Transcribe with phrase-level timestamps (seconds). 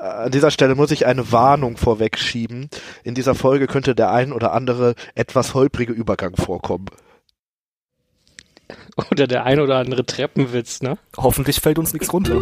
[0.00, 2.68] An dieser Stelle muss ich eine Warnung vorwegschieben.
[3.02, 6.86] In dieser Folge könnte der ein oder andere etwas holprige Übergang vorkommen.
[9.10, 10.98] Oder der ein oder andere Treppenwitz, ne?
[11.16, 12.40] Hoffentlich fällt uns nichts runter.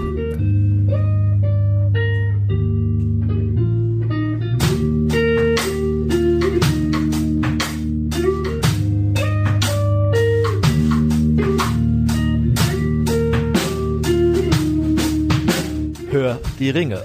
[16.29, 17.03] Hör die Ringe.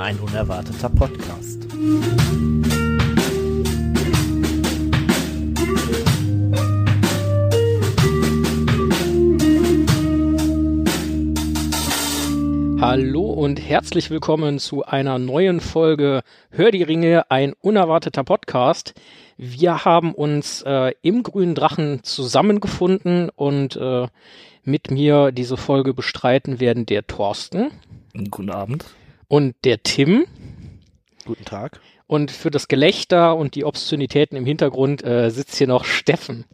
[0.00, 1.62] Ein unerwarteter Podcast.
[12.80, 18.94] Hallo und herzlich willkommen zu einer neuen Folge Hör die Ringe, ein unerwarteter Podcast.
[19.36, 24.08] Wir haben uns äh, im Grünen Drachen zusammengefunden und äh,
[24.64, 27.70] mit mir diese Folge bestreiten werden der Thorsten.
[28.14, 28.86] Guten Abend.
[29.28, 30.26] Und der Tim.
[31.24, 31.80] Guten Tag.
[32.06, 36.46] Und für das Gelächter und die Obszönitäten im Hintergrund äh, sitzt hier noch Steffen.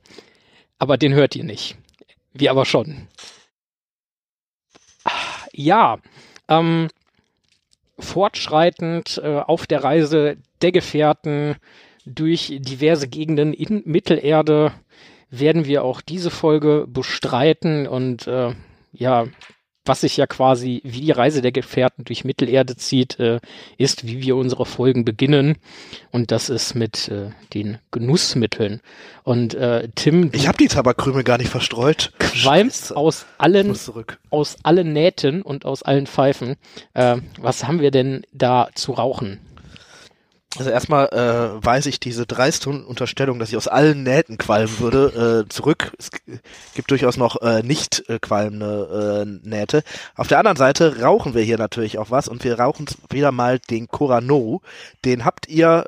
[0.78, 1.76] Aber den hört ihr nicht.
[2.32, 3.08] Wir aber schon.
[5.52, 5.98] Ja,
[6.48, 6.88] ähm,
[7.98, 11.56] fortschreitend äh, auf der Reise der Gefährten
[12.04, 14.72] durch diverse Gegenden in Mittelerde
[15.30, 18.54] werden wir auch diese Folge bestreiten und äh,
[18.92, 19.26] ja,
[19.84, 23.40] was sich ja quasi wie die Reise der Gefährten durch Mittelerde zieht, äh,
[23.76, 25.56] ist, wie wir unsere Folgen beginnen.
[26.10, 28.80] Und das ist mit äh, den Genussmitteln.
[29.24, 32.12] Und äh, Tim, Ich habe die Tabakkrümel gar nicht verstreut.
[32.18, 33.76] qualmst aus allen
[34.30, 36.56] aus allen Nähten und aus allen Pfeifen.
[36.94, 39.40] Äh, was haben wir denn da zu rauchen?
[40.56, 45.44] Also erstmal äh, weise ich diese dreiste Unterstellung, dass ich aus allen Nähten qualmen würde,
[45.46, 45.92] äh, zurück.
[45.98, 46.10] Es
[46.74, 49.82] gibt durchaus noch äh, nicht äh, qualmende äh, Nähte.
[50.14, 53.58] Auf der anderen Seite rauchen wir hier natürlich auch was und wir rauchen wieder mal
[53.58, 54.62] den Corano.
[55.04, 55.86] Den habt ihr,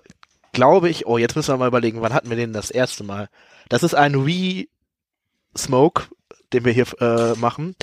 [0.53, 3.29] glaube ich, oh, jetzt müssen wir mal überlegen, wann hatten wir den das erste Mal?
[3.69, 6.05] Das ist ein Re-Smoke,
[6.53, 7.77] den wir hier äh, machen.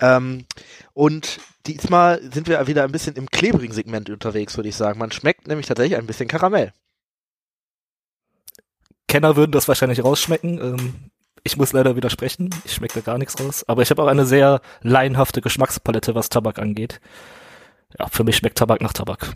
[0.00, 0.44] Ähm,
[0.92, 4.98] und diesmal sind wir wieder ein bisschen im klebrigen Segment unterwegs, würde ich sagen.
[4.98, 6.72] Man schmeckt nämlich tatsächlich ein bisschen Karamell.
[9.08, 10.58] Kenner würden das wahrscheinlich rausschmecken.
[10.58, 10.94] Ähm,
[11.42, 12.50] ich muss leider widersprechen.
[12.64, 13.64] Ich schmecke da gar nichts raus.
[13.68, 17.00] Aber ich habe auch eine sehr laienhafte Geschmackspalette, was Tabak angeht.
[17.98, 19.34] Ja, für mich schmeckt Tabak nach Tabak.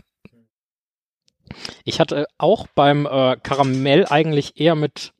[1.83, 5.13] Ich hatte auch beim äh, Karamell eigentlich eher mit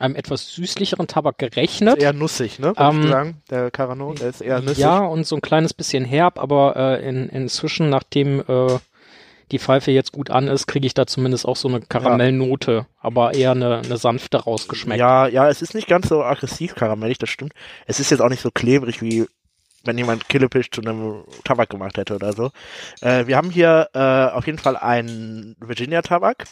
[0.00, 1.98] einem etwas süßlicheren Tabak gerechnet.
[1.98, 2.68] Ist eher nussig, ne?
[2.68, 4.78] Würdest Ähm, du sagen, der Carano, der ist eher nussig.
[4.78, 8.78] Ja, und so ein kleines bisschen herb, aber äh, in, inzwischen, nachdem äh,
[9.52, 13.34] die Pfeife jetzt gut an ist, kriege ich da zumindest auch so eine Karamellnote, aber
[13.34, 15.00] eher eine, eine sanfte rausgeschmeckt.
[15.00, 17.52] Ja, ja, es ist nicht ganz so aggressiv karamellig, das stimmt.
[17.86, 19.26] Es ist jetzt auch nicht so klebrig wie
[19.82, 22.50] wenn jemand Killepisch zu einem Tabak gemacht hätte oder so.
[23.00, 26.44] Äh, wir haben hier äh, auf jeden Fall einen Virginia-Tabak,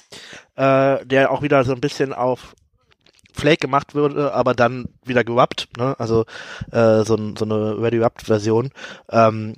[0.57, 2.55] äh, der auch wieder so ein bisschen auf
[3.39, 5.95] Flake gemacht wurde, aber dann wieder gewappt, ne?
[5.99, 6.25] Also
[6.73, 8.71] äh, so, so eine Ready-Wrapped-Version.
[9.11, 9.57] Ähm,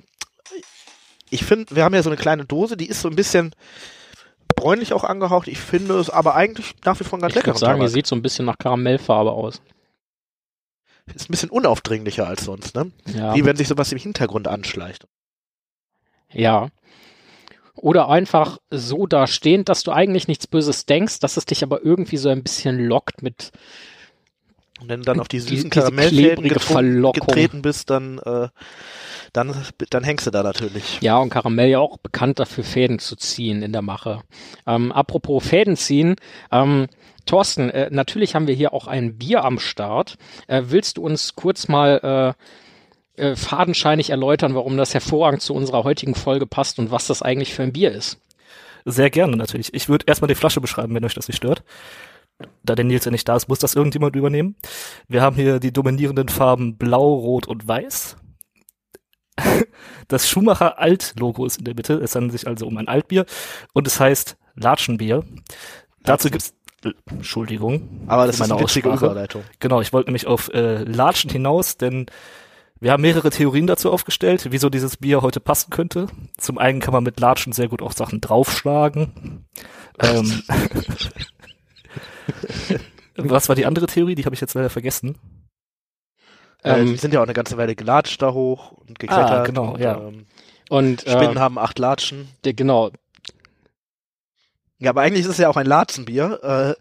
[1.29, 3.55] ich finde, wir haben ja so eine kleine Dose, die ist so ein bisschen
[4.55, 5.47] bräunlich auch angehaucht.
[5.47, 7.93] Ich finde es aber eigentlich nach wie vor ganz ich würde sagen, die Tabak.
[7.93, 9.61] sieht so ein bisschen nach Karamellfarbe aus.
[11.13, 12.91] Ist ein bisschen unaufdringlicher als sonst, ne?
[13.07, 13.35] Ja.
[13.35, 15.07] Wie wenn sich sowas im Hintergrund anschleicht.
[16.31, 16.69] Ja.
[17.81, 21.83] Oder einfach so da stehend, dass du eigentlich nichts Böses denkst, dass es dich aber
[21.83, 23.51] irgendwie so ein bisschen lockt mit,
[24.79, 28.49] Und wenn du dann auf die Die- süßen diese Karamellfäden getreten bist, dann, äh,
[29.33, 29.55] dann,
[29.89, 30.99] dann hängst du da natürlich.
[31.01, 34.21] ja, und Karamell ja auch bekannt dafür, Fäden zu ziehen in der Mache.
[34.67, 36.15] Ähm, apropos Fäden ziehen,
[36.51, 36.87] ähm,
[37.25, 40.17] Thorsten, äh, natürlich haben wir hier auch ein Bier am Start.
[40.47, 42.43] Äh, willst du uns kurz mal äh,
[43.21, 47.53] äh, fadenscheinig erläutern, warum das hervorragend zu unserer heutigen Folge passt und was das eigentlich
[47.53, 48.19] für ein Bier ist?
[48.85, 49.73] Sehr gerne natürlich.
[49.73, 51.63] Ich würde erstmal die Flasche beschreiben, wenn euch das nicht stört.
[52.63, 54.55] Da der Nils ja nicht da ist, muss das irgendjemand übernehmen.
[55.07, 58.17] Wir haben hier die dominierenden Farben Blau, Rot und Weiß.
[60.07, 61.93] Das Schumacher Alt-Logo ist in der Mitte.
[61.93, 63.25] Es handelt sich also um ein Altbier
[63.71, 65.23] und es heißt Latschenbier.
[66.03, 66.53] Dazu gibt's
[66.83, 68.01] äh, Entschuldigung.
[68.07, 69.11] Aber das ist meine eine witzige Aussprache.
[69.11, 69.43] Überleitung.
[69.59, 72.07] Genau, ich wollte nämlich auf äh, Latschen hinaus, denn
[72.81, 76.07] wir haben mehrere Theorien dazu aufgestellt, wieso dieses Bier heute passen könnte.
[76.37, 79.45] Zum einen kann man mit Latschen sehr gut auf Sachen draufschlagen.
[79.99, 80.41] Ähm,
[83.15, 84.15] was war die andere Theorie?
[84.15, 85.15] Die habe ich jetzt leider vergessen.
[86.63, 89.29] äh, Ähm, die sind ja auch eine ganze Weile gelatscht da hoch und geklettert.
[89.29, 89.99] Ah, genau, und, ja.
[89.99, 90.25] Ähm,
[90.69, 92.29] und Spinnen äh, haben acht Latschen.
[92.45, 92.89] der, genau,
[94.79, 96.75] Ja, aber eigentlich ist es ja auch ein Latzenbier.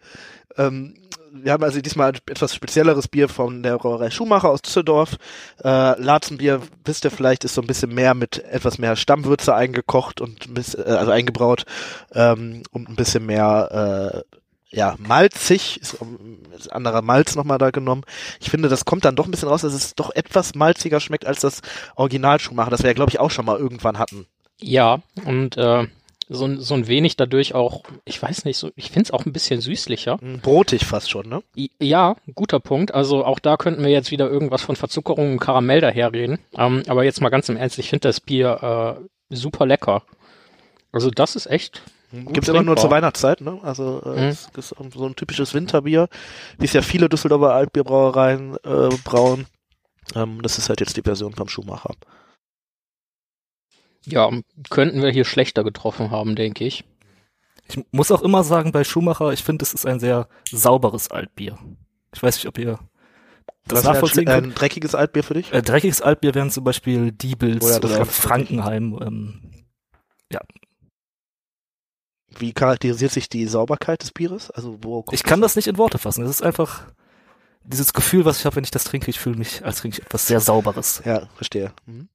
[0.57, 0.95] Äh, ähm,
[1.33, 5.17] wir haben also diesmal etwas spezielleres Bier von der Brauerei Schumacher aus Düsseldorf.
[5.63, 10.21] Äh, Latzenbier, wisst ihr vielleicht, ist so ein bisschen mehr mit etwas mehr Stammwürze eingekocht
[10.21, 11.65] und äh, also eingebraut
[12.13, 14.37] ähm, und ein bisschen mehr äh,
[14.73, 15.99] ja, malzig, ist,
[16.57, 18.05] ist anderer Malz nochmal da genommen.
[18.41, 21.27] Ich finde, das kommt dann doch ein bisschen raus, dass es doch etwas malziger schmeckt
[21.27, 21.61] als das
[21.97, 24.27] Original Schumacher, das wir ja, glaube ich, auch schon mal irgendwann hatten.
[24.61, 25.89] Ja, und äh,
[26.33, 29.27] so, ein- so ein wenig dadurch auch, ich weiß nicht, so, ich finde es auch
[29.27, 30.17] ein bisschen süßlicher.
[30.23, 31.43] Mm, Brotig fast schon, ne?
[31.81, 32.95] Ja, guter Punkt.
[32.95, 36.39] Also auch da könnten wir jetzt wieder irgendwas von Verzuckerung und Karamell daherreden.
[36.57, 38.99] Ähm, aber jetzt mal ganz im Ernst, ich finde das Bier
[39.31, 40.03] äh, super lecker.
[40.93, 41.83] Also das ist echt.
[42.13, 43.59] gut Gibt's immer nur zur Weihnachtszeit, ne?
[43.63, 44.29] Also äh, Mhm.
[44.29, 46.09] es ist so ein typisches Winterbier,
[46.59, 49.47] wie es ja viele Düsseldorfer Altbierbrauereien äh, brauen.
[50.17, 51.95] Ähm, das ist halt jetzt die Version vom Schumacher.
[54.07, 54.31] Ja,
[54.71, 56.85] könnten wir hier schlechter getroffen haben, denke ich.
[57.69, 61.59] Ich muss auch immer sagen, bei Schumacher, ich finde, es ist ein sehr sauberes Altbier.
[62.15, 62.79] Ich weiß nicht, ob ihr
[63.67, 64.47] das Was wäre ein, nachvollziehen schle- könnt.
[64.49, 65.53] ein dreckiges Altbier für dich?
[65.53, 68.99] Äh, dreckiges Altbier wären zum Beispiel Diebels Oh ja, oder Frankenheim.
[69.01, 69.43] Ähm,
[72.39, 74.51] Wie charakterisiert sich die Sauberkeit des Bieres?
[74.53, 76.25] Also wo kommt ich kann das nicht in Worte fassen.
[76.25, 76.85] Es ist einfach
[77.65, 79.11] dieses Gefühl, was ich habe, wenn ich das trinke.
[79.11, 81.03] Ich fühle mich, als trinke ich etwas sehr Sauberes.
[81.05, 81.73] Ja, verstehe.
[81.87, 82.09] Mhm.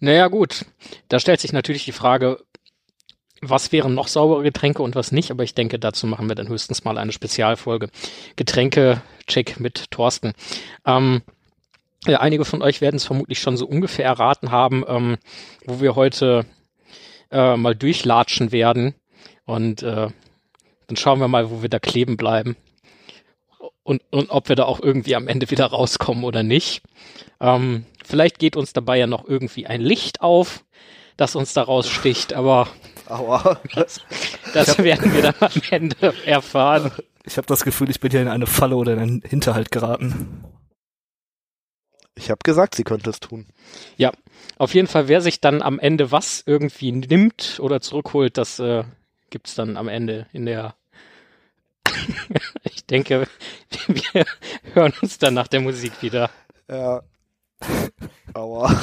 [0.00, 0.64] Naja, gut.
[1.08, 2.42] Da stellt sich natürlich die Frage,
[3.42, 6.48] was wären noch saubere Getränke und was nicht, aber ich denke, dazu machen wir dann
[6.48, 7.88] höchstens mal eine Spezialfolge.
[8.36, 10.32] Getränke-Check mit Thorsten.
[10.86, 11.22] Ähm,
[12.06, 15.18] ja, einige von euch werden es vermutlich schon so ungefähr erraten haben, ähm,
[15.64, 16.46] wo wir heute
[17.30, 18.94] äh, mal durchlatschen werden.
[19.44, 20.08] Und äh,
[20.86, 22.56] dann schauen wir mal, wo wir da kleben bleiben.
[23.82, 26.82] Und, und ob wir da auch irgendwie am Ende wieder rauskommen oder nicht.
[27.40, 30.64] Ähm, vielleicht geht uns dabei ja noch irgendwie ein Licht auf,
[31.16, 32.68] das uns da raussticht, aber
[33.10, 33.60] Aua.
[33.74, 34.00] Das,
[34.54, 36.92] das werden wir dann am Ende erfahren.
[37.24, 40.44] Ich habe das Gefühl, ich bin hier in eine Falle oder in einen Hinterhalt geraten.
[42.14, 43.46] ich habe gesagt, sie könnte es tun.
[44.58, 48.84] Auf jeden Fall, wer sich dann am Ende was irgendwie nimmt oder zurückholt, das äh,
[49.30, 50.74] gibt's dann am Ende in der.
[52.64, 53.26] ich denke,
[53.86, 54.24] wir
[54.74, 56.30] hören uns dann nach der Musik wieder.
[56.68, 57.02] Ja.
[58.34, 58.74] Aua.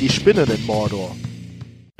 [0.00, 1.16] Die Spinnen in Mordor.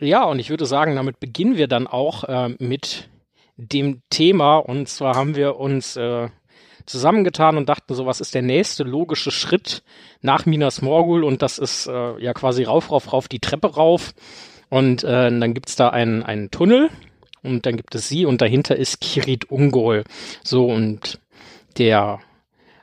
[0.00, 3.08] Ja, und ich würde sagen, damit beginnen wir dann auch äh, mit
[3.56, 4.58] dem Thema.
[4.58, 6.28] Und zwar haben wir uns äh,
[6.84, 9.82] zusammengetan und dachten so, was ist der nächste logische Schritt
[10.20, 11.24] nach Minas Morgul?
[11.24, 14.12] Und das ist äh, ja quasi rauf, rauf, rauf die Treppe rauf.
[14.68, 16.90] Und äh, dann gibt's da einen, einen Tunnel
[17.42, 20.04] und dann gibt es sie und dahinter ist Kirit Ungol.
[20.42, 21.20] So, und
[21.78, 22.20] der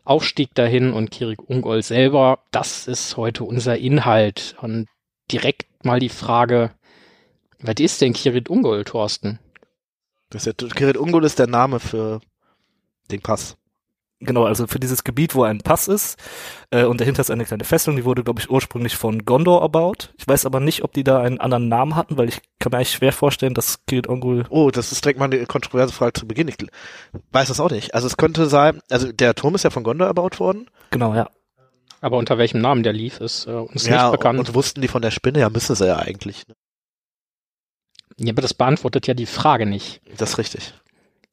[0.05, 4.55] Aufstieg dahin und Kirit Ungol selber, das ist heute unser Inhalt.
[4.61, 4.87] Und
[5.31, 6.71] direkt mal die Frage,
[7.63, 9.39] was ist denn Kirit Ungol, Thorsten?
[10.29, 12.21] Das ist ja, Kirit Ungol ist der Name für
[13.11, 13.57] den Pass.
[14.19, 16.17] Genau, also für dieses Gebiet, wo ein Pass ist
[16.71, 20.13] äh, und dahinter ist eine kleine Festung, die wurde, glaube ich, ursprünglich von Gondor erbaut.
[20.17, 22.77] Ich weiß aber nicht, ob die da einen anderen Namen hatten, weil ich kann mir
[22.77, 26.27] eigentlich schwer vorstellen, dass Kirit Ongul Oh, das ist direkt mal eine kontroverse Frage zu
[26.27, 26.47] Beginn.
[26.47, 26.57] Ich
[27.31, 27.93] weiß das auch nicht.
[27.93, 30.69] Also es könnte sein, also der Turm ist ja von Gondor erbaut worden.
[30.91, 31.29] Genau, ja.
[31.99, 34.39] Aber unter welchem Namen der lief, ist äh, uns ja, nicht bekannt.
[34.39, 35.39] und wussten die von der Spinne?
[35.39, 36.47] Ja, müssen sie ja eigentlich.
[36.47, 36.55] Ne?
[38.17, 40.01] Ja, aber das beantwortet ja die Frage nicht.
[40.17, 40.73] Das ist richtig.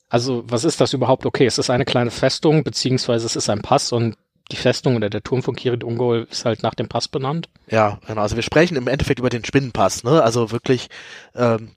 [0.08, 1.24] Also, was ist das überhaupt?
[1.24, 4.16] Okay, es ist eine kleine Festung, beziehungsweise es ist ein Pass und
[4.50, 7.48] die Festung oder der Turm von Kirit Ungol ist halt nach dem Pass benannt.
[7.68, 8.22] Ja, genau.
[8.22, 10.22] Also wir sprechen im Endeffekt über den Spinnenpass, ne?
[10.22, 10.88] Also wirklich,
[11.36, 11.70] ähm,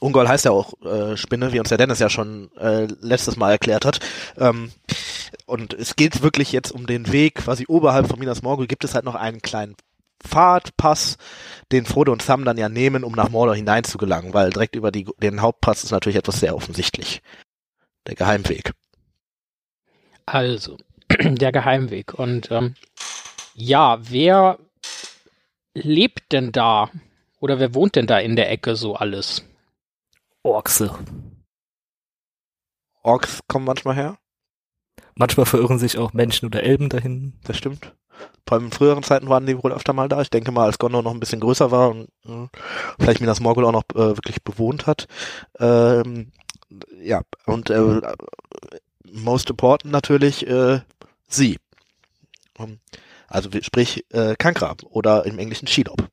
[0.00, 3.52] Ungol heißt ja auch äh, Spinne, wie uns der Dennis ja schon äh, letztes Mal
[3.52, 4.00] erklärt hat.
[4.36, 4.72] Ähm,
[5.46, 8.94] und es geht wirklich jetzt um den Weg, quasi oberhalb von Minas Morgul gibt es
[8.94, 9.76] halt noch einen kleinen
[10.22, 11.16] Pfadpass,
[11.72, 15.06] den Frodo und Sam dann ja nehmen, um nach Mordor hineinzugelangen, weil direkt über die,
[15.18, 17.22] den Hauptpass ist natürlich etwas sehr offensichtlich.
[18.06, 18.72] Der Geheimweg.
[20.26, 20.76] Also,
[21.20, 22.14] der Geheimweg.
[22.14, 22.74] Und ähm,
[23.54, 24.58] ja, wer
[25.74, 26.90] lebt denn da?
[27.40, 29.44] Oder wer wohnt denn da in der Ecke so alles?
[30.42, 30.98] Orkse.
[33.02, 34.18] Orks kommen manchmal her,
[35.18, 37.34] Manchmal verirren sich auch Menschen oder Elben dahin.
[37.42, 37.92] das stimmt.
[38.50, 40.20] In früheren Zeiten waren die wohl öfter mal da.
[40.20, 42.48] Ich denke mal, als Gondor noch ein bisschen größer war und äh,
[42.98, 45.06] vielleicht Minas Morgul auch noch äh, wirklich bewohnt hat.
[45.58, 46.32] Ähm,
[47.00, 48.00] ja, und äh,
[49.10, 50.80] most important natürlich äh,
[51.28, 51.58] sie.
[52.58, 52.80] Um,
[53.28, 56.08] Also sprich äh, Kankra oder im Englischen Shelob.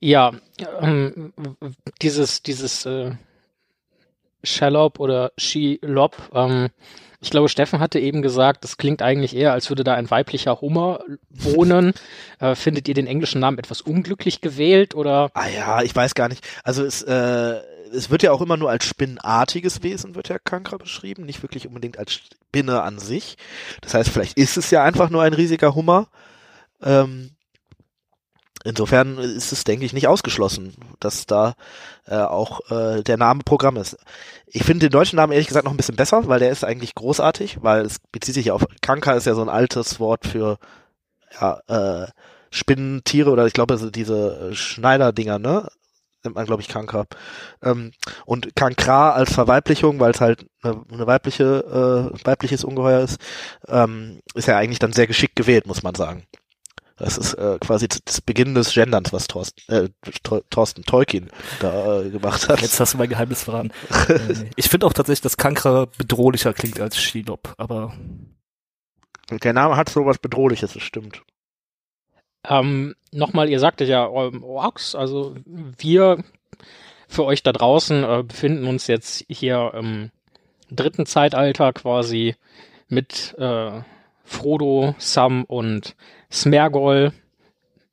[0.00, 0.32] Ja,
[0.80, 1.32] ähm,
[2.02, 3.12] dieses, dieses äh,
[4.42, 6.68] Shallop oder Shelob, ähm,
[7.24, 10.60] ich glaube, Steffen hatte eben gesagt, das klingt eigentlich eher, als würde da ein weiblicher
[10.60, 11.00] Hummer
[11.30, 11.94] wohnen.
[12.38, 15.30] äh, findet ihr den englischen Namen etwas unglücklich gewählt oder?
[15.32, 16.46] Ah ja, ich weiß gar nicht.
[16.64, 17.60] Also es, äh,
[17.94, 21.66] es wird ja auch immer nur als spinnartiges Wesen, wird ja Kankra beschrieben, nicht wirklich
[21.66, 23.38] unbedingt als Spinne an sich.
[23.80, 26.08] Das heißt, vielleicht ist es ja einfach nur ein riesiger Hummer.
[26.82, 27.30] Ähm,
[28.64, 31.54] insofern ist es, denke ich, nicht ausgeschlossen, dass da
[32.06, 33.96] äh, auch äh, der Name Programm ist.
[34.46, 36.94] Ich finde den deutschen Namen ehrlich gesagt noch ein bisschen besser, weil der ist eigentlich
[36.94, 40.58] großartig, weil es bezieht sich auf Kanka ist ja so ein altes Wort für
[41.40, 42.08] ja, äh,
[42.50, 45.68] Spinnentiere oder ich glaube diese äh, Schneiderdinger, ne?
[46.22, 47.04] Nennt man, glaube ich, Kanka.
[47.62, 47.92] Ähm,
[48.24, 53.20] und Kankra als Verweiblichung, weil es halt eine, eine weibliche, äh, weibliches Ungeheuer ist,
[53.68, 56.24] ähm, ist ja eigentlich dann sehr geschickt gewählt, muss man sagen.
[56.96, 59.88] Das ist äh, quasi das Beginn des Genderns, was Thorsten, äh,
[60.50, 62.60] Thorsten Tolkien da äh, gemacht hat.
[62.60, 63.72] Jetzt hast du mein Geheimnis verraten.
[64.08, 67.94] Äh, ich finde auch tatsächlich, dass Kankra bedrohlicher klingt als Shelob, aber
[69.30, 71.22] Der Name hat sowas Bedrohliches, das stimmt.
[72.46, 76.22] Ähm, Nochmal, ihr sagtet ja ähm, Orks, also wir
[77.08, 80.10] für euch da draußen äh, befinden uns jetzt hier im
[80.70, 82.34] dritten Zeitalter quasi
[82.88, 83.82] mit äh,
[84.24, 85.96] Frodo, Sam und
[86.30, 87.12] Smergol,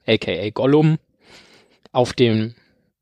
[0.07, 0.97] aka Gollum,
[1.91, 2.55] auf dem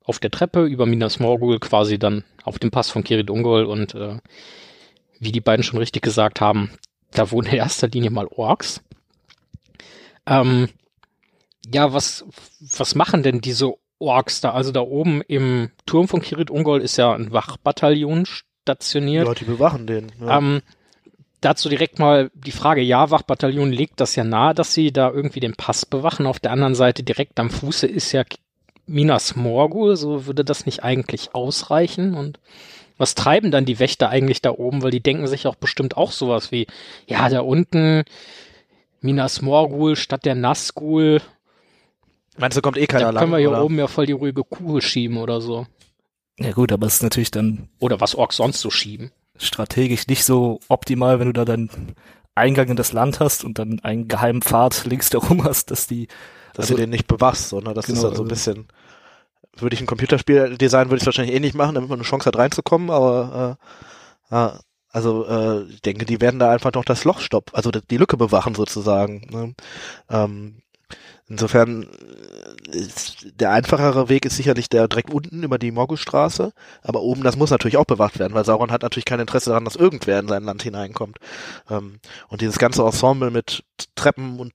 [0.03, 3.93] auf der Treppe über Minas Morgul quasi dann auf dem Pass von Kirit Ungol und
[3.93, 4.17] äh,
[5.19, 6.71] wie die beiden schon richtig gesagt haben,
[7.12, 8.81] da wohnen in erster Linie mal Orks.
[10.25, 10.69] Ähm,
[11.71, 12.25] ja, was,
[12.59, 14.51] was machen denn diese Orks da?
[14.51, 18.31] Also da oben im Turm von Kirit Ungol ist ja ein Wachbataillon Die
[18.63, 19.25] stationiert.
[19.25, 20.12] Leute die bewachen den.
[20.19, 20.38] Ja.
[20.38, 20.62] Ähm,
[21.41, 25.39] dazu direkt mal die Frage, ja, Wachbataillon legt das ja nahe, dass sie da irgendwie
[25.39, 26.25] den Pass bewachen.
[26.25, 28.24] Auf der anderen Seite direkt am Fuße ist ja
[28.86, 32.39] Minas Morgul, so würde das nicht eigentlich ausreichen und
[32.98, 34.81] was treiben dann die Wächter eigentlich da oben?
[34.84, 36.67] Weil die denken sich auch bestimmt auch sowas wie,
[37.08, 38.03] ja, da unten
[39.00, 41.22] Minas Morgul statt der Nazgul,
[42.38, 43.22] Meinst du, kommt eh keiner da lang?
[43.22, 43.63] können wir hier oder?
[43.63, 45.67] oben ja voll die ruhige Kugel schieben oder so.
[46.39, 49.12] ja gut, aber es ist natürlich dann Oder was Orks sonst so schieben.
[49.39, 51.69] Strategisch nicht so optimal, wenn du da dann
[52.36, 56.08] Eingang in das Land hast und dann einen geheimen Pfad links darum hast, dass die
[56.53, 58.67] dass Also- du den nicht bewachst, sondern das ist Genau, dann so ein also- bisschen,
[59.58, 62.08] würde ich ein Computerspiel designen, würde ich es wahrscheinlich eh nicht machen, damit man eine
[62.08, 63.58] Chance hat reinzukommen, aber
[64.31, 64.50] äh,
[64.91, 68.17] also äh, ich denke, die werden da einfach noch das Loch stoppen, also die Lücke
[68.17, 69.27] bewachen sozusagen.
[69.31, 69.53] Ne?
[70.10, 70.62] Ähm,
[71.27, 71.88] insofern
[73.39, 77.51] der einfachere Weg ist sicherlich der direkt unten über die Morgulstraße, aber oben, das muss
[77.51, 80.43] natürlich auch bewacht werden, weil Sauron hat natürlich kein Interesse daran, dass irgendwer in sein
[80.43, 81.17] Land hineinkommt.
[81.69, 83.63] Ähm, und dieses ganze Ensemble mit
[83.95, 84.53] Treppen und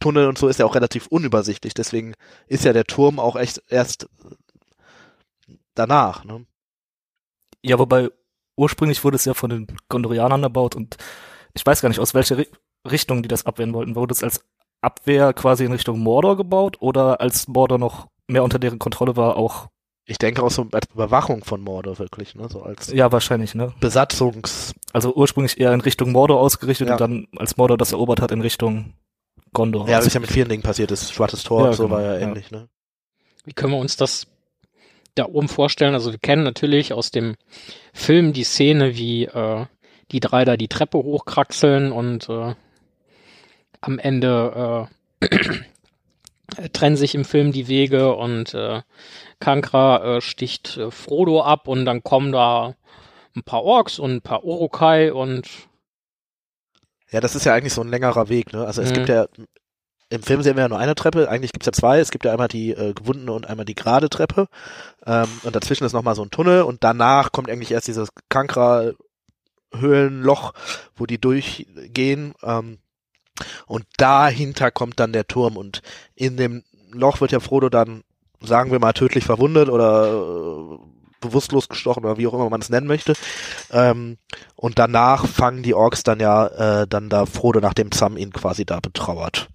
[0.00, 1.72] Tunnel und so ist ja auch relativ unübersichtlich.
[1.72, 2.14] Deswegen
[2.46, 4.08] ist ja der Turm auch echt erst
[5.74, 6.24] danach.
[6.24, 6.44] Ne?
[7.62, 8.10] Ja, wobei
[8.56, 10.96] ursprünglich wurde es ja von den Gondorianern erbaut und
[11.54, 12.48] ich weiß gar nicht, aus welcher Ri
[12.86, 13.94] Richtung die das abwehren wollten.
[13.94, 14.44] Wurde es als
[14.84, 19.36] Abwehr quasi in Richtung Mordor gebaut oder als Mordor noch mehr unter deren Kontrolle war,
[19.36, 19.68] auch,
[20.06, 22.48] Ich denke auch so als Überwachung von Mordor wirklich, ne?
[22.50, 23.72] so als ja, wahrscheinlich, ne?
[23.80, 24.74] Besatzungs.
[24.92, 26.94] Also ursprünglich eher in Richtung Mordor ausgerichtet Ja.
[26.94, 28.92] und dann, als Mordor das erobert hat, in Richtung
[29.52, 29.82] Gondor.
[29.82, 30.90] Ja, das Also- ist ja mit vielen Dingen passiert.
[30.90, 32.20] Das Schwarzes Tor Ja, und so genau, war ja ja.
[32.20, 32.50] ähnlich.
[32.50, 32.68] Ne?
[33.44, 34.26] Wie können wir uns das
[35.14, 35.94] da oben vorstellen?
[35.94, 37.36] Also wir kennen natürlich aus dem
[37.92, 39.66] Film die Szene, wie äh,
[40.12, 42.54] die drei da die Treppe hochkraxeln und äh,
[43.86, 44.88] am Ende
[45.20, 45.38] äh,
[46.72, 48.82] trennen sich im Film die Wege und äh,
[49.40, 52.74] Kankra äh, sticht äh, Frodo ab und dann kommen da
[53.36, 55.48] ein paar Orks und ein paar Urukai und
[57.10, 58.52] Ja, das ist ja eigentlich so ein längerer Weg.
[58.52, 58.64] Ne?
[58.64, 58.94] Also es Mhm.
[58.94, 59.26] gibt ja
[60.10, 61.28] im Film sehen wir ja nur eine Treppe.
[61.28, 61.98] Eigentlich gibt's ja zwei.
[61.98, 64.46] Es gibt ja einmal die äh, gewundene und einmal die gerade Treppe.
[65.06, 68.92] Ähm, und dazwischen ist nochmal so ein Tunnel und danach kommt eigentlich erst dieses Kankra
[69.74, 70.52] Höhlenloch,
[70.94, 72.34] wo die durchgehen.
[72.44, 72.78] Ähm,
[73.66, 75.82] und dahinter kommt dann der Turm und
[76.14, 76.62] in dem
[76.92, 78.04] Loch wird ja Frodo dann,
[78.40, 80.78] sagen wir mal, tödlich verwundet oder äh,
[81.20, 83.14] bewusstlos gestochen oder wie auch immer man es nennen möchte.
[83.72, 84.18] Ähm,
[84.56, 88.64] und danach fangen die Orks dann ja äh, dann da Frodo, nachdem Sam ihn quasi
[88.64, 89.48] da betrauert.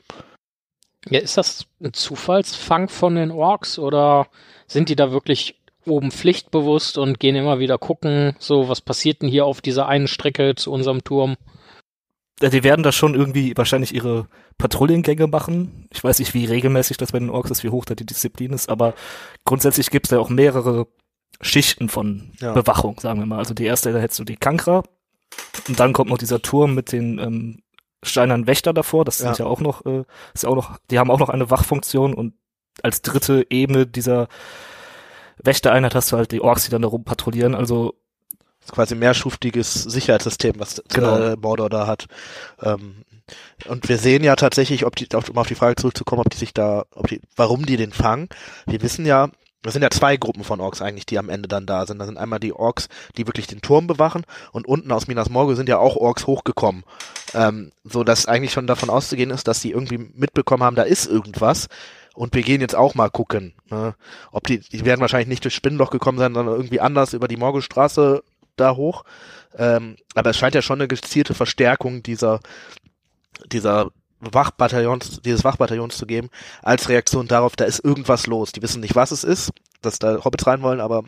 [1.07, 4.27] Ja, ist das ein Zufallsfang von den Orks oder
[4.67, 5.55] sind die da wirklich
[5.85, 10.07] oben pflichtbewusst und gehen immer wieder gucken, so was passiert denn hier auf dieser einen
[10.07, 11.37] Strecke zu unserem Turm?
[12.41, 14.27] Ja, die werden da schon irgendwie wahrscheinlich ihre
[14.57, 15.87] Patrouillengänge machen.
[15.91, 18.53] Ich weiß nicht, wie regelmäßig das bei den Orks ist, wie hoch da die Disziplin
[18.53, 18.93] ist, aber
[19.45, 20.87] grundsätzlich gibt es da auch mehrere
[21.41, 22.53] Schichten von Ja.
[22.53, 23.39] Bewachung, sagen wir mal.
[23.39, 24.83] Also die erste, da hättest du die Kankra
[25.67, 27.61] und dann kommt noch dieser Turm mit den ähm,
[28.03, 29.45] steinernen Wächter davor, das sind Ja.
[29.45, 30.03] ja auch noch, äh,
[30.33, 32.33] ist ja auch noch, die haben auch noch eine Wachfunktion und
[32.83, 34.29] als dritte Ebene dieser
[35.43, 37.95] Wächtereinheit hast du halt die Orks, die dann da rumpatrouillieren, also
[38.71, 41.17] quasi mehrschuftiges Sicherheitssystem, was Genau.
[41.17, 42.07] äh, Mordor da hat.
[42.61, 43.03] Ähm,
[43.67, 46.53] und wir sehen ja tatsächlich, ob die, um auf die Frage zurückzukommen, ob die sich
[46.53, 48.29] da, ob die, warum die den fangen.
[48.65, 49.29] Wir wissen ja,
[49.61, 51.99] das sind ja zwei Gruppen von Orks eigentlich, die am Ende dann da sind.
[51.99, 54.23] Da sind einmal die Orks, die wirklich den Turm bewachen
[54.53, 56.83] und unten aus Minas Morgul sind ja auch Orks hochgekommen.
[57.33, 61.07] Ähm, so dass eigentlich schon davon auszugehen ist, dass die irgendwie mitbekommen haben, da ist
[61.07, 61.67] irgendwas.
[62.15, 63.53] Und wir gehen jetzt auch mal gucken.
[63.69, 63.95] Ne?
[64.31, 67.37] Ob die, die werden wahrscheinlich nicht durch Spinnenloch gekommen sein, sondern irgendwie anders über die
[67.37, 68.23] Morgulstraße
[68.59, 69.03] da hoch.
[69.57, 72.39] Ähm, aber es scheint ja schon eine gezielte Verstärkung dieser,
[73.51, 76.29] dieser Wachbataillons, dieses Wachbataillons zu geben,
[76.61, 78.51] als Reaktion darauf, da ist irgendwas los.
[78.51, 79.51] Die wissen nicht, was es ist,
[79.81, 81.03] dass da Hobbits rein wollen, aber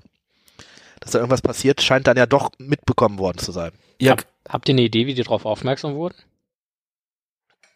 [1.01, 3.72] dass da irgendwas passiert, scheint dann ja doch mitbekommen worden zu sein.
[4.00, 6.15] ja, Hab, habt ihr eine Idee, wie die darauf aufmerksam wurden?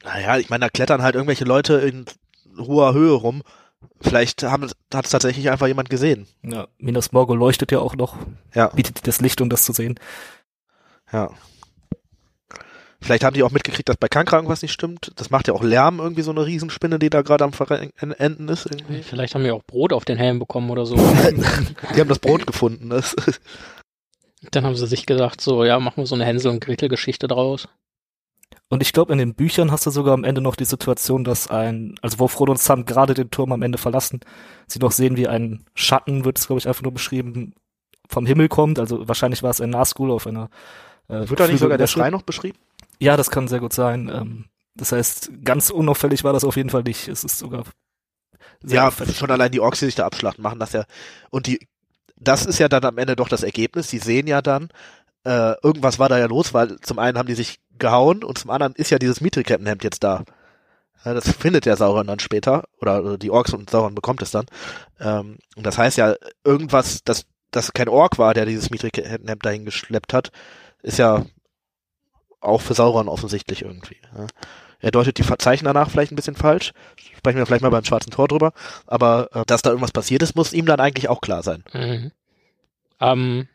[0.03, 2.05] Naja, ich meine, da klettern halt irgendwelche Leute in
[2.57, 3.41] hoher Höhe rum.
[4.01, 6.27] Vielleicht haben, hat es tatsächlich einfach jemand gesehen.
[6.43, 8.15] ja, Minas Morgul leuchtet ja auch noch,
[8.53, 9.99] Ja, bietet das Licht, um das zu sehen.
[11.11, 11.29] ja.
[13.01, 15.11] Vielleicht haben die auch mitgekriegt, dass bei Kankra irgendwas nicht stimmt.
[15.17, 18.65] Das macht ja auch Lärm, irgendwie so eine Riesenspinne, die da gerade am Verenden ist.
[18.65, 19.03] Irgendwie.
[19.03, 20.95] Vielleicht haben wir auch Brot auf den Helm bekommen oder so.
[21.95, 22.89] Die haben das Brot gefunden.
[22.89, 23.15] Das,
[24.49, 27.67] Dann haben sie sich gesagt, so, ja, machen wir so eine Hänsel- und Gretel-Geschichte draus.
[28.69, 31.49] Und ich glaube, in den Büchern hast du sogar am Ende noch die Situation, dass
[31.49, 34.21] ein, also wo Frodo und Sam gerade den Turm am Ende verlassen,
[34.67, 37.53] sie noch sehen, wie ein Schatten, wird es glaube ich einfach nur beschrieben,
[38.09, 38.79] vom Himmel kommt.
[38.79, 40.49] Also wahrscheinlich war es ein Nazgul auf einer.
[41.07, 41.87] Äh, wird da nicht sogar der.
[41.87, 42.57] Schrei noch beschrieben?
[42.99, 44.09] Ja, das kann sehr gut sein.
[44.13, 44.45] Ähm,
[44.75, 47.07] das heißt, ganz unauffällig war das auf jeden Fall nicht.
[47.07, 47.63] Es ist sogar
[48.63, 49.17] sehr Ja, auffällig.
[49.17, 50.85] schon allein die Orks, die sich da abschlachten, machen das ja.
[51.29, 51.67] Und die,
[52.17, 53.87] das ist ja dann am Ende doch das Ergebnis.
[53.87, 54.69] Die sehen ja dann,
[55.23, 58.51] äh, irgendwas war da ja los, weil zum einen haben die sich gehauen und zum
[58.51, 60.23] anderen ist ja dieses Mithril-Kettenhemd jetzt da.
[61.03, 64.47] Das findet der Sauron dann später, oder, die Orks und Sauron bekommt es dann.
[64.99, 69.65] Ähm, und das heißt ja, irgendwas, dass das kein Ork war, der dieses Mithril-Kettenhemd dahin
[69.65, 70.31] geschleppt hat,
[70.81, 71.25] ist ja
[72.41, 73.97] auch für Sauron offensichtlich irgendwie.
[74.79, 76.73] Er deutet die Zeichen danach vielleicht ein bisschen falsch.
[77.17, 78.53] Sprechen wir vielleicht mal beim Schwarzen Tor drüber.
[78.85, 81.63] Aber äh, dass da irgendwas passiert ist, muss ihm dann eigentlich auch klar sein.
[81.73, 82.11] Mhm.
[82.99, 83.47] Ähm,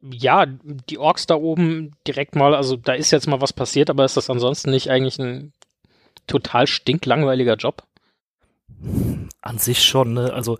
[0.00, 4.04] ja, die Orks da oben direkt mal, also da ist jetzt mal was passiert, aber
[4.04, 5.52] ist das ansonsten nicht eigentlich ein
[6.26, 7.82] total stinklangweiliger Job?
[9.42, 10.32] An sich schon, ne?
[10.32, 10.58] Also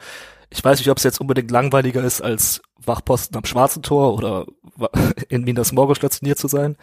[0.50, 4.46] ich weiß nicht, ob es jetzt unbedingt langweiliger ist, als Wachposten am Schwarzen Tor oder
[5.28, 6.76] in Minas Morgul stationiert zu sein.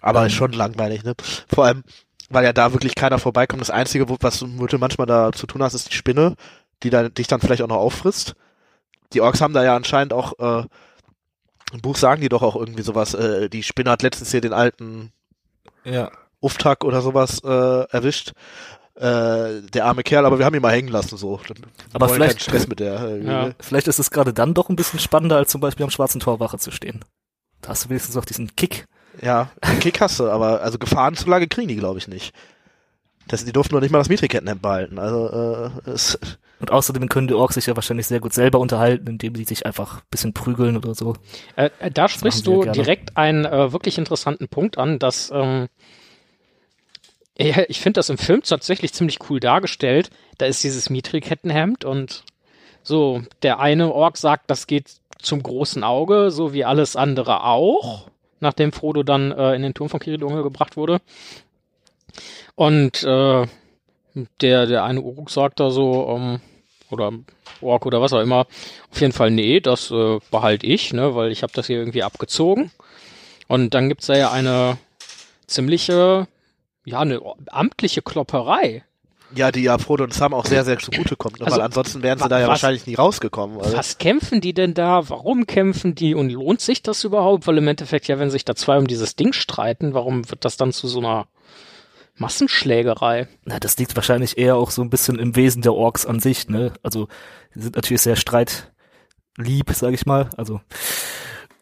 [0.00, 0.26] Aber Ähm.
[0.26, 1.14] ist schon langweilig, ne?
[1.48, 1.84] Vor allem,
[2.28, 3.60] weil ja da wirklich keiner vorbeikommt.
[3.60, 6.34] Das Einzige, was du manchmal da zu tun hast, ist die Spinne,
[6.82, 8.34] die da, dich dann vielleicht auch noch auffrisst.
[9.12, 10.66] Die Orks haben da ja anscheinend auch, äh,
[11.72, 14.52] im Buch sagen die doch auch irgendwie sowas, äh, die Spinne hat letztens hier den
[14.52, 15.12] alten
[15.84, 16.10] Ja.
[16.40, 17.48] Uftak oder sowas äh,
[17.90, 18.32] erwischt.
[18.94, 21.40] Äh, der arme Kerl, aber wir haben ihn mal hängen lassen, so.
[21.46, 21.56] Wir
[21.94, 23.00] Aber vielleicht- keinen Stress mit der.
[23.00, 23.50] Äh, Ja.
[23.58, 26.40] Vielleicht ist es gerade dann doch ein bisschen spannender, als zum Beispiel am Schwarzen Tor
[26.40, 27.02] Wache zu stehen.
[27.62, 28.84] Da hast du wenigstens auch diesen Kick.
[29.20, 32.34] Ja, den Kick hast du, aber also Gefahrenzulage kriegen die, glaube ich, nicht.
[33.28, 34.98] Das, die durften noch nicht mal das Mitrikettenhemd behalten.
[34.98, 36.18] Also äh, es,
[36.62, 39.66] Und außerdem können die Orks sich ja wahrscheinlich sehr gut selber unterhalten, indem sie sich
[39.66, 41.16] einfach ein bisschen prügeln oder so.
[41.56, 42.70] Äh, äh, da sprichst du gerne.
[42.70, 45.66] direkt einen äh, wirklich interessanten Punkt an, dass ähm,
[47.36, 50.10] ja, ich finde das im Film tatsächlich ziemlich cool dargestellt.
[50.38, 52.22] Da ist dieses Mithril-Kettenhemd und
[52.84, 58.06] so, der eine Ork sagt, das geht zum großen Auge, so wie alles andere auch,
[58.38, 61.00] nachdem Frodo dann äh, in den Turm von Kiridongel gebracht wurde.
[62.54, 63.46] Und äh,
[64.40, 66.40] der, der eine Uruk sagt da so, ähm,
[66.90, 67.10] oder
[67.62, 68.46] Ork oder was auch immer,
[68.90, 72.02] auf jeden Fall, nee, das äh, behalte ich, ne, weil ich habe das hier irgendwie
[72.02, 72.70] abgezogen.
[73.48, 74.76] Und dann gibt's da ja eine
[75.46, 76.26] ziemliche,
[76.84, 78.84] ja, eine amtliche Klopperei.
[79.34, 81.46] ja, die ja Frodo und Sam auch sehr, sehr zugute kommt, ne?
[81.46, 83.58] Also, weil ansonsten wären sie da ja was- wahrscheinlich nie rausgekommen.
[83.60, 85.08] Also, Was kämpfen die denn da?
[85.08, 86.14] Warum kämpfen die?
[86.14, 87.46] Und lohnt sich das überhaupt?
[87.46, 90.56] Weil im Endeffekt ja, wenn sich da zwei um dieses Ding streiten, warum wird das
[90.58, 91.26] dann zu so einer
[92.16, 93.28] Massenschlägerei?
[93.44, 96.48] Na, das liegt wahrscheinlich eher auch so ein bisschen im Wesen der Orks an sich,
[96.48, 96.72] ne?
[96.82, 97.08] Also,
[97.54, 100.30] die sind natürlich sehr streitlieb, sag ich mal.
[100.36, 100.60] Also,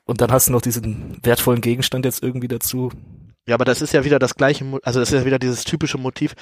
[0.05, 2.91] und dann hast du noch diesen wertvollen Gegenstand jetzt irgendwie dazu.
[3.47, 5.99] ja, aber das ist ja wieder das gleiche, also das ist ja wieder dieses typische
[5.99, 6.35] Motiv,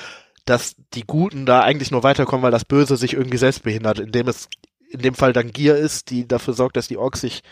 [0.47, 4.29] dass die Guten da eigentlich nur weiterkommen, weil das Böse sich irgendwie selbst behindert, indem
[4.29, 4.49] es
[4.91, 7.43] in dem Fall dann Gier ist, die dafür sorgt, dass die Orks sich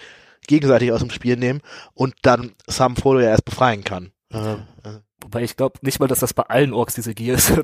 [0.47, 1.61] gegenseitig aus dem Spiel nehmen
[1.93, 4.13] und dann Sam Frodo ja erst befreien kann.
[4.33, 5.01] Äh, äh.
[5.23, 7.53] Wobei ich glaube nicht mal, dass das bei allen Orks diese Gier ist.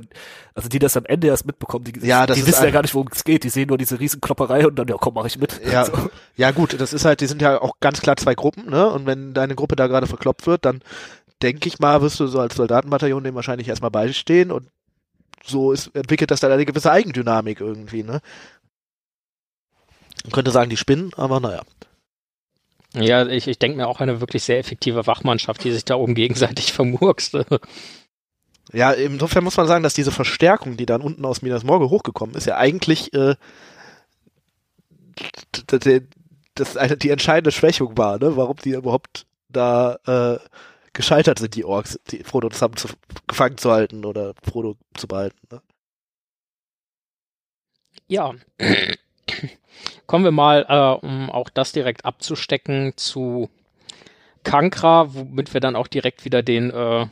[0.54, 3.08] Also die das am Ende erst mitbekommen, die, Ja, die wissen ja gar nicht, worum
[3.10, 3.42] es geht.
[3.44, 5.60] Die sehen nur diese riesen Klopperei und dann, ja komm, mach ich mit.
[5.64, 5.92] Ja, So.
[6.36, 8.88] ja gut, das ist halt, die sind ja auch ganz klar zwei Gruppen, ne?
[8.90, 10.82] Und wenn deine Gruppe da gerade verkloppt wird, dann
[11.40, 14.68] denke ich mal, wirst du so als Soldatenbataillon dem wahrscheinlich erstmal beistehen und
[15.44, 18.20] so ist, entwickelt das dann eine gewisse Eigendynamik irgendwie, ne?
[20.24, 21.62] Man könnte sagen, die spinnen, aber naja.
[22.94, 26.14] Ja, ich, ich denke mir auch eine wirklich sehr effektive Wachmannschaft, die sich da oben
[26.14, 27.38] gegenseitig vermurkst.
[28.72, 32.34] Ja, insofern muss man sagen, dass diese Verstärkung, die dann unten aus Minas Morgul hochgekommen
[32.36, 33.34] ist, ja eigentlich äh,
[36.54, 38.36] das eine, die entscheidende Schwächung war, ne?
[38.36, 40.38] warum die überhaupt da äh,
[40.92, 42.88] gescheitert sind, die Orks, die Frodo zusammen zu,
[43.26, 45.38] gefangen zu halten oder Frodo zu behalten.
[45.50, 45.62] Ne?
[48.08, 48.34] Ja.
[50.12, 53.48] Kommen wir mal, äh, um auch das direkt abzustecken, zu
[54.44, 57.06] Kankra, womit wir dann auch direkt wieder den, äh,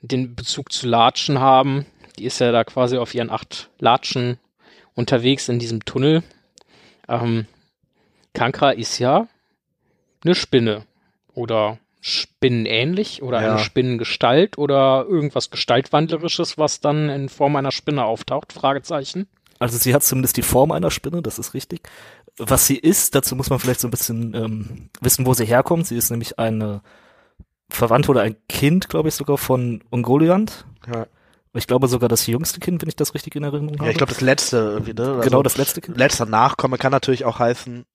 [0.00, 1.84] den Bezug zu Latschen haben.
[2.18, 4.38] Die ist ja da quasi auf ihren acht Latschen
[4.94, 6.22] unterwegs in diesem Tunnel.
[7.06, 7.44] Ähm,
[8.32, 9.28] Kankra ist ja
[10.24, 10.84] eine Spinne
[11.34, 13.50] oder spinnenähnlich oder Ja.
[13.50, 18.54] eine Spinnengestalt oder irgendwas Gestaltwandlerisches, was dann in Form einer Spinne auftaucht?
[18.54, 19.28] Fragezeichen.
[19.58, 21.82] Also sie hat zumindest die Form einer Spinne, das ist richtig.
[22.38, 25.86] Was sie ist, dazu muss man vielleicht so ein bisschen ähm, wissen, wo sie herkommt.
[25.86, 26.82] Sie ist nämlich eine
[27.68, 30.66] Verwandte oder ein Kind, glaube ich, sogar von Ungoliant.
[30.92, 31.06] Ja.
[31.54, 33.84] Ich glaube sogar das jüngste Kind, wenn ich das richtig in Erinnerung habe.
[33.86, 34.94] Ja, ich glaube, das letzte ne?
[34.96, 35.96] Also, genau das letzte Kind.
[35.96, 37.86] letzter Nachkomme kann natürlich auch heißen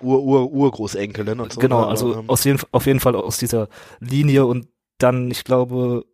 [0.00, 1.60] Ur, Ur, Urgroßenkelin und so.
[1.60, 3.68] Genau, aber, also ähm, aus jeden, auf jeden Fall aus dieser
[3.98, 4.68] Linie und
[4.98, 6.04] dann, ich glaube,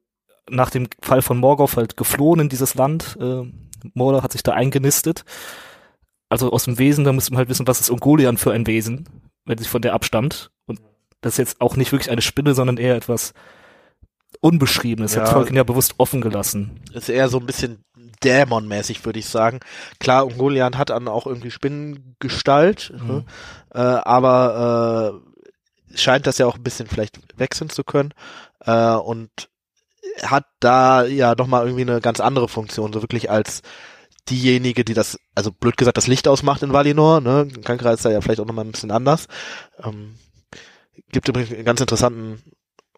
[0.49, 3.19] nach dem Fall von Morgoth halt geflohen in dieses Land.
[3.21, 3.45] Äh,
[3.95, 5.25] Mordor hat sich da eingenistet.
[6.29, 9.09] Also aus dem Wesen, da müsste man halt wissen, was ist Ungoliant für ein Wesen,
[9.45, 10.51] wenn sich von der abstammt.
[10.67, 10.81] Und
[11.21, 13.35] das ist jetzt auch nicht wirklich eine Spinne, sondern eher etwas
[14.41, 15.15] Unbeschriebenes.
[15.15, 15.23] Ja.
[15.23, 16.81] Hat Tolkien ja bewusst offen gelassen.
[16.93, 17.85] ist eher so ein bisschen
[18.25, 19.61] Dämonmäßig, würde ich sagen.
[20.01, 23.07] Klar, Ungoliant hat dann auch irgendwie Spinnengestalt, Mhm.
[23.09, 23.25] ne?
[23.75, 25.21] äh, aber
[25.93, 28.15] äh, scheint das ja auch ein bisschen vielleicht wechseln zu können
[28.65, 29.29] äh, und
[30.23, 33.63] hat da ja nochmal irgendwie eine ganz andere Funktion, so wirklich als
[34.29, 37.49] diejenige, die das, also blöd gesagt, das Licht ausmacht in Valinor, ne?
[37.65, 39.27] Kankra ist da ja vielleicht auch nochmal ein bisschen anders.
[39.83, 40.15] Ähm,
[41.11, 42.43] gibt übrigens einen ganz interessanten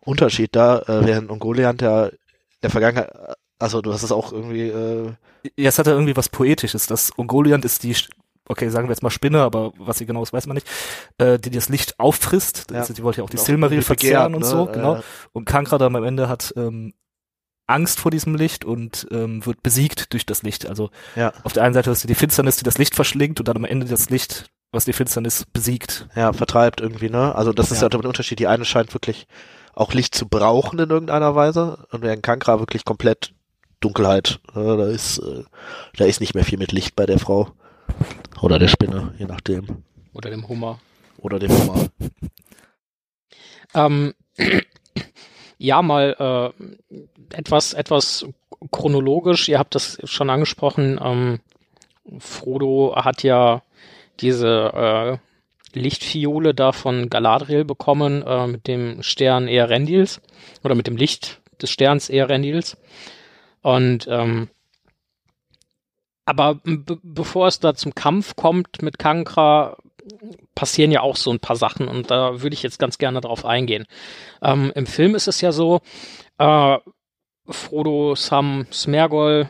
[0.01, 2.19] Unterschied da, äh, während Ungoliant ja in
[2.63, 3.11] der Vergangenheit,
[3.59, 5.13] also du hast es auch irgendwie, äh,
[5.57, 6.87] Ja, es hat ja irgendwie was Poetisches.
[6.87, 7.97] Das Ungoliant ist die,
[8.47, 10.69] okay, sagen wir jetzt mal Spinne, aber was sie genau ist, weiß man nicht,
[11.19, 12.71] äh, die das Licht auffrisst.
[12.71, 12.81] Ja.
[12.81, 14.47] Also die wollte ja auch die Silmaril verzehren und ne?
[14.47, 15.03] so, genau.
[15.33, 16.93] Und Kankra dann am Ende hat ähm,
[17.67, 20.67] Angst vor diesem Licht und ähm, wird besiegt durch das Licht.
[20.67, 23.49] Also ja, auf der einen Seite hast du die Finsternis, die das Licht verschlingt und
[23.49, 26.09] dann am Ende das Licht, was die Finsternis besiegt.
[26.15, 27.35] ja, vertreibt irgendwie, ne?
[27.35, 27.85] Also das ist Ja.
[27.85, 28.39] ja der Unterschied.
[28.39, 29.27] Die eine scheint wirklich
[29.73, 33.33] auch Licht zu brauchen in irgendeiner Weise und während Kankra wirklich komplett
[33.81, 34.41] Dunkelheit.
[34.55, 34.77] Ne?
[34.77, 35.45] Da ist, äh,
[35.97, 37.51] da ist nicht mehr viel mit Licht bei der Frau.
[38.41, 39.83] Oder der Spinne, je nachdem.
[40.13, 40.81] Oder dem Hummer.
[41.19, 41.87] Oder dem Hummer.
[43.75, 44.15] Ähm,
[45.59, 46.53] ja, mal
[46.91, 48.27] äh, etwas, etwas
[48.71, 49.49] chronologisch.
[49.49, 50.99] Ihr habt das schon angesprochen.
[51.03, 51.41] Ähm,
[52.19, 53.63] Frodo hat ja
[54.21, 55.21] diese
[55.75, 60.21] äh, Lichtfiole da von Galadriel bekommen äh, mit dem Stern Earendils
[60.63, 62.77] oder mit dem Licht des Sterns Earendils.
[63.63, 64.49] Und ähm,
[66.27, 69.77] aber be bevor es da zum Kampf kommt mit Kankra,
[70.55, 73.45] passieren ja auch so ein paar Sachen und da würde ich jetzt ganz gerne drauf
[73.45, 73.87] eingehen.
[74.43, 75.81] Ähm, Im Film ist es ja so,
[76.39, 76.79] äh,
[77.49, 79.49] Frodo, Sam, Smergol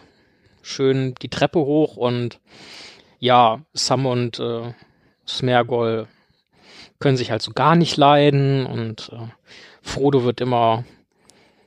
[0.63, 2.41] schön die Treppe hoch und
[3.19, 4.73] ja, Sam und äh,
[5.27, 6.09] Smergol
[6.99, 9.29] können sich halt so gar nicht leiden und äh,
[9.83, 10.85] Frodo wird immer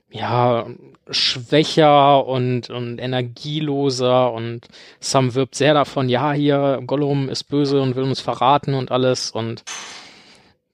[0.10, 0.68] ja
[1.10, 4.62] schwächer und, und energieloser und
[5.00, 9.32] Sam wirbt sehr davon, ja, hier, Gollum ist böse und will uns verraten und alles
[9.32, 9.64] und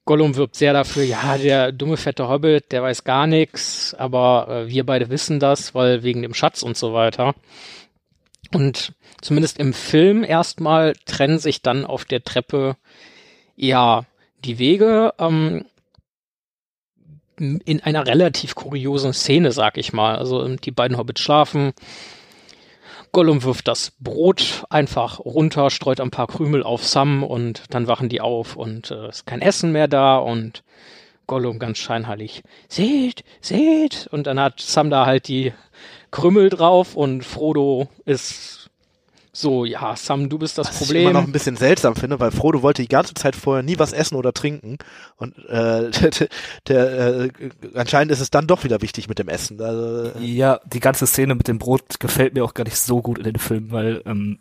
[0.04, 4.68] Gollum wirbt sehr dafür, ja, der dumme fette Hobbit, der weiß gar nichts, aber äh,
[4.68, 7.34] wir beide wissen das, weil wegen dem Schatz und so weiter.
[8.52, 8.92] Und
[9.22, 12.76] zumindest im Film erstmal trennen sich dann auf der Treppe
[13.56, 14.04] ja
[14.44, 15.14] die Wege.
[15.18, 15.64] Ähm,
[17.38, 20.16] in einer relativ kuriosen Szene, sag ich mal.
[20.16, 21.72] Also die beiden Hobbits schlafen.
[23.12, 28.08] Gollum wirft das Brot einfach runter, streut ein paar Krümel auf Sam und dann wachen
[28.08, 30.64] die auf und äh, ist kein Essen mehr da und
[31.26, 34.08] Gollum ganz scheinheilig, seht, seht.
[34.10, 35.52] Und dann hat Sam da halt die
[36.10, 38.63] Krümel drauf und Frodo ist
[39.36, 41.30] so, ja, Sam, du bist das Was ich immer noch Problem.
[41.30, 44.32] ein bisschen seltsam finde, weil Frodo wollte die ganze Zeit vorher nie was essen oder
[44.32, 44.78] trinken
[45.16, 46.28] und äh, der,
[46.68, 47.30] der äh,
[47.74, 49.60] anscheinend ist es dann doch wieder wichtig mit dem Essen.
[49.60, 53.02] Also, äh, Ja, die ganze Szene mit dem Brot gefällt mir auch gar nicht so
[53.02, 54.38] gut in den Film, weil ähm,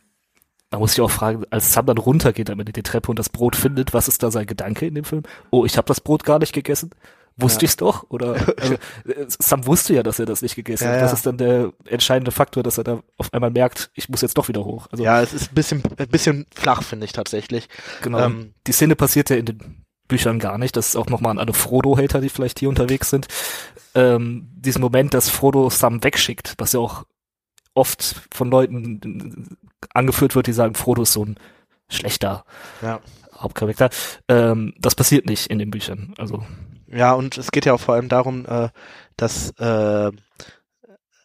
[0.69, 3.29] da muss ich auch fragen, als Sam dann runtergeht am Ende die Treppe und das
[3.29, 5.23] Brot findet, was ist da sein Gedanke in dem Film?
[5.51, 6.91] Oh, ich habe das Brot gar nicht gegessen.
[7.37, 7.65] Wusste Ja.
[7.65, 8.05] ich's doch?
[8.09, 10.95] Oder also, äh, Sam wusste ja, dass er das nicht gegessen Ja, hat.
[10.97, 11.01] ja.
[11.03, 14.37] Das ist dann der entscheidende Faktor, dass er da auf einmal merkt, ich muss jetzt
[14.37, 14.87] doch wieder hoch.
[14.91, 17.69] Also Ja, es ist ein bisschen, ein bisschen flach, finde ich tatsächlich.
[18.01, 18.19] genau.
[18.19, 20.75] ähm, die Szene passiert ja in den Büchern gar nicht.
[20.75, 23.27] Das ist auch nochmal an alle Frodo-Hater, die vielleicht hier unterwegs sind.
[23.95, 27.05] Ähm, diesen Moment, dass Frodo Sam wegschickt, was ja auch
[27.73, 29.57] oft von Leuten
[29.93, 31.37] angeführt wird, die sagen, Frodo ist so ein
[31.89, 32.45] schlechter
[32.81, 32.99] Ja.
[33.37, 33.89] Hauptcharakter.
[34.27, 36.13] Ähm, das passiert nicht in den Büchern.
[36.17, 36.43] Also
[36.95, 38.69] Ja, und es geht ja auch vor allem darum, äh,
[39.17, 40.11] dass, äh,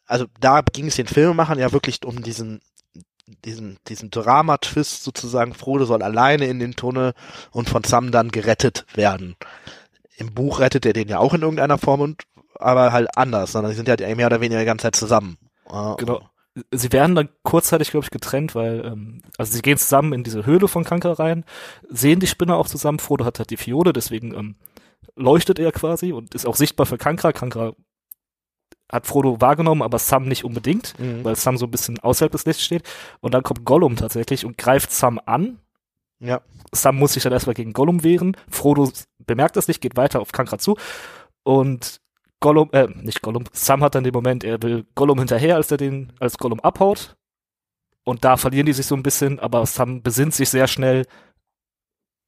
[0.07, 2.61] also da ging es den Filmemachern ja wirklich um diesen,
[3.45, 5.55] diesen, diesen Drama-Twist sozusagen.
[5.55, 7.13] Frodo soll alleine in den Tunnel
[7.51, 9.37] und von Sam dann gerettet werden.
[10.17, 12.23] Im Buch rettet er den ja auch in irgendeiner Form und,
[12.55, 15.39] aber halt anders, sondern sie sind ja mehr oder weniger die ganze Zeit zusammen.
[15.99, 16.23] Genau.
[16.73, 20.45] Sie werden dann kurzzeitig, glaube ich, getrennt, weil, ähm, also sie gehen zusammen in diese
[20.45, 21.45] Höhle von Kanker rein,
[21.89, 22.99] sehen die Spinne auch zusammen.
[22.99, 24.57] Frodo hat halt die Fiole, deswegen ähm,
[25.17, 27.33] leuchtet er quasi und ist auch sichtbar für Kankra.
[27.33, 27.73] Kankra
[28.91, 31.25] hat Frodo wahrgenommen, aber Sam nicht unbedingt, Mhm.
[31.25, 32.85] weil Sam so ein bisschen außerhalb des Lichts steht.
[33.21, 35.59] Und dann kommt Gollum tatsächlich und greift Sam an.
[36.21, 36.41] Ja.
[36.73, 38.37] Sam muss sich dann erstmal gegen Gollum wehren.
[38.51, 40.77] Frodo bemerkt das nicht, geht weiter auf Kankra zu.
[41.43, 42.01] Und
[42.41, 45.77] Gollum, äh, nicht Gollum, Sam hat dann den Moment, er will Gollum hinterher, als er
[45.77, 47.17] den, als Gollum abhaut.
[48.05, 51.05] Und da verlieren die sich so ein bisschen, aber Sam besinnt sich sehr schnell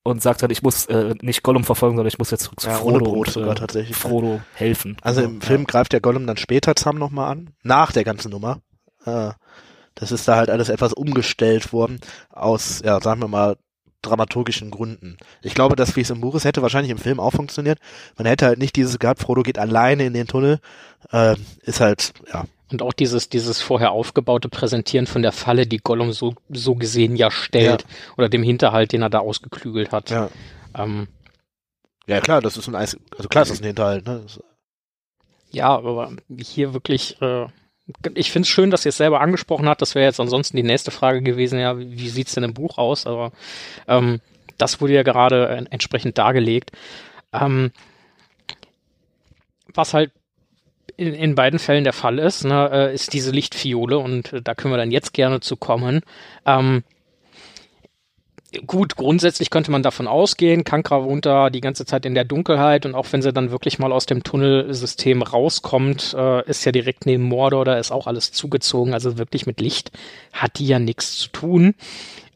[0.02, 2.68] und sagt dann, ich muss äh, nicht Gollum verfolgen, sondern ich muss jetzt zurück zu
[2.68, 3.96] Ja, Frodo Brot und, sogar äh, tatsächlich.
[3.96, 4.96] Frodo helfen.
[5.02, 5.26] Also Ja.
[5.26, 8.60] im Film greift der Gollum dann später Sam nochmal an, nach der ganzen Nummer.
[9.04, 9.30] Äh,
[9.94, 13.56] das ist da halt alles etwas umgestellt worden, aus, ja, sagen wir mal,
[14.02, 15.18] dramaturgischen Gründen.
[15.42, 17.78] Ich glaube, das, wie es im Buch ist, hätte wahrscheinlich im Film auch funktioniert.
[18.16, 20.60] Man hätte halt nicht dieses gehabt, Frodo geht alleine in den Tunnel.
[21.12, 25.78] Äh, ist halt, ja, Und auch dieses, dieses vorher aufgebaute Präsentieren von der Falle, die
[25.78, 27.84] Gollum so, so gesehen ja stellt.
[28.16, 30.10] Oder dem Hinterhalt, den er da ausgeklügelt hat.
[30.10, 30.30] ja.
[30.76, 31.08] Ähm,
[32.06, 34.24] Ja, klar, das ist ein Eis, also klar ist das ein Hinterhalt, ne?
[35.50, 37.46] Ja, aber hier wirklich, äh,
[38.14, 39.82] ich finde es schön, dass ihr es selber angesprochen habt.
[39.82, 42.78] Das wäre jetzt ansonsten die nächste Frage gewesen, ja, wie, wie sieht's denn im Buch
[42.78, 43.06] aus?
[43.06, 43.32] Aber
[43.88, 44.20] ähm,
[44.58, 46.70] das wurde ja gerade äh, entsprechend dargelegt.
[47.32, 47.72] Ähm,
[49.74, 50.12] was halt
[51.00, 54.54] in, in beiden Fällen der Fall ist, ne, äh, ist diese Lichtfiole und äh, da
[54.54, 56.02] können wir dann jetzt gerne zu kommen.
[56.44, 56.84] Ähm,
[58.66, 62.84] gut, grundsätzlich könnte man davon ausgehen, Kankra wohnt da die ganze Zeit in der Dunkelheit
[62.84, 67.06] und auch wenn sie dann wirklich mal aus dem Tunnelsystem rauskommt, äh, ist ja direkt
[67.06, 69.92] neben Mordor, da ist auch alles zugezogen, also wirklich mit Licht
[70.34, 71.74] hat die ja nichts zu tun.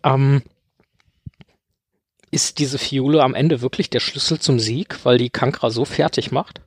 [0.03, 0.40] Ähm,
[2.31, 6.33] ist diese Fiole am Ende wirklich der Schlüssel zum Sieg, weil die Kankra so fertig
[6.33, 6.62] macht?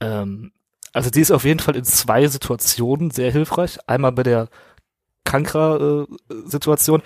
[0.00, 0.52] Ähm,
[0.92, 3.78] also die ist auf jeden Fall in zwei Situationen sehr hilfreich.
[3.86, 4.48] Einmal bei der
[5.24, 7.02] Kankra-Situation.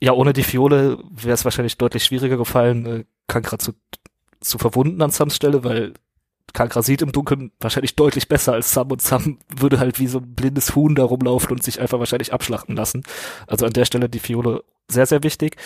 [0.00, 3.72] ja, ohne die Fiole wäre es wahrscheinlich deutlich schwieriger gefallen, äh, Kankra zu,
[4.40, 5.94] zu verwunden an Sams Stelle, weil
[6.52, 10.18] Kankra sieht im Dunkeln wahrscheinlich deutlich besser als Sam und Sam würde halt wie so
[10.18, 13.02] ein blindes Huhn da rumlaufen und sich einfach wahrscheinlich abschlachten lassen.
[13.46, 15.56] Also an der Stelle die Fiole sehr, sehr wichtig.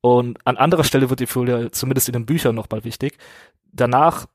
[0.00, 3.18] Und an anderer Stelle wird die Fiole zumindest in den Büchern nochmal wichtig.
[3.72, 4.26] Danach,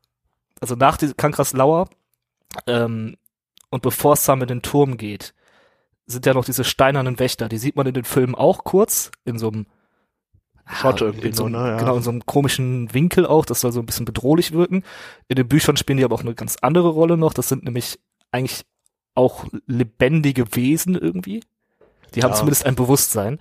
[0.61, 1.89] also nach die Kankras Lauer,
[2.67, 3.17] ähm,
[3.69, 5.33] und bevor Sam in den Turm geht,
[6.05, 7.49] sind ja noch diese steinernen Wächter.
[7.49, 9.65] Die sieht man in den Filmen auch kurz, in so einem
[10.65, 11.77] Shot ja, irgendwie in so, so, ne, ja.
[11.77, 13.45] Genau, in so einem komischen Winkel auch.
[13.45, 14.83] Das soll so ein bisschen bedrohlich wirken.
[15.27, 17.33] In den Büchern spielen die aber auch eine ganz andere Rolle noch.
[17.33, 17.99] Das sind nämlich
[18.31, 18.63] eigentlich
[19.15, 21.43] auch lebendige Wesen irgendwie.
[22.15, 22.37] Die haben Ja.
[22.37, 23.39] zumindest ein Bewusstsein.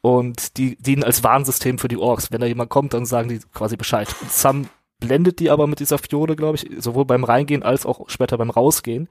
[0.00, 2.30] Und die dienen als Warnsystem für die Orks.
[2.30, 4.08] Wenn da jemand kommt, dann sagen die quasi Bescheid.
[4.20, 4.68] Und Sam
[5.00, 8.50] blendet die aber mit dieser Fiole, glaube ich, sowohl beim Reingehen als auch später beim
[8.50, 9.08] Rausgehen.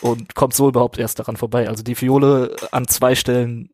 [0.00, 1.68] Und kommt so überhaupt erst daran vorbei.
[1.68, 3.70] Also die Fiole an zwei Stellen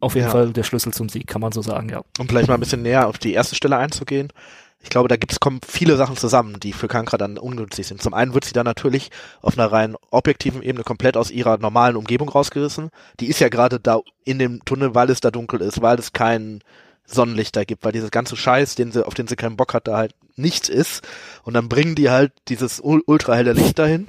[0.00, 0.32] auf jeden Ja.
[0.32, 2.02] Fall der Schlüssel zum Sieg, kann man so sagen, ja.
[2.18, 4.32] um vielleicht mal ein bisschen näher auf die erste Stelle einzugehen.
[4.80, 8.02] Ich glaube, da gibt's kommen viele Sachen zusammen, die für Kankra dann ungünstig sind.
[8.02, 11.94] Zum einen wird sie dann natürlich auf einer rein objektiven Ebene komplett aus ihrer normalen
[11.94, 12.90] Umgebung rausgerissen.
[13.20, 16.12] Die ist ja gerade da in dem Tunnel, weil es da dunkel ist, weil es
[16.12, 16.64] kein
[17.04, 19.88] Sonnenlicht da gibt, weil dieses ganze Scheiß, den sie, auf den sie keinen Bock hat,
[19.88, 21.06] da halt nichts ist.
[21.42, 24.08] Und dann bringen die halt dieses ul- ultrahelle Licht dahin.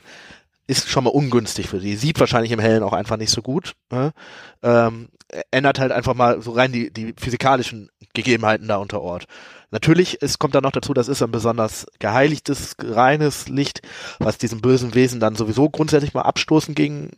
[0.66, 1.98] Ist schon mal ungünstig für sie.
[1.98, 3.74] Sieht wahrscheinlich im Hellen auch einfach nicht so gut.
[3.92, 4.14] Ne?
[4.62, 5.10] Ähm,
[5.52, 9.26] ändert halt einfach mal so rein die, die physikalischen Gegebenheiten da unter Ort.
[9.72, 13.82] Natürlich, es kommt dann noch dazu, das ist ein besonders geheiligtes, reines Licht,
[14.20, 17.10] was diesem bösen Wesen dann sowieso grundsätzlich mal abstoßen gegen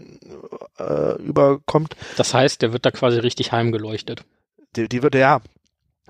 [0.80, 1.96] äh, überkommt.
[2.16, 4.24] Das heißt, der wird da quasi richtig heimgeleuchtet.
[4.76, 5.42] Die, die wird ja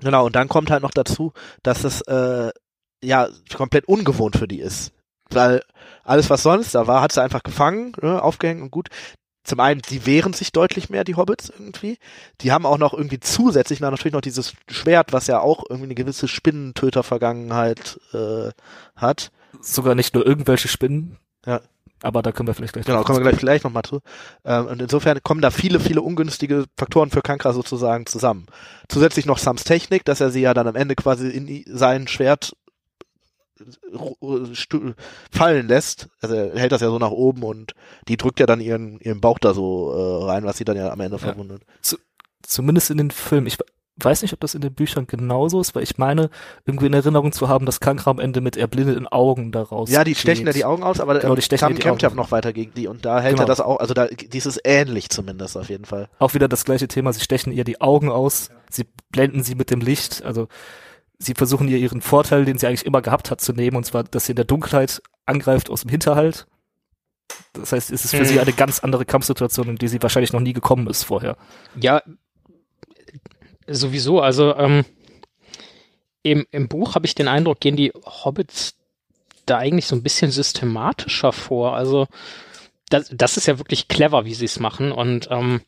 [0.00, 0.26] genau.
[0.26, 1.32] Und dann kommt halt noch dazu,
[1.62, 2.50] dass es äh,
[3.02, 4.92] ja komplett ungewohnt für die ist,
[5.30, 5.62] weil
[6.04, 8.88] alles was sonst da war, hat sie einfach gefangen, ne, aufgehängt und gut.
[9.44, 11.98] zum einen, die wehren sich deutlich mehr, die Hobbits irgendwie.
[12.40, 15.86] Die haben auch noch irgendwie zusätzlich noch natürlich noch dieses Schwert, was ja auch irgendwie
[15.86, 18.50] eine gewisse Spinnentöter-Vergangenheit äh,
[18.96, 19.30] hat.
[19.60, 21.18] Sogar nicht nur irgendwelche Spinnen.
[21.46, 21.60] Ja.
[22.02, 24.00] Aber da können wir vielleicht gleich Genau, kommen wir gleich, gleich nochmal zu.
[24.44, 28.46] Ähm, und insofern kommen da viele, viele ungünstige Faktoren für Kankra sozusagen zusammen.
[28.88, 32.54] Zusätzlich noch Sams Technik, dass er sie ja dann am Ende quasi in sein Schwert
[35.30, 36.08] fallen lässt.
[36.20, 37.72] Also er hält das ja so nach oben und
[38.08, 40.90] die drückt ja dann ihren, ihren Bauch da so äh, rein, was sie dann ja
[40.90, 41.62] am Ende verwundet.
[42.42, 43.46] Zumindest in den Filmen.
[43.46, 43.56] Ich
[43.98, 46.28] weiß nicht, ob das in den Büchern genauso ist, weil ich meine,
[46.66, 50.14] irgendwie in Erinnerung zu haben, dass Kankra am Ende mit erblindeten Augen daraus Ja, die
[50.14, 50.60] stechen ja geht.
[50.60, 53.20] die Augen aus, aber Genau, die stechen kämpft ja noch weiter gegen die und da
[53.20, 53.44] hält Genau.
[53.44, 56.08] er das auch, also da, dieses ähnlich zumindest auf jeden Fall.
[56.18, 59.70] Auch wieder das gleiche Thema, sie stechen ihr die Augen aus, sie blenden sie mit
[59.70, 60.48] dem Licht, also
[61.18, 64.04] sie versuchen ihr ihren Vorteil, den sie eigentlich immer gehabt hat, zu nehmen, und zwar,
[64.04, 66.46] dass sie in der Dunkelheit angreift aus dem Hinterhalt.
[67.54, 68.26] Das heißt, es ist für Hm.
[68.26, 71.36] sie eine ganz andere Kampfsituation, in die sie wahrscheinlich noch nie gekommen ist vorher.
[71.80, 72.02] Ja,
[73.66, 74.20] sowieso.
[74.20, 74.84] Also ähm,
[76.22, 78.74] im, im Buch habe ich den Eindruck, gehen die Hobbits
[79.46, 81.76] da eigentlich so ein bisschen systematischer vor.
[81.76, 82.06] Also
[82.88, 84.92] das, das ist ja wirklich clever, wie sie es machen.
[84.92, 85.60] Und ähm,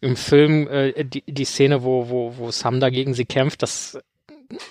[0.00, 3.98] im Film äh, die, die Szene, wo, wo, wo Sam dagegen sie kämpft, das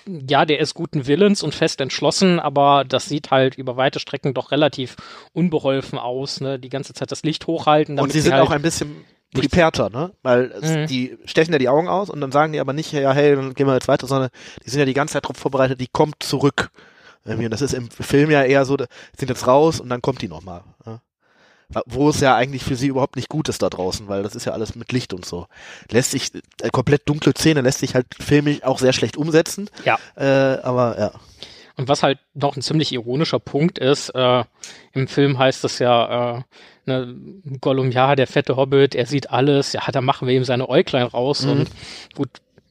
[0.06, 4.32] ja, der ist guten Willens und fest entschlossen, aber das sieht halt über weite Strecken
[4.32, 4.96] doch relativ
[5.34, 6.58] unbeholfen aus, ne?
[6.58, 7.98] Die ganze Zeit das Licht hochhalten.
[7.98, 10.12] Und sie sind halt auch ein bisschen preparter, ne?
[10.22, 10.86] Weil Mhm.
[10.86, 13.54] die stechen ja die Augen aus und dann sagen die aber nicht, ja, hey, dann
[13.54, 14.30] gehen wir jetzt weiter, sondern
[14.64, 16.70] die sind ja die ganze Zeit darauf vorbereitet, die kommt zurück.
[17.24, 20.28] Und das ist im Film ja eher so, sind jetzt raus und dann kommt die
[20.28, 20.62] nochmal.
[20.86, 21.00] Ja?
[21.86, 24.44] Wo es ja eigentlich für sie überhaupt nicht gut ist da draußen, weil das ist
[24.44, 25.48] ja alles mit Licht und so.
[25.90, 26.30] Lässt sich,
[26.62, 29.68] äh, komplett dunkle Szene lässt sich halt filmisch auch sehr schlecht umsetzen.
[29.84, 29.98] Ja.
[30.14, 31.10] Äh, aber ja.
[31.76, 34.44] Und was halt noch ein ziemlich ironischer Punkt ist, äh,
[34.92, 36.42] im Film heißt es ja, äh,
[36.86, 37.14] ne,
[37.60, 41.06] Gollum, ja, der fette Hobbit, er sieht alles, ja, da machen wir ihm seine Äuglein
[41.06, 41.50] raus Mhm.
[41.50, 41.70] und
[42.14, 42.28] gut,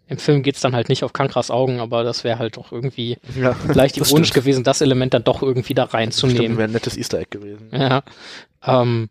[0.07, 3.17] im Film geht's dann halt nicht auf Kankras Augen, aber das wäre halt doch irgendwie
[3.35, 3.55] ja.
[3.73, 4.33] ironisch stimmt.
[4.33, 6.57] gewesen, das Element dann doch irgendwie da Stimmt, reinzunehmen.
[6.57, 7.69] wäre ein nettes Easter Egg gewesen.
[7.71, 8.03] Ja.
[8.63, 9.09] Ähm,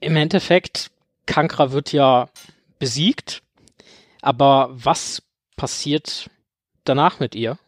[0.00, 0.90] Im Endeffekt,
[1.26, 2.28] Kankra wird ja
[2.78, 3.42] besiegt,
[4.22, 5.22] aber was
[5.56, 6.28] passiert
[6.84, 7.58] danach mit ihr?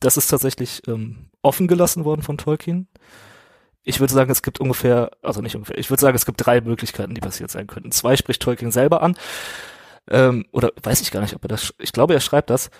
[0.00, 2.88] Das ist tatsächlich ähm, offen gelassen worden von Tolkien.
[3.84, 6.60] Ich würde sagen, es gibt ungefähr, also nicht ungefähr, ich würde sagen, es gibt drei
[6.60, 7.90] Möglichkeiten, die passiert sein könnten.
[7.92, 9.16] Zwei spricht Tolkien selber an,
[10.10, 12.70] ähm, oder weiß ich gar nicht, ob er das, ich glaube, er schreibt das,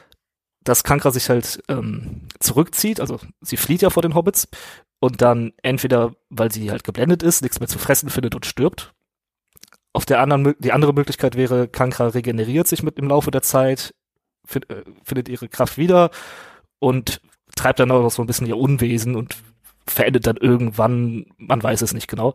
[0.63, 4.49] dass Kankra sich halt ähm, zurückzieht, also sie flieht ja vor den Hobbits
[5.01, 8.93] und dann entweder, weil sie halt geblendet ist, nichts mehr zu fressen findet und stirbt.
[9.95, 13.95] Auf der anderen, die andere Möglichkeit wäre, Kankra regeneriert sich mit im Laufe der Zeit,
[14.45, 16.11] fin- äh, findet ihre Kraft wieder
[16.81, 17.21] und
[17.57, 19.37] treibt dann auch noch so ein bisschen ihr Unwesen und
[19.91, 22.35] verendet dann irgendwann, man weiß es nicht genau.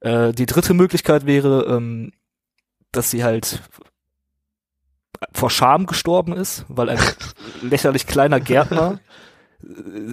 [0.00, 2.12] Äh, die dritte Möglichkeit wäre, ähm,
[2.92, 3.62] dass sie halt
[5.32, 6.98] vor Scham gestorben ist, weil ein
[7.62, 9.00] lächerlich kleiner Gärtner
[9.62, 9.66] äh,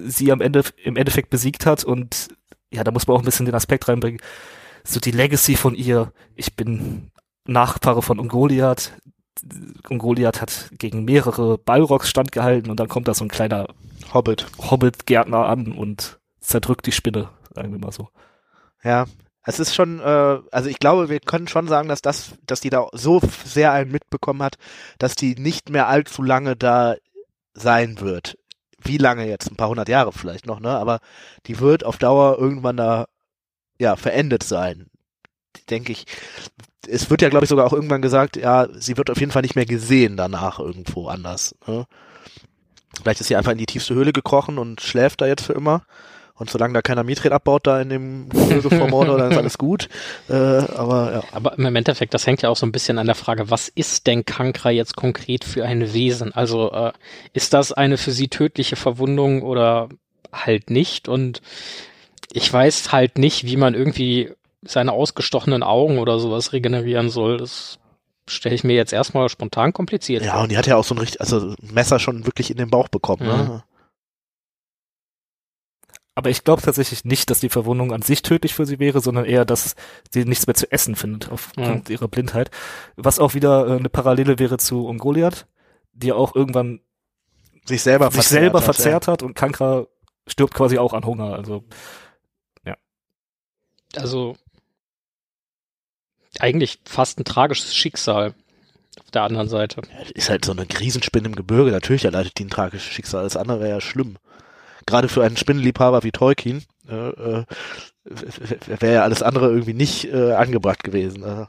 [0.06, 2.28] sie am Ende im Endeffekt besiegt hat und
[2.72, 4.20] ja, da muss man auch ein bisschen den Aspekt reinbringen.
[4.82, 7.10] So die Legacy von ihr, ich bin
[7.46, 8.92] Nachfahre von Ungoliath.
[9.88, 13.68] Ungoliath hat gegen mehrere Balrogs standgehalten und dann kommt da so ein kleiner
[14.12, 14.46] Hobbit.
[14.58, 18.08] Hobbit-Gärtner an und zerdrückt die Spinne, sagen wir mal so.
[18.82, 19.06] Ja,
[19.44, 22.70] es ist schon, äh, also ich glaube, wir können schon sagen, dass das, dass die
[22.70, 24.56] da so sehr einen mitbekommen hat,
[24.98, 26.96] dass die nicht mehr allzu lange da
[27.52, 28.38] sein wird.
[28.82, 29.50] Wie lange jetzt?
[29.50, 30.70] Ein paar hundert Jahre vielleicht noch, ne?
[30.70, 31.00] Aber
[31.46, 33.06] die wird auf Dauer irgendwann da,
[33.78, 34.90] ja, verendet sein.
[35.70, 36.06] Denke ich.
[36.86, 39.42] Es wird ja, glaube ich, sogar auch irgendwann gesagt, ja, sie wird auf jeden Fall
[39.42, 41.54] nicht mehr gesehen danach irgendwo anders.
[41.66, 41.86] Ne?
[43.00, 45.86] Vielleicht ist sie einfach in die tiefste Höhle gekrochen und schläft da jetzt für immer.
[46.36, 48.28] Und solange da keiner Mithril abbaut da in dem
[48.90, 49.88] Mordor, dann ist alles gut.
[50.28, 51.22] Äh, aber ja.
[51.30, 54.08] Aber im Endeffekt, das hängt ja auch so ein bisschen an der Frage, was ist
[54.08, 56.34] denn Kankra jetzt konkret für ein Wesen?
[56.34, 56.92] Also äh,
[57.34, 59.88] ist das eine für sie tödliche Verwundung oder
[60.32, 61.08] halt nicht?
[61.08, 61.40] Und
[62.32, 67.36] ich weiß halt nicht, wie man irgendwie seine ausgestochenen Augen oder sowas regenerieren soll.
[67.36, 67.78] Das
[68.26, 70.98] stelle ich mir jetzt erstmal spontan kompliziert Ja, und die hat ja auch so ein
[70.98, 73.26] richtig, also Messer schon wirklich in den Bauch bekommen.
[73.26, 73.62] Ne?
[76.16, 79.24] Aber ich glaube tatsächlich nicht, dass die Verwundung an sich tödlich für sie wäre, sondern
[79.24, 79.74] eher, dass
[80.12, 82.50] sie nichts mehr zu essen findet aufgrund ihrer Blindheit.
[82.96, 85.46] Was auch wieder äh, eine Parallele wäre zu Ungoliath,
[85.92, 86.80] die ja auch irgendwann
[87.64, 89.86] Sich selber sich selber hat, verzehrt hat und Kankra
[90.26, 91.34] stirbt quasi auch an Hunger.
[91.34, 91.64] Also
[93.96, 94.36] Also
[96.40, 98.34] eigentlich fast ein tragisches Schicksal
[99.00, 99.82] auf der anderen Seite.
[99.90, 100.08] Ja.
[100.14, 103.60] Ist halt so eine Riesenspinne im Gebirge, natürlich erleidet die ein tragisches Schicksal, das andere
[103.60, 104.16] wäre ja schlimm.
[104.86, 107.44] Gerade für einen Spinnenliebhaber wie Tolkien, äh, äh,
[108.66, 111.22] wäre ja alles andere irgendwie nicht äh, angebracht gewesen.
[111.22, 111.46] Äh.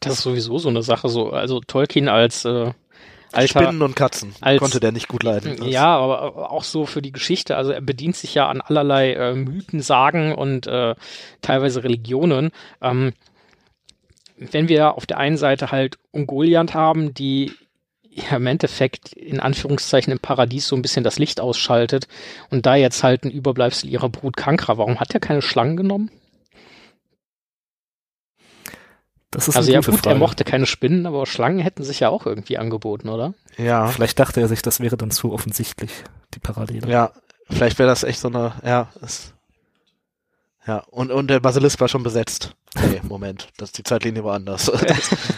[0.00, 2.72] Das ist sowieso so eine Sache, so, also Tolkien als äh,
[3.32, 5.56] Alter, Spinnen und Katzen als- konnte der nicht gut leiden.
[5.56, 7.56] Das- Ja, aber auch so für die Geschichte.
[7.56, 10.94] Also er bedient sich ja an allerlei äh, Mythen, Sagen und äh,
[11.40, 12.50] teilweise Religionen.
[12.82, 13.12] Ähm,
[14.36, 17.52] wenn wir auf der einen Seite halt Ungoliant haben, die
[18.10, 22.08] ja im Endeffekt in Anführungszeichen im Paradies so ein bisschen das Licht ausschaltet
[22.50, 26.10] und da jetzt halt ein Überbleibsel ihrer Brut Kankra, warum hat er keine Schlangen genommen?
[29.30, 30.08] Das ist also ja gut, Frage.
[30.08, 33.34] er mochte keine Spinnen, aber Schlangen hätten sich ja auch irgendwie angeboten, oder?
[33.56, 35.92] ja, Vielleicht dachte er sich, das wäre dann zu offensichtlich,
[36.34, 36.90] die Parallele.
[36.90, 37.12] ja,
[37.48, 39.32] vielleicht wäre das echt so eine, ja, es,
[40.66, 42.56] ja, und, und der Basilisk war schon besetzt.
[42.74, 44.70] Nee, Moment, das, die Zeitlinie war anders.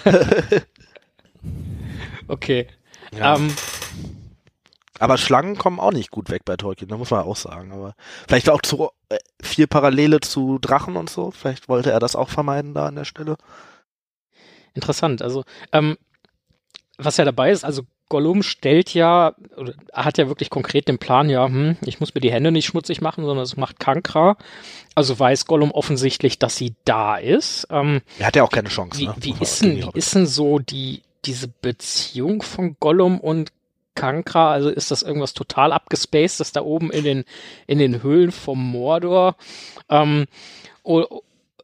[2.29, 2.67] Okay.
[3.17, 3.37] ja.
[3.37, 3.55] Ähm,
[4.99, 7.73] Aber Schlangen kommen auch nicht gut weg bei Tolkien, da muss man auch sagen.
[7.73, 7.95] Aber
[8.29, 11.31] vielleicht auch zu äh, viel Parallele zu Drachen und so.
[11.31, 13.37] Vielleicht wollte er das auch vermeiden da an der Stelle.
[14.75, 15.23] Interessant.
[15.23, 15.97] Also, ähm,
[16.99, 21.31] was ja dabei ist, also Gollum stellt ja, oder hat ja wirklich konkret den Plan,
[21.31, 24.37] ja, hm, ich muss mir die Hände nicht schmutzig machen, sondern das macht Kankra.
[24.95, 27.67] Also weiß Gollum offensichtlich, dass sie da ist.
[27.71, 29.01] Ähm, Er hat ja auch keine Chance.
[29.01, 29.15] wie ne?
[29.19, 33.53] wie, ist denn, wie ist denn so die, diese Beziehung von Gollum und
[33.95, 34.53] Kankra?
[34.53, 37.25] Also ist das irgendwas total abgespaced, das da oben in den,
[37.67, 39.37] in den Höhlen vom Mordor?
[39.89, 40.27] Ähm,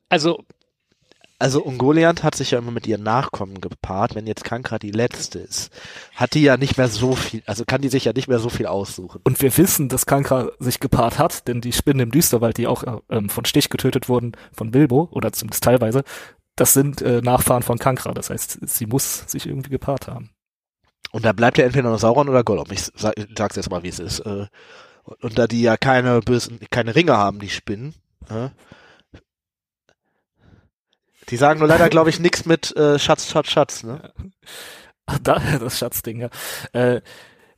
[0.09, 0.45] also
[1.41, 4.17] Also Ungoliant hat sich ja immer mit ihren Nachkommen gepaart.
[4.17, 5.71] Wenn jetzt Kankra die letzte ist,
[6.17, 8.49] hat die ja nicht mehr so viel, also kann die sich ja nicht mehr so
[8.49, 9.21] viel aussuchen.
[9.23, 12.83] Und wir wissen, dass Kankra sich gepaart hat, denn die Spinnen im Düsterwald, die auch
[13.09, 16.03] ähm, von Stich getötet wurden, von Bilbo, oder zumindest teilweise,
[16.59, 18.13] das sind äh, Nachfahren von Kankra.
[18.13, 20.31] Das heißt, sie muss sich irgendwie gepaart haben.
[21.13, 22.67] Und da bleibt ja entweder noch Sauron oder Gollum.
[22.71, 24.21] Ich sag, sag's jetzt mal, wie es ist.
[24.21, 24.47] Äh,
[25.23, 27.95] Und da die ja keine bösen, keine Ringe haben, die Spinnen,
[28.29, 28.51] äh,
[31.31, 33.83] die sagen nur leider, glaube ich, nichts mit äh, Schatz, Schatz, Schatz.
[33.85, 34.13] Ne?
[35.07, 36.29] Ach, daher das Schatzding, ja.
[36.73, 37.01] Äh,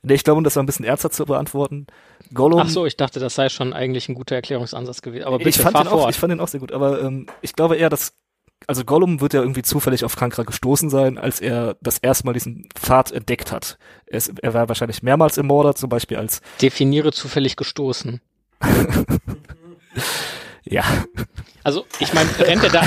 [0.01, 1.87] nee, ich glaube, um das mal ein bisschen ernster zu beantworten,
[2.33, 2.61] Gollum.
[2.61, 5.25] Ach so, ich dachte, das sei schon eigentlich ein guter Erklärungsansatz gewesen.
[5.25, 6.11] Aber bitte ich fand fahr den auch, fort.
[6.11, 8.13] ich fand den auch sehr gut, aber ähm, ich glaube eher, dass
[8.67, 12.33] also Gollum wird ja irgendwie zufällig auf Kankra gestoßen sein, als er das erste Mal
[12.33, 13.77] diesen Pfad entdeckt hat.
[14.05, 18.21] Er, ist, er war wahrscheinlich mehrmals im Mordor, zum Beispiel als Definiere zufällig gestoßen.
[20.63, 20.83] ja,
[21.63, 22.81] Also, ich meine, rennt er da,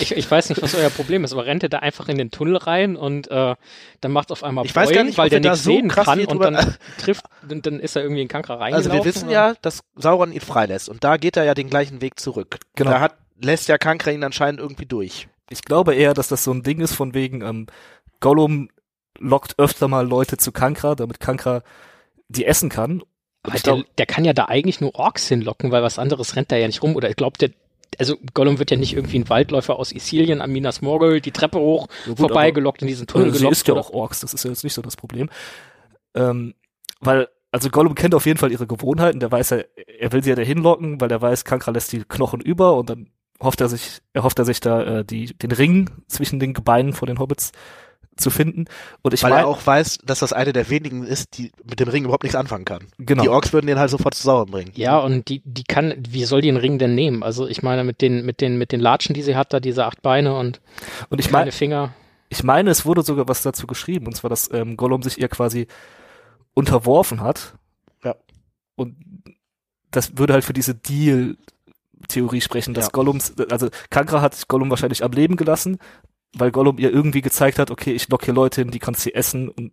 [0.00, 2.30] ich, ich weiß nicht, was euer Problem ist, aber rennt er da einfach in den
[2.30, 3.56] Tunnel rein und äh,
[4.00, 6.24] dann macht auf einmal Ich weiß gar nicht, weil der nichts so sehen krass kann
[6.24, 8.92] und dann trifft, und dann ist er irgendwie in Kankra reingelaufen.
[8.92, 9.32] Also wir wissen oder?
[9.32, 12.58] ja, dass Sauron ihn freilässt und da geht er ja den gleichen Weg zurück.
[12.76, 12.92] Genau.
[12.92, 15.28] Da hat, lässt ja Kankra ihn anscheinend irgendwie durch.
[15.50, 17.66] ich glaube eher, dass das so ein Ding ist von wegen ähm,
[18.20, 18.70] Gollum
[19.18, 21.62] lockt öfter mal Leute zu Kankra, damit Kankra
[22.28, 23.02] die essen kann.
[23.42, 26.56] Aber der, der kann ja da eigentlich nur Orks hinlocken, weil was anderes rennt da
[26.56, 26.96] ja nicht rum.
[26.96, 27.50] Oder ich glaube, der,
[27.98, 31.58] also Gollum wird ja nicht irgendwie ein Waldläufer aus Isilien an Minas Morgul die Treppe
[31.58, 33.52] hoch Ja gut, vorbeigelockt in diesen Tunnel Äh, sie gelockt.
[33.52, 35.30] ist ja auch Orks, das ist ja jetzt nicht so das Problem.
[36.14, 36.54] Ähm,
[37.00, 39.58] weil, also Gollum kennt auf jeden Fall ihre Gewohnheiten, der weiß ja,
[39.98, 42.90] er will sie ja dahin locken, weil er weiß, Kankra lässt die Knochen über und
[42.90, 43.10] dann
[43.40, 46.92] hofft er sich, er hofft er sich da äh, die, den Ring zwischen den Gebeinen
[46.92, 47.52] von den Hobbits
[48.16, 48.64] zu finden.
[49.02, 51.80] Und ich Weil meine, er auch weiß, dass das eine der wenigen ist, die mit
[51.80, 52.86] dem Ring überhaupt nichts anfangen kann.
[52.98, 53.22] genau.
[53.22, 54.72] Die Orks würden den halt sofort zu Sauron bringen.
[54.74, 57.22] Ja, und die, die kann, wie soll die den Ring denn nehmen?
[57.22, 59.84] Also ich meine, mit den, mit den, mit den Latschen, die sie hat, da diese
[59.84, 60.60] acht Beine und
[61.10, 61.94] und ich meine, Finger.
[62.28, 65.28] ich meine, es wurde sogar was dazu geschrieben, und zwar, dass ähm, Gollum sich ihr
[65.28, 65.66] quasi
[66.54, 67.54] unterworfen hat.
[68.02, 68.16] Ja.
[68.76, 68.96] Und
[69.90, 70.74] das würde halt für diese
[71.96, 72.90] Deal-Theorie sprechen, dass Ja.
[72.92, 75.78] Gollums, also Kankra hat Gollum wahrscheinlich am Leben gelassen,
[76.34, 79.14] weil Gollum ihr irgendwie gezeigt hat, okay, ich lock hier Leute hin, die kannst du
[79.14, 79.72] essen und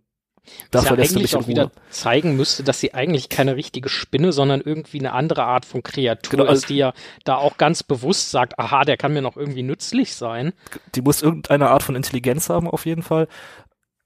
[0.72, 3.56] dafür ja lässt du mich eigentlich in auch wieder zeigen müsste, dass sie eigentlich keine
[3.56, 6.94] richtige Spinne, sondern irgendwie eine andere Art von Kreatur Genau, also- ist, die ja
[7.24, 10.54] da auch ganz bewusst sagt, aha, der kann mir noch irgendwie nützlich sein.
[10.96, 13.28] Die muss irgendeine Art von Intelligenz haben, auf jeden Fall.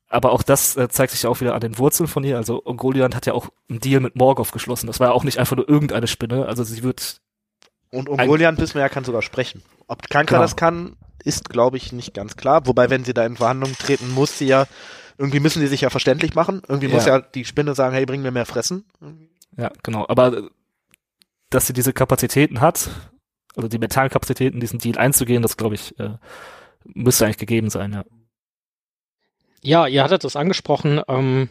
[0.10, 2.38] Aber auch das äh, zeigt sich ja auch wieder an den Wurzeln von ihr.
[2.38, 4.88] Also Ungoliant hat ja auch einen Deal mit Morgoth geschlossen.
[4.88, 6.46] Das war ja auch nicht einfach nur irgendeine Spinne.
[6.46, 7.20] Also sie wird
[7.92, 9.64] Und Ungoliant wissen wir ja, kann sogar sprechen.
[9.88, 10.42] Ob Kankra Genau.
[10.44, 12.66] das kann, ist, glaube ich, nicht ganz klar.
[12.68, 14.66] Wobei, wenn sie da in Verhandlungen treten, muss sie ja,
[15.18, 16.62] irgendwie müssen sie sich ja verständlich machen.
[16.68, 17.18] Irgendwie muss Ja.
[17.20, 18.86] ja die Spinne sagen, hey, bring mir mehr Fressen.
[19.56, 20.06] Ja, genau.
[20.08, 20.50] Aber äh,
[21.50, 22.90] dass sie diese Kapazitäten hat,
[23.56, 26.18] also die mentalen Kapazitäten, diesen Deal einzugehen, das glaube ich, äh,
[26.84, 28.04] müsste eigentlich gegeben sein, ja.
[29.64, 31.02] Ja, ihr hattet das angesprochen.
[31.08, 31.50] Ähm,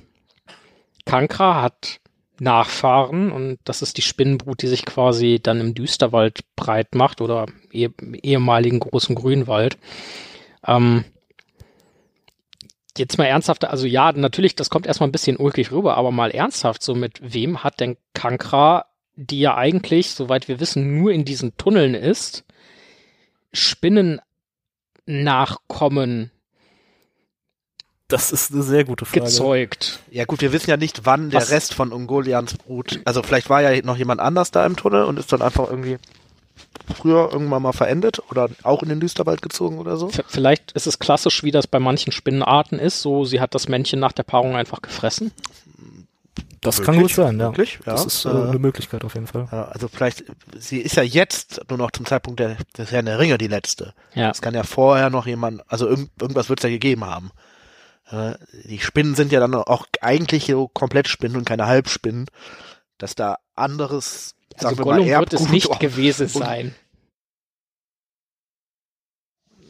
[1.07, 2.01] Kankra hat
[2.39, 7.47] Nachfahren und das ist die Spinnenbrut, die sich quasi dann im Düsterwald breit macht oder
[7.73, 7.89] eh,
[8.23, 9.79] ehemaligen großen Grünwald.
[10.67, 11.05] Ähm,
[12.99, 16.31] jetzt mal ernsthaft, also ja, natürlich, das kommt erstmal ein bisschen ulkig rüber, aber mal
[16.31, 21.25] ernsthaft, so mit wem hat denn Kankra, die ja eigentlich, soweit wir wissen, nur in
[21.25, 22.45] diesen Tunneln ist,
[23.53, 24.21] Spinnen
[25.07, 26.31] nachkommen
[28.09, 29.23] Das ist eine sehr gute Frage.
[29.23, 30.01] gezeugt.
[30.11, 33.51] Ja gut, wir wissen ja nicht, wann der Was- Rest von Ungolians Brut, also vielleicht
[33.51, 35.99] war ja noch jemand anders da im Tunnel und ist dann einfach irgendwie
[36.95, 40.11] früher irgendwann mal verendet oder auch in den Düsterwald gezogen oder so.
[40.29, 43.99] Vielleicht ist es klassisch, wie das bei manchen Spinnenarten ist, so sie hat das Männchen
[43.99, 45.33] nach der Paarung einfach gefressen.
[46.61, 47.47] Das kann gut sein, ja.
[47.47, 47.79] Wirklich?
[47.87, 47.93] Ja.
[47.93, 49.47] Das ist äh, Äh, eine Möglichkeit auf jeden Fall.
[49.73, 50.25] also vielleicht,
[50.59, 53.93] sie ist ja jetzt nur noch zum Zeitpunkt der, des Herrn der Ringe die letzte.
[54.15, 54.31] Ja.
[54.31, 57.31] Es kann ja vorher noch jemand, also irgend, irgendwas wird es ja gegeben haben.
[58.11, 62.27] Die Spinnen sind ja dann auch eigentlich so komplett Spinnen und keine Halbspinnen.
[62.99, 66.75] Dass da anderes, Also sagen wir Gollum mal, wird es Erbgut- nicht gewesen und- sein.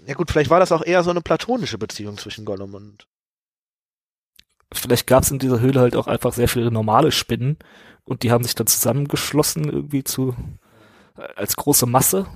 [0.07, 3.07] Ja gut, vielleicht war das auch eher so eine platonische Beziehung zwischen Gollum und
[4.73, 7.57] Vielleicht gab es in dieser Höhle halt auch einfach sehr viele normale Spinnen
[8.05, 10.35] und die haben sich dann zusammengeschlossen irgendwie zu
[11.17, 12.27] äh, als große Masse.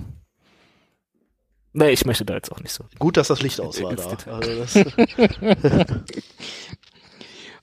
[1.73, 2.83] Nee, ich möchte da jetzt auch nicht so.
[2.99, 4.31] gut, dass das Licht aus war da.
[4.37, 4.83] Also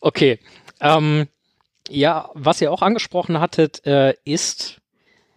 [0.00, 0.38] Okay.
[0.80, 1.28] Ähm,
[1.88, 4.80] ja, was ihr auch angesprochen hattet, äh, ist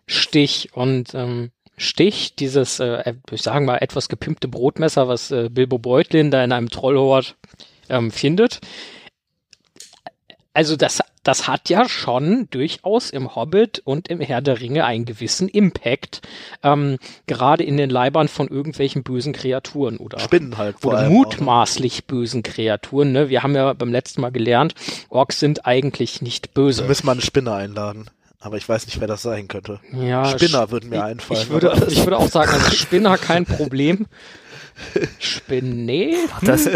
[0.05, 5.79] Stich und ähm, Stich, dieses, äh, ich sagen mal, etwas gepimpte Brotmesser, was äh, Bilbo
[5.79, 7.35] Beutlin da in einem Trollhort
[7.89, 8.59] ähm, findet.
[10.53, 15.05] Also das, das hat ja schon durchaus im Hobbit und im Herr der Ringe einen
[15.05, 16.21] gewissen Impact,
[16.63, 16.97] ähm,
[17.27, 21.09] gerade in den Leibern von irgendwelchen bösen Kreaturen oder Spinnen halt vor oder auch, ne?
[21.09, 23.11] mutmaßlich bösen Kreaturen.
[23.11, 23.29] Ne?
[23.29, 24.73] Wir haben ja beim letzten Mal gelernt,
[25.09, 26.83] Orks sind eigentlich nicht Wir böse.
[26.83, 28.09] müssen mal eine Spinne einladen.
[28.43, 29.79] Aber ich weiß nicht, wer das sein könnte.
[29.93, 31.41] Ja, Spinner würden mir einfallen.
[31.43, 34.07] Ich würde, ich würde auch sagen, also Spinner kein Problem.
[35.19, 36.15] Spinne?
[36.41, 36.67] Das,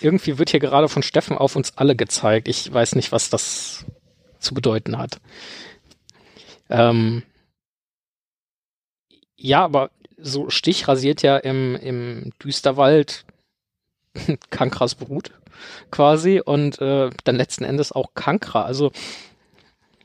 [0.00, 2.48] Irgendwie wird hier gerade von Steffen auf uns alle gezeigt.
[2.48, 3.84] Ich weiß nicht, was das
[4.38, 5.20] zu bedeuten hat.
[6.68, 7.22] Ähm,
[9.36, 13.24] ja, aber so Stich rasiert ja im, im Düsterwald
[14.50, 15.32] Kankras Brut
[15.90, 18.64] quasi und äh, dann letzten Endes auch Kankra.
[18.64, 18.92] Also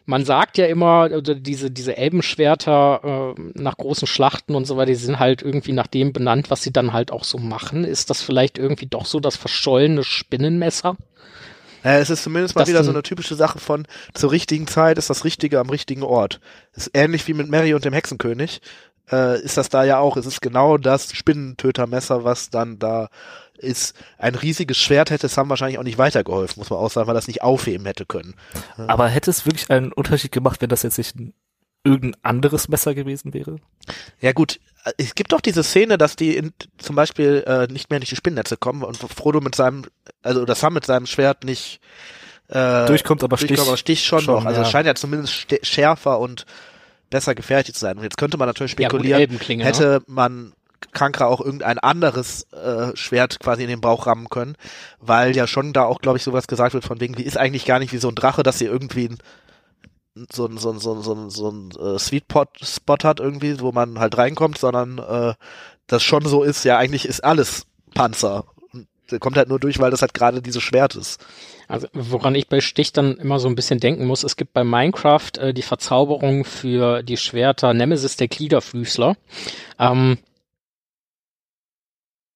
[0.06, 4.91] man sagt ja immer, also diese, diese Elbenschwerter äh, nach großen Schlachten und so weiter,
[4.91, 7.84] die sind halt irgendwie nach dem benannt, was sie dann halt auch so machen.
[7.84, 10.95] Ist das vielleicht irgendwie doch so das verschollene Spinnenmesser?
[11.84, 14.97] Ja, es ist zumindest mal Das wieder so eine typische Sache von zur richtigen Zeit
[14.97, 16.39] ist das Richtige am richtigen Ort.
[16.74, 18.62] Ist ähnlich wie mit Mary und dem Hexenkönig.
[19.12, 20.18] Äh, ist das da ja auch.
[20.18, 23.10] Es ist genau das Spinnentötermesser, was dann da
[23.58, 23.95] ist.
[24.18, 27.28] Ein riesiges Schwert hätte Sam wahrscheinlich auch nicht weitergeholfen, muss man auch sagen, weil das
[27.28, 28.36] nicht aufheben hätte können.
[28.78, 31.34] aber hätte es wirklich einen Unterschied gemacht, wenn das jetzt nicht ein,
[31.84, 33.58] irgendein anderes Messer gewesen wäre?
[34.20, 34.60] Ja gut,
[34.97, 38.16] es gibt doch diese Szene, dass die in, zum Beispiel äh, nicht mehr durch die
[38.16, 39.86] Spinnnetze kommen und Frodo mit seinem,
[40.22, 41.80] also oder Sam mit seinem Schwert nicht
[42.47, 43.49] äh, Durchkommt, aber Stich.
[43.49, 44.45] durchkommt, aber Stich schon, schon, noch.
[44.45, 44.66] Also ja.
[44.68, 46.45] es scheint ja zumindest schärfer und
[47.10, 47.97] besser gefertigt zu sein.
[47.97, 49.70] Und jetzt könnte man natürlich Ja, gut, spekulieren, Elbenklinge, ne?
[49.70, 50.53] hätte man
[50.91, 54.55] Kankra auch irgendein anderes äh, Schwert quasi in den Bauch rammen können,
[54.99, 57.65] weil ja schon da auch, glaube ich, sowas gesagt wird von wegen, die ist eigentlich
[57.65, 59.17] gar nicht wie so ein Drache, dass sie irgendwie ein,
[60.32, 63.59] so ein so ein so ein so ein, so ein äh, Sweetpot Spot hat irgendwie,
[63.59, 65.34] wo man halt reinkommt, sondern äh,
[65.88, 68.45] das schon so ist, ja eigentlich ist alles Panzer.
[69.11, 71.23] Der kommt halt nur durch, weil das halt gerade dieses Schwert ist.
[71.67, 74.63] Also woran ich bei Stich dann immer so ein bisschen denken muss, es gibt bei
[74.63, 79.15] Minecraft äh, die Verzauberung für die Schwerter Nemesis der Gliederfüßler.
[79.80, 80.17] Ähm,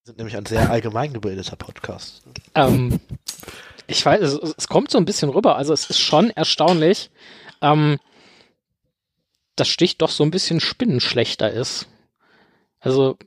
[0.09, 2.23] sind nämlich ein sehr allgemein gebildeter Podcast.
[2.55, 2.99] ähm,
[3.85, 5.55] ich weiß, es, es kommt so ein bisschen rüber.
[5.55, 7.11] Also es ist schon erstaunlich,
[7.61, 7.99] ähm,
[9.55, 11.87] dass Stich doch so ein bisschen spinnenschlechter ist.
[12.79, 13.19] Also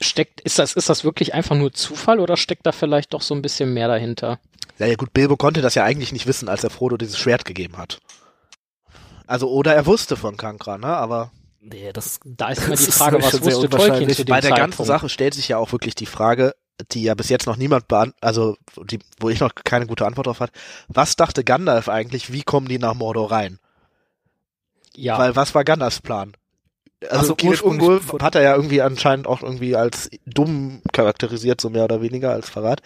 [0.00, 3.34] steckt, ist das, ist das wirklich einfach nur Zufall oder steckt da vielleicht doch so
[3.34, 4.38] ein bisschen mehr dahinter?
[4.78, 7.44] Ja, ja gut, Bilbo konnte das ja eigentlich nicht wissen, als er Frodo dieses Schwert
[7.44, 7.98] gegeben hat.
[9.26, 10.86] Also, oder er wusste von Kankra, ne?
[10.86, 11.32] Aber
[11.66, 14.72] Nee, das Da ist immer die Frage, was wusste Tolkien zu dem bei der ganzen
[14.72, 14.86] Zeitpunkt?
[14.86, 16.54] Sache stellt sich ja auch wirklich die Frage,
[16.92, 20.26] die ja bis jetzt noch niemand beant also die, wo ich noch keine gute Antwort
[20.26, 20.50] drauf hat.
[20.88, 23.58] Was dachte Gandalf eigentlich, wie kommen die nach Mordor rein?
[24.94, 26.36] Ja, Weil was war Gandalfs Plan?
[27.10, 31.70] Also Also Ungol von- hat er ja irgendwie anscheinend auch irgendwie als dumm charakterisiert, so
[31.70, 32.80] mehr oder weniger als Verrat.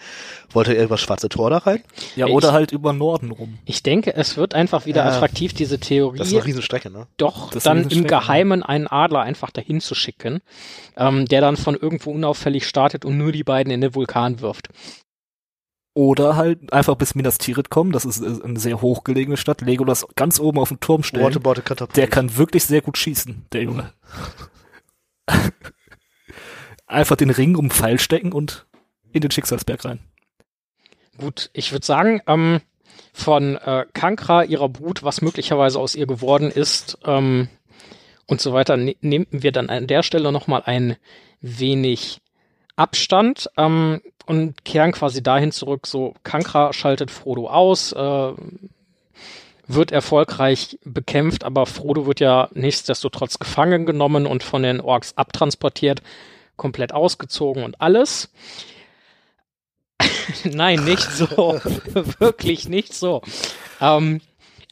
[0.51, 1.83] Wollte er über das schwarze Tor da rein?
[2.15, 3.59] ja, Ich- oder halt über Norden rum.
[3.65, 5.11] ich denke, es wird einfach wieder Ja.
[5.11, 7.07] attraktiv, diese Theorie Das ist eine Riesenstrecke, ne?
[7.17, 10.41] doch dann im Geheimen einen Adler einfach dahin zu schicken,
[10.97, 14.69] ähm, der dann von irgendwo unauffällig startet und nur die beiden in den Vulkan wirft.
[15.93, 20.39] Oder halt einfach bis Minas Tirith kommen, das ist eine sehr hochgelegene Stadt, Legolas ganz
[20.39, 21.25] oben auf dem Turm stellen.
[21.25, 21.97] Waterboard Katapult.
[21.97, 23.91] Der kann wirklich sehr gut schießen, der Junge.
[26.87, 28.67] einfach den Ring um den Pfeil stecken und
[29.11, 29.99] in den Schicksalsberg rein.
[31.17, 32.61] Gut, ich würde sagen, ähm,
[33.13, 37.49] von äh, Kankra, ihrer Brut, was möglicherweise aus ihr geworden ist ähm,
[38.27, 40.95] und so weiter, ne nehmen wir dann an der Stelle nochmal ein
[41.41, 42.21] wenig
[42.75, 48.31] Abstand ähm, und kehren quasi dahin zurück, so Kankra schaltet Frodo aus, äh,
[49.65, 56.03] wird erfolgreich bekämpft, aber Frodo wird ja nichtsdestotrotz gefangen genommen und von den Orks abtransportiert,
[56.57, 58.31] komplett ausgezogen und alles.
[60.43, 61.59] Nein, nicht so.
[62.19, 63.23] Wirklich nicht so.
[63.81, 64.21] Ähm,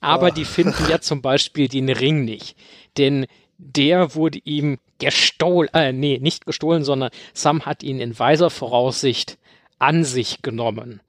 [0.02, 0.34] aber oh.
[0.36, 2.56] die finden ja zum Beispiel den Ring nicht.
[3.00, 3.26] Denn
[3.58, 9.40] der wurde ihm gestohlen, äh, nee, nicht gestohlen, sondern Sam hat ihn in weiser Voraussicht
[9.80, 11.02] an sich genommen.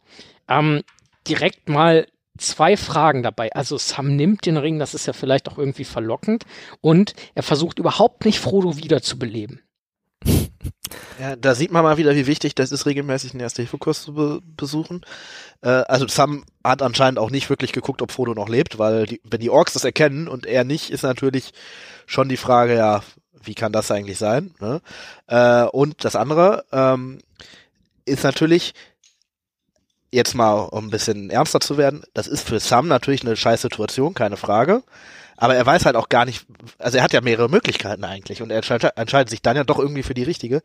[0.49, 0.83] Ähm,
[1.27, 2.07] direkt mal
[2.39, 3.53] zwei Fragen dabei.
[3.53, 6.45] Also Sam nimmt den Ring, das ist ja vielleicht auch irgendwie verlockend,
[6.81, 9.63] und er versucht überhaupt nicht Frodo wiederzubeleben.
[11.21, 14.41] Ja, da sieht man mal wieder, wie wichtig das ist, regelmäßig einen Erste-Hilfe-Kurs zu be
[14.43, 15.05] besuchen.
[15.63, 19.21] Äh, also Sam hat anscheinend auch nicht wirklich geguckt, ob Frodo noch lebt, weil die,
[19.25, 21.53] wenn die Orks das erkennen und er nicht, ist natürlich
[22.07, 23.03] schon die Frage, ja,
[23.43, 24.55] wie kann das eigentlich sein?
[24.61, 24.81] Ne?
[25.27, 27.19] Äh, und das andere ähm,
[28.09, 28.75] ist natürlich,
[30.11, 33.63] jetzt mal um ein bisschen ernster zu werden, das ist für Sam natürlich eine scheiß
[33.63, 34.83] Situation, keine Frage.
[35.41, 36.47] Aber er weiß halt auch gar nicht,
[36.79, 38.57] also er hat ja mehrere Möglichkeiten eigentlich und er
[38.97, 40.63] entscheidet, sich dann ja doch irgendwie für die richtige.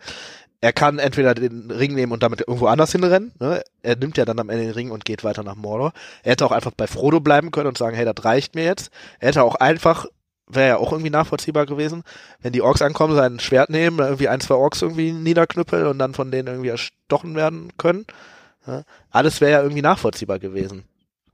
[0.61, 3.33] Er kann entweder den Ring nehmen und damit irgendwo anders hinrennen.
[3.39, 3.61] Ne?
[3.83, 5.93] Er nimmt ja dann am Ende den Ring und geht weiter nach Mordor.
[6.23, 8.89] Er hätte auch einfach bei Frodo bleiben können und sagen, hey, das reicht mir jetzt.
[9.19, 10.07] Er hätte auch einfach,
[10.55, 12.03] wäre ja auch irgendwie nachvollziehbar gewesen,
[12.41, 16.13] wenn die Orks ankommen, sein Schwert nehmen, irgendwie ein, zwei Orks irgendwie niederknüppeln und dann
[16.13, 18.05] von denen irgendwie erstochen werden können.
[18.67, 18.83] Ja?
[19.09, 20.85] Alles wäre ja irgendwie nachvollziehbar gewesen.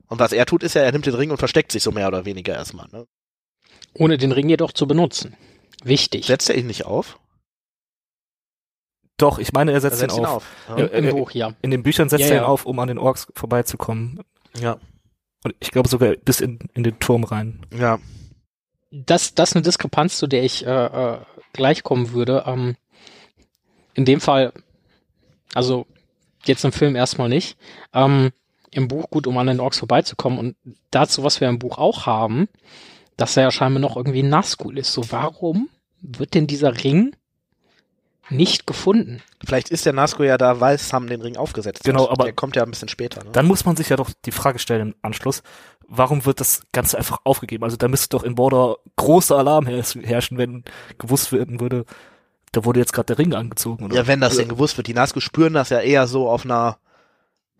[0.08, 2.08] Und was er tut, ist ja, er nimmt den Ring und versteckt sich so mehr
[2.08, 2.88] oder weniger erstmal.
[2.90, 3.06] Ne?
[3.94, 5.36] Ohne den Ring jedoch zu benutzen.
[5.84, 6.26] Wichtig.
[6.26, 7.18] Setzt er ihn nicht auf?
[9.16, 10.46] Doch, ich meine, er setzt, er setzt ihn, ihn auf.
[10.68, 10.78] auf.
[10.78, 10.86] Ja.
[10.86, 11.52] Im, Im Buch, ja.
[11.62, 12.46] In den Büchern setzt ja, er ihn ja.
[12.46, 14.20] auf, um an den Orks vorbeizukommen.
[14.58, 14.78] Ja.
[15.44, 17.66] Und ich glaube sogar bis in, in den Turm rein.
[17.76, 17.98] Ja.
[18.90, 21.18] Das, das ist eine Diskrepanz, zu der ich äh, äh,
[21.52, 22.44] gleich kommen würde.
[22.46, 22.76] Ähm,
[23.94, 24.52] in dem Fall,
[25.54, 25.86] also
[26.44, 27.56] jetzt im Film erstmal nicht.
[27.92, 28.30] Ähm,
[28.70, 30.38] Im Buch gut, um an den Orks vorbeizukommen.
[30.38, 30.56] Und
[30.90, 32.48] dazu, was wir im Buch auch haben,
[33.16, 34.92] dass er ja scheinbar noch irgendwie ein Nazgul ist.
[34.92, 35.68] So, warum
[36.00, 37.14] wird denn dieser Ring
[38.30, 39.22] nicht gefunden?
[39.44, 42.10] Vielleicht ist der Nazgul ja da, weil Sam den Ring aufgesetzt genau, hat.
[42.10, 43.24] aber der kommt ja ein bisschen später.
[43.24, 43.30] Ne?
[43.32, 45.42] Dann muss man sich ja doch die Frage stellen im Anschluss,
[45.90, 47.64] warum wird das Ganze einfach aufgegeben?
[47.64, 50.64] Also da müsste doch in Border großer Alarm herrschen, wenn
[50.98, 51.84] gewusst werden würde,
[52.52, 53.84] da wurde jetzt gerade der Ring angezogen.
[53.84, 53.96] Oder?
[53.96, 54.86] Ja, wenn das denn gewusst wird.
[54.86, 56.78] Die Nazgul spüren das ja eher so auf einer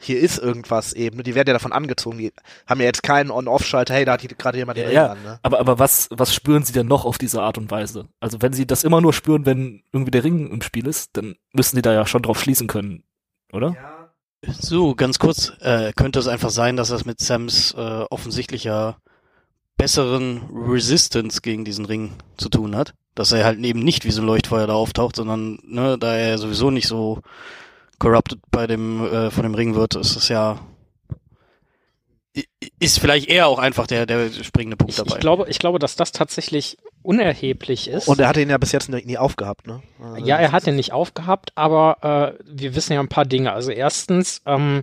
[0.03, 1.23] hier ist irgendwas eben.
[1.23, 2.17] Die werden ja davon angezogen.
[2.17, 2.33] Die
[2.67, 5.13] haben ja jetzt keinen On-Off-Schalter, hey, da hat gerade jemand den ja, Ring ja.
[5.13, 5.23] an.
[5.23, 5.41] Ne?
[5.43, 8.09] Aber, aber was, was spüren sie denn noch auf diese Art und Weise?
[8.19, 11.35] Also wenn sie das immer nur spüren, wenn irgendwie der Ring im Spiel ist, dann
[11.53, 13.05] müssen die da ja schon drauf schließen können,
[13.53, 13.75] oder?
[13.75, 14.00] Ja.
[14.47, 18.97] So, ganz kurz, äh, könnte es einfach sein, dass das mit Sams äh, offensichtlicher
[19.77, 22.95] besseren Resistance gegen diesen Ring zu tun hat?
[23.15, 26.39] Dass er halt eben nicht wie so ein Leuchtfeuer da auftaucht, sondern ne, da er
[26.39, 27.21] sowieso nicht so
[27.99, 30.59] corrupted bei dem äh, von dem Ring wird, ist es ja
[32.79, 35.17] ist vielleicht eher auch einfach der der springende Punkt ich, dabei.
[35.17, 38.09] Ich glaube, ich glaube, dass das tatsächlich unerheblich ist.
[38.09, 39.83] Und er hat ihn ja bis jetzt nie aufgehabt, ne?
[40.03, 43.53] Also ja, er hat ihn nicht aufgehabt, aber äh, wir wissen ja ein paar Dinge.
[43.53, 44.83] Also erstens, ähm,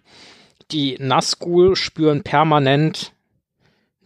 [0.71, 3.13] die Nazgul spüren permanent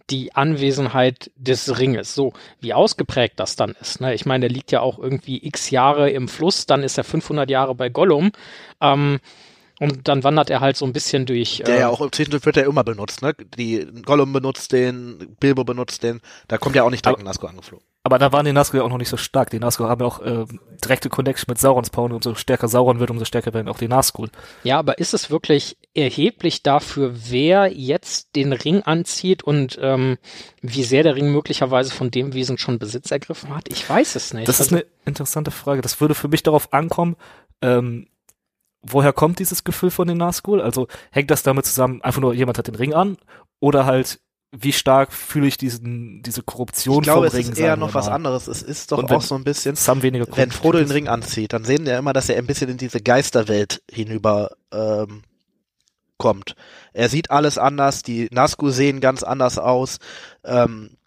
[0.09, 2.13] die Anwesenheit des Ringes.
[2.13, 4.01] So, wie ausgeprägt das dann ist.
[4.01, 4.13] Ne?
[4.13, 7.49] Ich meine, der liegt ja auch irgendwie x Jahre im Fluss, dann ist er 500
[7.49, 8.31] Jahre bei Gollum.
[8.81, 9.19] Ähm,
[9.79, 11.63] und dann wandert er halt so ein bisschen durch.
[11.65, 13.33] Der äh, ja auch im Zwischendurch wird er immer benutzt, ne?
[13.57, 17.83] Die Gollum benutzt den, Bilbo benutzt den, da kommt ja auch nicht direkt Nazgul angeflogen.
[18.03, 19.51] Aber da waren die Nazgul ja auch noch nicht so stark.
[19.51, 20.45] Die Nazgul haben ja auch äh,
[20.83, 23.87] direkte Connection mit Saurons Power und umso stärker Sauron wird, umso stärker werden auch die
[23.87, 24.29] Nazgul.
[24.63, 30.17] Ja, aber ist es wirklich erheblich dafür, wer jetzt den Ring anzieht und ähm,
[30.61, 33.69] wie sehr der Ring möglicherweise von dem Wesen schon Besitz ergriffen hat?
[33.69, 34.47] Ich weiß es nicht.
[34.47, 35.81] Das ist also, eine interessante Frage.
[35.81, 37.15] Das würde für mich darauf ankommen,
[37.61, 38.07] ähm,
[38.81, 40.59] woher kommt dieses Gefühl von den Nazgul?
[40.59, 43.17] Also hängt das damit zusammen, einfach nur jemand hat den Ring an
[43.59, 44.19] oder halt
[44.51, 47.45] wie stark fühle ich diesen, diese Korruption ich glaube, vom Ring?
[47.45, 48.47] Es ist eher noch was anderes.
[48.47, 51.97] Es ist doch auch so ein bisschen, wenn Frodo den Ring anzieht, dann sehen wir
[51.97, 55.23] immer, dass er ein bisschen in diese Geisterwelt hinüber ähm,
[56.17, 56.55] kommt.
[56.93, 59.99] Er sieht alles anders, die Nazgul sehen ganz anders aus.
[60.43, 60.97] Ähm,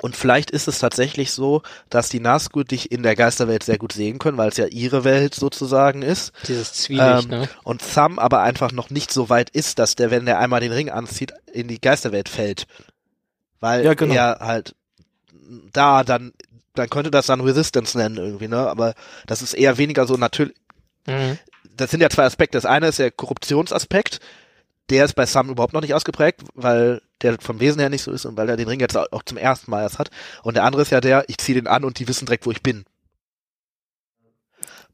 [0.00, 3.92] und vielleicht ist es tatsächlich so, dass die Nazgul dich in der Geisterwelt sehr gut
[3.92, 6.32] sehen können, weil es ja ihre Welt sozusagen ist.
[6.46, 7.48] Dieses Zwielicht, ähm, ne?
[7.64, 10.72] Und Sam aber einfach noch nicht so weit ist, dass der, wenn der einmal den
[10.72, 12.66] Ring anzieht, in die Geisterwelt fällt.
[13.60, 14.14] Weil ja, genau.
[14.14, 14.74] er halt
[15.72, 16.32] da dann,
[16.74, 18.68] dann könnte das dann Resistance nennen irgendwie, ne?
[18.68, 18.94] Aber
[19.26, 20.54] das ist eher weniger so natürlich.
[21.06, 21.38] Mhm.
[21.76, 22.56] Das sind ja zwei Aspekte.
[22.56, 24.20] Das eine ist der Korruptionsaspekt,
[24.90, 28.12] der ist bei Sam überhaupt noch nicht ausgeprägt, weil der vom Wesen her nicht so
[28.12, 30.10] ist und weil er den Ring jetzt auch zum ersten Mal erst hat.
[30.42, 32.50] Und der andere ist ja der, ich ziehe den an und die wissen direkt, wo
[32.50, 32.84] ich bin.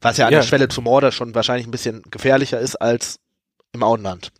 [0.01, 0.39] Was ja an Ja.
[0.39, 3.19] der Schwelle zum Morde schon wahrscheinlich ein bisschen gefährlicher ist als
[3.71, 4.31] im Auenland.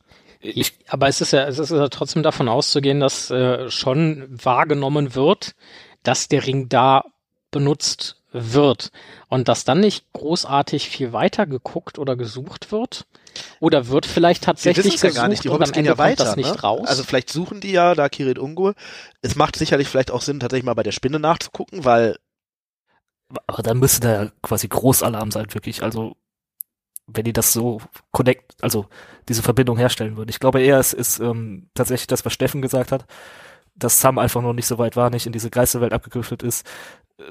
[0.42, 5.16] Ich, Aber es ist ja, es ist ja trotzdem davon auszugehen, dass äh, schon wahrgenommen
[5.16, 5.56] wird,
[6.04, 7.04] dass der Ring da
[7.52, 8.92] benutzt wird
[9.28, 13.06] und dass dann nicht großartig viel weiter geguckt oder gesucht wird.
[13.60, 15.90] Oder wird vielleicht tatsächlich wissen's ja gesucht gar nicht, die und Hobbits am gehen Ende
[15.90, 16.26] ja kommt weiter.
[16.26, 16.62] das nicht ne?
[16.62, 16.88] raus.
[16.88, 18.76] Also vielleicht suchen die ja da Kirit Ungur.
[19.22, 22.18] Es macht sicherlich vielleicht auch Sinn, tatsächlich mal bei der Spinne nachzugucken, weil
[23.48, 25.84] aber dann müsste da ja quasi Großalarm sein, wirklich.
[25.84, 26.16] Also,
[27.08, 27.82] wenn die das so
[28.12, 28.88] connect, also
[29.30, 30.30] diese Verbindung herstellen würden.
[30.30, 33.06] Ich glaube eher, es ist ähm, tatsächlich das, was Steffen gesagt hat,
[33.76, 36.66] dass Sam einfach noch nicht so weit war, nicht in diese Geisterwelt abgedriftet ist,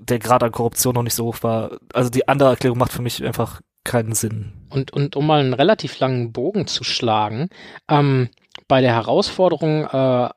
[0.01, 1.79] der Grad an Korruption noch nicht so hoch war.
[1.93, 4.53] Also die andere Erklärung macht für mich einfach keinen Sinn.
[4.71, 7.49] Und, und um mal einen relativ langen Bogen zu schlagen,
[7.89, 8.29] ähm,
[8.67, 10.29] bei der Herausforderung äh,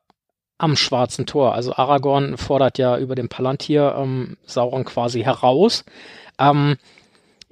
[0.59, 5.85] am Schwarzen Tor, also Aragorn fordert ja über den Palantir ähm, Sauron quasi heraus,
[6.39, 6.77] ähm,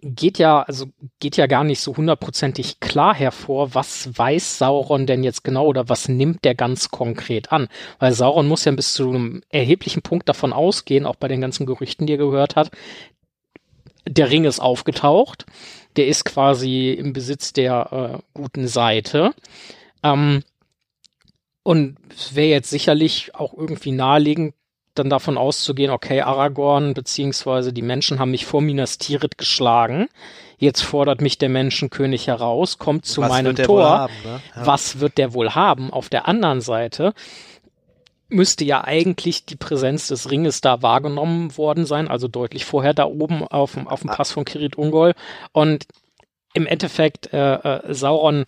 [0.02, 0.88] geht ja, also
[1.20, 5.90] geht ja gar nicht so hundertprozentig klar hervor, was weiß Sauron denn jetzt genau oder
[5.90, 7.68] was nimmt der ganz konkret an?
[8.00, 11.66] Weil Sauron muss ja bis zu einem erheblichen Punkt davon ausgehen, auch bei den ganzen
[11.66, 12.72] Gerüchten, die er gehört hat,
[14.08, 15.46] der Ring ist aufgetaucht,
[15.96, 19.34] der ist quasi im Besitz der äh, guten Seite.
[20.04, 20.44] Ähm,
[21.64, 24.54] und es wäre jetzt sicherlich auch irgendwie naheliegend,
[24.94, 30.08] dann davon auszugehen, okay, Aragorn beziehungsweise die Menschen haben mich vor Minas Tirith geschlagen.
[30.58, 33.90] Jetzt fordert mich der Menschenkönig heraus, kommt zu was meinem Tor.
[33.90, 34.42] haben, ne?
[34.56, 34.66] Ja.
[34.66, 35.92] Was wird der wohl haben?
[35.92, 37.14] Auf der anderen Seite
[38.30, 43.06] müsste ja eigentlich die Präsenz des Ringes da wahrgenommen worden sein, also deutlich vorher da
[43.06, 45.14] oben auf dem, auf dem Pass von Kirit Ungol.
[45.52, 45.86] Und
[46.54, 48.46] im Endeffekt, äh, äh, Sauron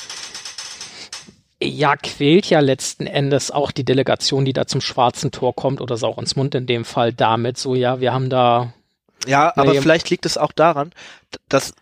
[1.61, 5.97] ja, quält ja letzten Endes auch die Delegation, die da zum Schwarzen Tor kommt, oder
[5.97, 8.73] Saurons Mund in dem Fall damit, so ja, wir haben da
[9.25, 9.81] Ja, aber Nee.
[9.81, 10.91] vielleicht liegt es auch daran,
[11.49, 11.73] dass,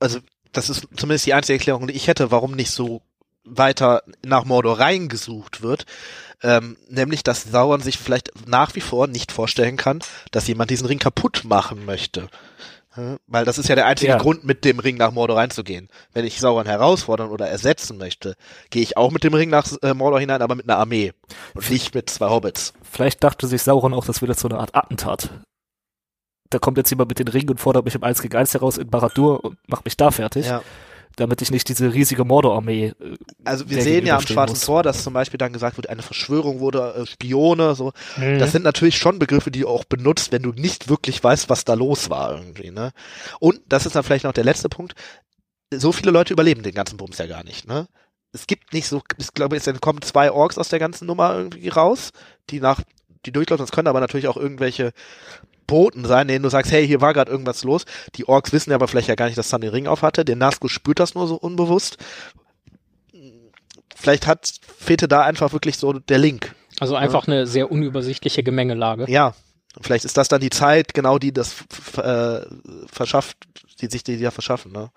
[0.00, 0.18] also,
[0.52, 3.00] das ist zumindest die einzige Erklärung, die ich hätte, warum nicht so
[3.44, 5.86] weiter nach Mordor reingesucht wird,
[6.42, 10.86] ähm, nämlich, dass Sauron sich vielleicht nach wie vor nicht vorstellen kann, dass jemand diesen
[10.86, 12.28] Ring kaputt machen möchte.
[12.96, 14.18] Ja, Weil das ist ja der einzige Ja.
[14.18, 15.88] Grund, mit dem Ring nach Mordor reinzugehen.
[16.12, 18.34] Wenn ich Sauron herausfordern oder ersetzen möchte,
[18.68, 21.12] gehe ich auch mit dem Ring nach äh, Mordor hinein, aber mit einer Armee
[21.54, 22.74] und nicht mit zwei Hobbits.
[22.82, 25.30] Vielleicht dachte sich Sauron auch, das jetzt so eine Art Attentat.
[26.50, 28.76] Da kommt jetzt jemand mit den Ringen und fordert mich im 1 gegen 1 heraus
[28.76, 30.62] in Baradur und macht mich da fertig, Ja.
[31.16, 34.64] Damit ich nicht diese riesige Mordor-Armee äh, Also wir sehen ja am Schwarzen muss.
[34.64, 37.92] Tor, dass zum Beispiel dann gesagt wird, eine Verschwörung wurde, äh, Spione, so.
[38.16, 38.38] Mhm.
[38.38, 41.64] Das sind natürlich schon Begriffe, die du auch benutzt, wenn du nicht wirklich weißt, was
[41.64, 42.92] da los war irgendwie, ne?
[43.40, 44.94] Und das ist dann vielleicht noch der letzte Punkt.
[45.74, 47.88] So viele Leute überleben den ganzen Bums ja gar nicht, ne?
[48.32, 51.68] Es gibt nicht so, ich glaube, es kommen zwei Orks aus der ganzen Nummer irgendwie
[51.68, 52.12] raus,
[52.48, 52.80] die nach,
[53.26, 53.62] die durchlaufen.
[53.62, 54.92] Das können aber natürlich auch irgendwelche
[55.72, 57.86] Boten sein, denen du sagst, hey, hier war gerade irgendwas los.
[58.16, 60.22] Die Orks wissen ja aber vielleicht ja gar nicht, dass Sam den Ring auf hatte.
[60.22, 61.96] Der Nazgul spürt das nur so unbewusst.
[63.96, 66.54] Vielleicht hat, fehlte da einfach wirklich so der Link.
[66.78, 69.06] also einfach eine sehr unübersichtliche Gemengelage.
[69.08, 69.34] Ja,
[69.80, 71.64] vielleicht ist das dann die Zeit, genau die das
[71.96, 72.40] äh,
[72.84, 73.38] verschafft,
[73.80, 74.90] die sich die ja verschaffen, ne?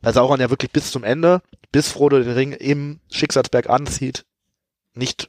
[0.00, 4.24] Weil Sauron ja wirklich bis zum Ende, bis Frodo den Ring im Schicksalsberg anzieht,
[4.94, 5.28] nicht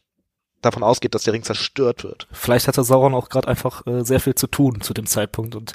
[0.66, 2.28] davon ausgeht, dass der Ring zerstört wird.
[2.32, 5.74] Vielleicht hatte Sauron auch gerade einfach äh, sehr viel zu tun zu dem Zeitpunkt und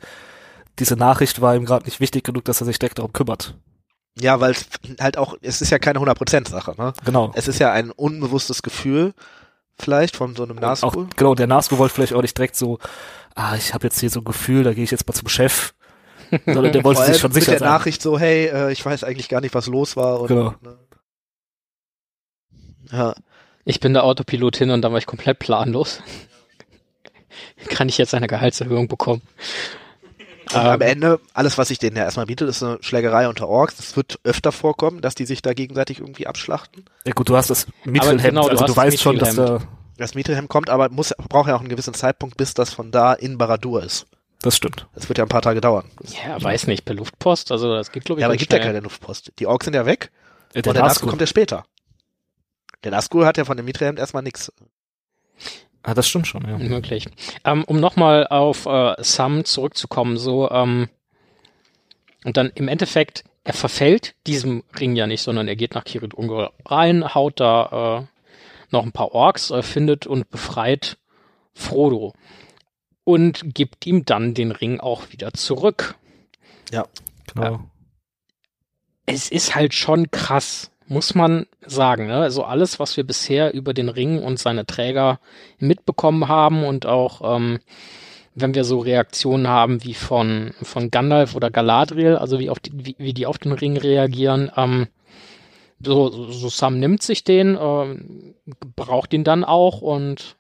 [0.79, 3.55] diese Nachricht war ihm gerade nicht wichtig genug, dass er sich direkt darum kümmert.
[4.19, 4.67] Ja, weil es
[5.01, 6.93] halt auch, es ist ja keine 100% Sache, ne?
[7.05, 7.31] Genau.
[7.35, 9.15] Es ist ja ein unbewusstes Gefühl,
[9.79, 11.07] vielleicht von so einem auch, Nazgul.
[11.17, 12.79] genau, der Nazgul wollte vielleicht auch nicht direkt so,
[13.35, 15.75] ah, ich habe jetzt hier so ein Gefühl, da gehe ich jetzt mal zum Chef.
[16.47, 17.69] Sondern der wollte sich schon mit sicher der sein.
[17.69, 20.21] Nachricht so, hey, äh, ich weiß eigentlich gar nicht, was los war.
[20.21, 20.55] Und, Genau.
[20.61, 20.79] ne?
[22.93, 23.15] Ja,
[23.65, 26.03] Ich bin der Autopilot hin und dann war ich komplett planlos.
[27.69, 29.23] Kann ich jetzt eine Gehaltserhöhung bekommen?
[30.53, 33.49] Und am Ähm, Ende, alles, was sich denen ja erstmal bietet, ist eine Schlägerei unter
[33.49, 33.79] Orks.
[33.79, 36.85] Es wird öfter vorkommen, dass die sich da gegenseitig irgendwie abschlachten.
[37.07, 39.61] Ja gut, du hast das Mittelhemd, genau, du also du das weißt schon, dass da.
[39.97, 43.13] Das Mittelhemd kommt, aber muss, braucht ja auch einen gewissen Zeitpunkt, bis das von da
[43.13, 44.07] in Baradur ist.
[44.41, 44.87] das stimmt.
[44.95, 45.85] Das wird ja ein paar Tage dauern.
[46.27, 48.81] ja, weiß nicht, per Luftpost, also das geht glaube ich Ja, aber gibt ja keine
[48.81, 49.31] Luftpost.
[49.39, 50.11] Die Orks sind ja weg
[50.55, 51.65] Äh, und der Nazgul kommt ja später.
[52.85, 54.53] Der Nazgul hat ja von dem Mittelhemd erstmal nichts.
[55.83, 56.59] Ah, das stimmt schon, ja.
[56.59, 57.07] Möglich.
[57.45, 60.89] Ähm, um nochmal auf äh, Sam zurückzukommen, so, ähm,
[62.25, 66.13] und dann im Endeffekt, er verfällt diesem Ring ja nicht, sondern er geht nach Kirit
[66.13, 68.07] Ungol rein, haut da äh,
[68.71, 70.99] noch ein paar Orks, äh, findet und befreit
[71.55, 72.13] Frodo
[73.05, 75.97] und gibt ihm dann den Ring auch wieder zurück.
[77.35, 77.61] Genau.
[79.07, 82.09] Es ist halt schon krass, muss man sagen.
[82.09, 82.17] Ne?
[82.17, 85.21] Also alles, was wir bisher über den Ring und seine Träger
[85.59, 87.61] mitbekommen haben und auch ähm,
[88.35, 92.73] wenn wir so Reaktionen haben wie von, von Gandalf oder Galadriel, also wie, auf die,
[92.75, 94.89] wie, wie die auf den Ring reagieren, ähm,
[95.83, 97.97] so, so Sam nimmt sich den, äh,
[98.77, 100.37] braucht ihn dann auch und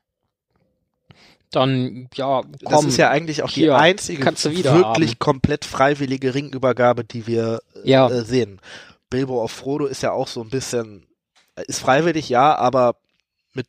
[1.53, 2.51] dann, ja, komm.
[2.61, 5.19] Das ist ja eigentlich auch die hier, einzige du wieder wirklich haben.
[5.19, 8.09] komplett freiwillige Ringübergabe, die wir Ja.
[8.09, 8.61] äh, sehen.
[9.11, 11.07] Bilbo auf Frodo ist ja auch so ein bisschen,
[11.57, 12.97] äh, ist freiwillig, ja, aber
[13.53, 13.67] mit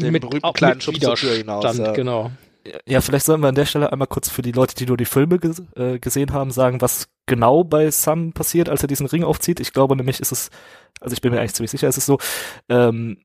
[0.00, 1.76] dem mit, berühmten auch kleinen Schub zur Tür hinaus.
[1.76, 1.92] Ja.
[1.92, 2.30] genau.
[2.86, 5.04] Ja, vielleicht sollen wir an der Stelle einmal kurz für die Leute, die nur die
[5.04, 9.24] Filme ges äh, gesehen haben, sagen, was genau bei Sam passiert, als er diesen Ring
[9.24, 9.60] aufzieht.
[9.60, 10.50] Ich glaube nämlich ist es,
[11.00, 12.18] also ich bin mir eigentlich ziemlich sicher, ist es so,
[12.68, 13.18] ähm,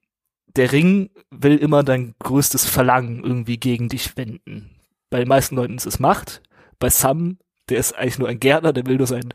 [0.55, 4.69] der Ring will immer dein größtes Verlangen irgendwie gegen dich wenden.
[5.09, 6.41] Bei den meisten Leuten ist es Macht.
[6.79, 7.37] Bei Sam,
[7.69, 9.33] der ist eigentlich nur ein Gärtner, der will nur seinen,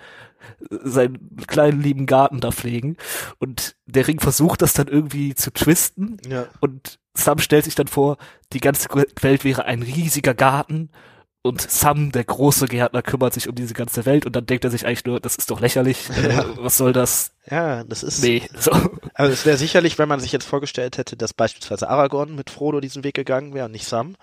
[0.70, 2.96] seinen kleinen lieben Garten da pflegen.
[3.38, 6.18] Und der Ring versucht das dann irgendwie zu twisten.
[6.28, 6.46] Ja.
[6.60, 8.18] Und Sam stellt sich dann vor,
[8.52, 8.88] die ganze
[9.20, 10.90] Welt wäre ein riesiger Garten
[11.46, 14.70] und Sam, der große Gärtner, kümmert sich um diese ganze Welt und dann denkt er
[14.70, 17.32] sich eigentlich nur, das ist doch lächerlich, äh, was soll das?
[17.48, 18.22] ja, das ist.
[18.22, 18.72] Nee, so.
[19.14, 22.80] Also es wäre sicherlich, wenn man sich jetzt vorgestellt hätte, dass beispielsweise Aragorn mit Frodo
[22.80, 24.16] diesen Weg gegangen wäre und nicht Sam,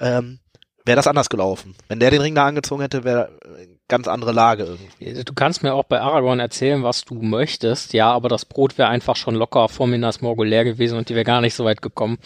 [0.00, 0.40] ähm,
[0.84, 1.76] wäre das anders gelaufen.
[1.88, 5.24] Wenn der den Ring da angezogen hätte, wäre eine ganz andere Lage irgendwie.
[5.24, 8.88] Du kannst mir auch bei Aragorn erzählen, was du möchtest, ja, aber das Brot wäre
[8.88, 11.82] einfach schon locker vor Minas Morgul leer gewesen und die wäre gar nicht so weit
[11.82, 12.18] gekommen.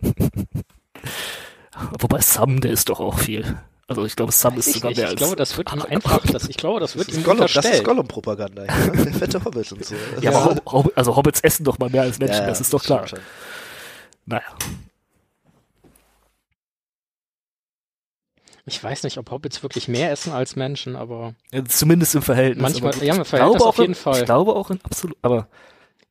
[1.98, 3.56] Wobei Sam, der ist doch auch viel.
[3.86, 4.98] Also ich glaube, Sam ist Ich, sogar nicht.
[4.98, 5.18] mehr ich als.
[5.18, 7.64] glaube, das wird ihm einfach, das, ich glaube, das wird Das ihm ist Gollum, das
[7.64, 7.82] ist.
[7.84, 8.64] Gollum-Propaganda.
[8.66, 8.86] Ja?
[8.86, 9.96] Der fette Hobbit und so.
[10.20, 12.72] ja, aber Hob Hob also Hobbits essen doch mal mehr als Menschen, Ja, das ist
[12.72, 13.06] doch klar.
[13.06, 13.22] stimmt
[14.26, 14.42] Naja.
[18.70, 22.62] Ich weiß nicht, ob Hobbits wirklich mehr essen als Menschen, aber Ja, Zumindest im Verhältnis.
[22.62, 24.18] Manchmal- aber ja, im ich Verhältnis glaube auf auch jeden in, Fall.
[24.20, 25.48] Ich glaube auch in absolut, aber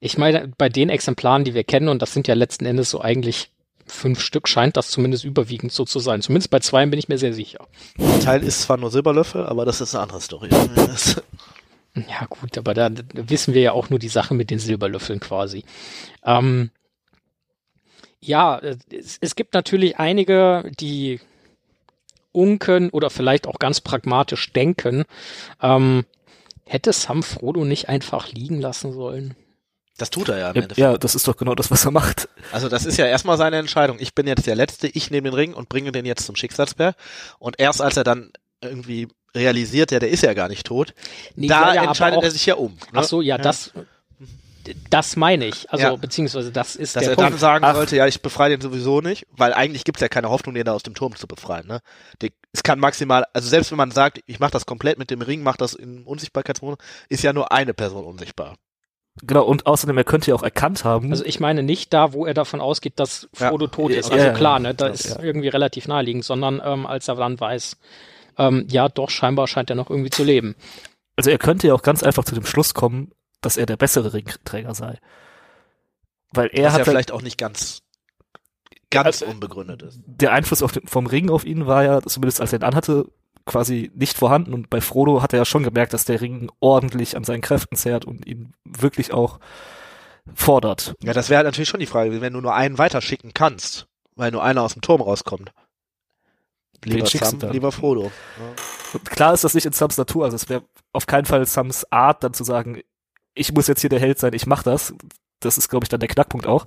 [0.01, 2.99] ich meine, bei den Exemplaren, die wir kennen, und das sind ja letzten Endes so
[3.01, 3.49] eigentlich
[3.87, 6.21] fünf Stück, scheint das zumindest überwiegend so zu sein.
[6.21, 7.65] Zumindest bei zwei bin ich mir sehr sicher.
[7.97, 10.49] Der Teil ist zwar nur Silberlöffel, aber das ist eine andere Story.
[11.95, 15.63] Ja, gut, aber da, wissen wir ja auch nur die Sache mit den Silberlöffeln quasi.
[16.23, 16.69] Ähm,
[18.21, 21.19] ja, äh, es, es gibt natürlich einige, die
[22.31, 25.03] unken oder vielleicht auch ganz pragmatisch denken.
[25.61, 26.05] Ähm,
[26.65, 29.35] hätte Sam Frodo nicht einfach liegen lassen sollen?
[29.97, 30.77] Das tut er ja im ja, Endeffekt.
[30.79, 32.29] ja, das ist doch genau das, was er macht.
[32.53, 33.97] Also das ist ja erstmal seine Entscheidung.
[33.99, 36.95] Ich bin jetzt der Letzte, ich nehme den Ring und bringe den jetzt zum Schicksalsberg.
[37.37, 40.93] Und erst als er dann irgendwie realisiert, ja, der ist ja gar nicht tot,
[41.35, 42.71] Nee, da ja, ja, entscheidet auch- er sich ja um.
[42.73, 42.77] Ne?
[42.93, 43.71] Ach so, ja, das,
[44.89, 45.69] das meine ich.
[45.71, 45.95] Also, Ja.
[45.95, 47.31] beziehungsweise das ist Dass der er Punkt.
[47.31, 47.75] dann sagen Ach.
[47.75, 50.73] sollte, ja, ich befreie den sowieso nicht, weil eigentlich gibt's ja keine Hoffnung, den da
[50.73, 51.67] aus dem Turm zu befreien.
[51.67, 51.79] Ne?
[52.21, 55.21] Die, es kann maximal, also selbst wenn man sagt, ich mache das komplett mit dem
[55.21, 56.77] Ring, mache das im Unsichtbarkeitsmodus,
[57.09, 58.55] ist ja nur eine Person unsichtbar.
[59.21, 62.25] Genau, und außerdem, er könnte ja auch erkannt haben, Also ich meine nicht da, wo
[62.25, 63.49] er davon ausgeht, dass Ja.
[63.49, 64.07] Frodo tot ist.
[64.09, 64.59] Ja, Also ja, klar, ja.
[64.59, 65.19] ne, da Ja, ist ja.
[65.21, 67.75] irgendwie relativ naheliegend, sondern ähm, als er dann weiß,
[68.37, 70.55] ähm, ja doch, scheinbar scheint er noch irgendwie zu leben.
[71.17, 73.11] also er könnte ja auch ganz einfach zu dem Schluss kommen,
[73.41, 74.99] dass er der bessere Ringträger sei.
[76.31, 77.81] Weil er Was hat ja ja vielleicht auch nicht ganz,
[78.91, 79.99] ganz Also, unbegründet ist.
[80.05, 83.05] der Einfluss den, vom Ring auf ihn war ja, zumindest als er ihn anhatte,
[83.45, 84.53] quasi nicht vorhanden.
[84.53, 87.75] Und bei Frodo hat er ja schon gemerkt, dass der Ring ordentlich an seinen Kräften
[87.75, 89.39] zehrt und ihn wirklich auch
[90.35, 90.93] fordert.
[91.01, 94.31] Ja, das wäre halt natürlich schon die Frage, wenn du nur einen weiterschicken kannst, weil
[94.31, 95.51] nur einer aus dem Turm rauskommt.
[96.85, 98.11] Lieber Sam, lieber Frodo.
[98.93, 100.63] Und klar ist das nicht in Sams Natur, also es wäre
[100.93, 102.81] auf keinen Fall Sams Art, dann zu sagen,
[103.39, 104.93] ich muss jetzt hier der Held sein, ich mach das.
[105.39, 106.65] Das ist, glaube ich, dann der Knackpunkt auch.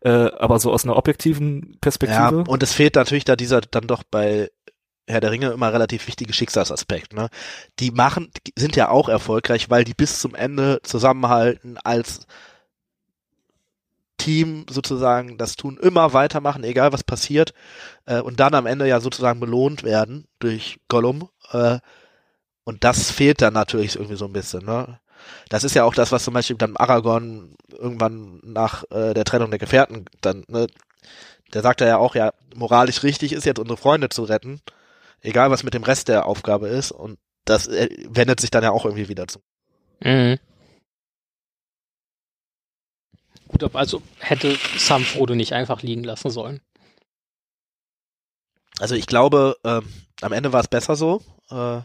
[0.00, 2.44] Äh, aber so aus einer objektiven Ja, Perspektive.
[2.48, 4.50] und es fehlt natürlich da dieser dann doch bei
[5.06, 7.14] Herr der Ringe immer relativ wichtige Schicksalsaspekt.
[7.14, 7.28] Ne?
[7.78, 12.26] Die machen, die sind ja auch erfolgreich, weil die bis zum Ende zusammenhalten als
[14.18, 17.54] Team sozusagen das tun, immer weitermachen, egal was passiert,
[18.04, 21.30] äh, und dann am Ende ja sozusagen belohnt werden durch Gollum.
[21.52, 21.78] Äh,
[22.64, 24.66] und das fehlt dann natürlich irgendwie so ein bisschen.
[24.66, 24.98] Ne?
[25.48, 29.50] Das ist ja auch das, was zum Beispiel dann Aragorn irgendwann nach äh, der Trennung
[29.50, 30.66] der Gefährten dann, ne,
[31.54, 34.60] der sagt ja auch, ja, moralisch richtig ist jetzt unsere Freunde zu retten,
[35.22, 36.90] egal was mit dem Rest der Aufgabe ist.
[36.90, 39.40] Und das äh, wendet sich dann ja auch irgendwie wieder zu.
[40.00, 40.38] Mhm.
[43.48, 46.60] Gut, also hätte Sam Frodo nicht einfach liegen lassen sollen.
[48.78, 49.88] Also ich glaube, ähm,
[50.20, 51.22] am Ende war es besser so.
[51.50, 51.80] Äh,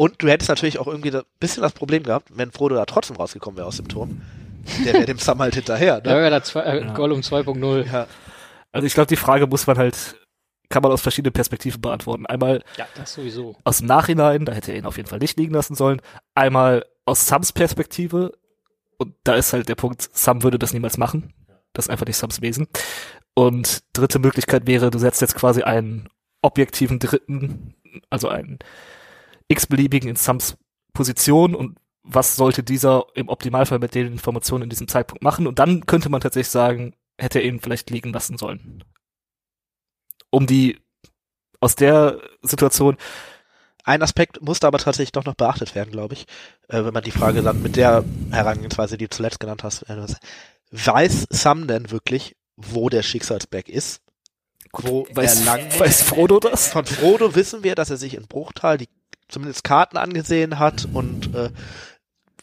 [0.00, 3.16] und du hättest natürlich auch irgendwie ein bisschen das Problem gehabt, wenn Frodo da trotzdem
[3.16, 4.22] rausgekommen wäre aus dem Turm.
[4.82, 5.96] Der wäre dem Sam halt hinterher.
[5.96, 6.30] Ne?
[6.30, 6.94] da zwei, äh, Ja.
[6.94, 7.84] Gollum 2.0.
[7.92, 8.06] Ja.
[8.72, 10.16] Also ich glaube, die Frage muss man halt,
[10.70, 12.24] kann man aus verschiedenen Perspektiven beantworten.
[12.24, 13.56] Einmal Ja, das sowieso.
[13.64, 16.00] aus dem Nachhinein, da hätte er ihn auf jeden Fall nicht liegen lassen sollen.
[16.34, 18.32] Einmal aus Sams Perspektive,
[18.96, 21.34] und da ist halt der Punkt, Sam würde das niemals machen.
[21.74, 22.68] Das ist einfach nicht Sams Wesen.
[23.34, 26.08] Und dritte Möglichkeit wäre, du setzt jetzt quasi einen
[26.40, 27.74] objektiven Dritten,
[28.08, 28.60] also einen
[29.50, 30.56] x-beliebigen in Sams
[30.92, 35.46] Position und was sollte dieser im Optimalfall mit den Informationen in diesem Zeitpunkt machen?
[35.46, 38.82] Und dann könnte man tatsächlich sagen, hätte er ihn vielleicht liegen lassen sollen.
[40.30, 40.78] Um die
[41.60, 42.96] aus der Situation
[43.84, 46.26] Ein Aspekt musste aber tatsächlich doch noch beachtet werden, glaube ich,
[46.68, 50.06] äh, wenn man die Frage dann mit der Herangehensweise, die du zuletzt genannt hast, äh,
[50.70, 54.02] weiß Sam denn wirklich, wo der Schicksalsberg ist?
[54.72, 56.68] Wo weiß, er lang weiß Frodo das?
[56.68, 58.88] Von Frodo wissen wir, dass er sich in Bruchtal die
[59.30, 61.50] zumindest Karten angesehen hat und äh,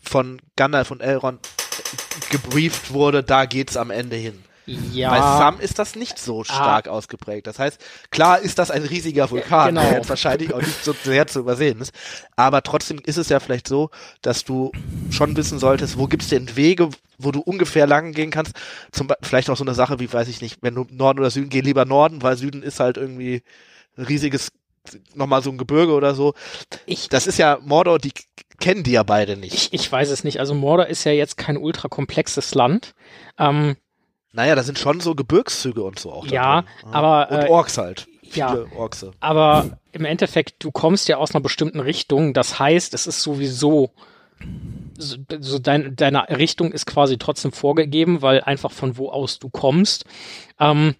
[0.01, 1.47] von Gandalf und Elrond
[2.31, 4.43] gebrieft wurde, da geht's am Ende hin.
[4.67, 5.09] Ja.
[5.11, 7.47] Bei Sam ist das nicht so stark ausgeprägt.
[7.47, 7.79] Das heißt,
[8.11, 9.81] klar ist das ein riesiger Vulkan, genau.
[9.81, 11.93] der jetzt wahrscheinlich auch nicht so sehr zu übersehen ist.
[12.35, 14.73] Aber trotzdem ist es ja vielleicht so, dass du
[15.09, 18.53] schon wissen solltest, wo gibt's denn Wege, wo du ungefähr lang gehen kannst.
[18.91, 21.29] Zum Beispiel vielleicht auch so eine Sache wie, weiß ich nicht, wenn du Norden oder
[21.29, 23.43] Süden, geh lieber Norden, weil Süden ist halt irgendwie
[23.97, 24.49] ein riesiges,
[25.15, 26.33] nochmal so ein Gebirge oder so.
[26.85, 28.11] Ich, Das ist ja Mordor, die
[28.59, 29.53] kennen die ja beide nicht.
[29.53, 30.39] ich, ich weiß es nicht.
[30.39, 32.95] Also Mordor ist ja jetzt kein ultra komplexes Land.
[33.37, 33.75] Ähm,
[34.33, 36.27] Naja, da sind schon so Gebirgszüge und so auch.
[36.27, 36.93] da Ja, drin.
[36.93, 38.07] aber, Und äh, Orks halt.
[38.33, 38.49] ja.
[38.49, 39.11] Viele Orkse.
[39.19, 42.33] aber im Endeffekt, du kommst ja aus einer bestimmten Richtung.
[42.33, 43.91] Das heißt, es ist sowieso
[44.97, 49.49] so, so dein, deine Richtung ist quasi trotzdem vorgegeben, weil einfach von wo aus du
[49.49, 50.05] kommst.
[50.59, 50.95] Ähm,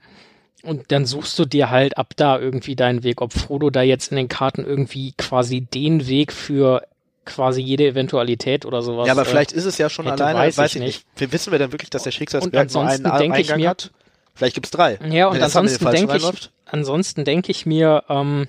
[0.63, 3.21] und dann suchst du dir halt ab da irgendwie deinen Weg.
[3.21, 6.83] Ob Frodo da jetzt in den Karten irgendwie quasi den Weg für
[7.25, 9.07] quasi jede Eventualität oder sowas.
[9.07, 11.05] Ja, aber äh, vielleicht ist es ja schon hätte, alleine, weiß weiß, ich ich nicht.
[11.17, 13.91] Wie Wissen wir denn wirklich, dass der Schicksalsberg nur einen ansonsten denke ich mir- hat?
[14.33, 14.99] Vielleicht gibt's drei.
[15.09, 18.47] Ja, und ansonsten denke ich, ansonsten denke ich mir, ähm,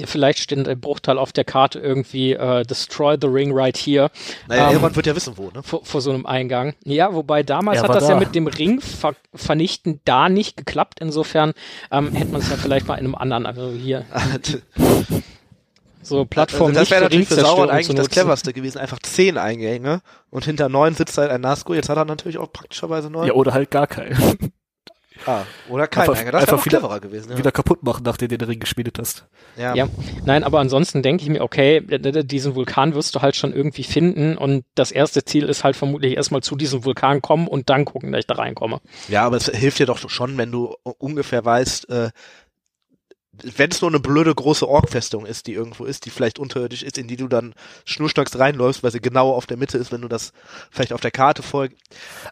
[0.00, 4.10] ja, vielleicht steht ein Bruchteil auf der Karte irgendwie äh, Destroy the Ring right here
[4.46, 5.62] Naja, ähm, Elrond wird ja wissen, wo, ne?
[5.62, 6.74] vor, vor so einem Eingang.
[6.84, 8.20] Ja, wobei damals Er hat das ja da.
[8.20, 10.98] mit dem Ring ver vernichten da nicht geklappt.
[11.00, 11.52] Insofern
[11.90, 14.04] ähm, hätte man es ja vielleicht mal in einem anderen, also hier
[16.02, 18.78] so Plattform also das wäre natürlich für Sauron eigentlich das cleverste gewesen.
[18.78, 21.76] Einfach zehn Eingänge und hinter neun sitzt halt ein Nazgul.
[21.76, 23.26] Jetzt hat er natürlich auch praktischerweise neun.
[23.26, 24.52] Ja, oder halt gar keinen.
[25.26, 26.24] Ah, oder kein Einfach-.
[26.30, 27.32] Das einfach wieder- cleverer gewesen.
[27.32, 27.38] Ja.
[27.38, 29.26] Wieder kaputt machen, nachdem du den Ring geschmiedet hast.
[29.56, 29.74] Ja.
[29.74, 29.88] Ja,
[30.24, 34.36] nein, aber ansonsten denke ich mir, okay, diesen Vulkan wirst du halt schon irgendwie finden
[34.36, 38.12] und das erste Ziel ist halt vermutlich erstmal zu diesem Vulkan kommen und dann gucken,
[38.12, 38.80] dass ich da reinkomme.
[39.08, 42.10] ja, aber es hilft dir doch schon, wenn du ungefähr weißt, äh,
[43.56, 46.98] wenn es nur eine blöde große Orkfestung ist, die irgendwo ist, die vielleicht unterirdisch ist,
[46.98, 50.08] in die du dann schnurstracks reinläufst, weil sie genau auf der Mitte ist, wenn du
[50.08, 50.32] das
[50.70, 51.76] vielleicht auf der Karte folgst.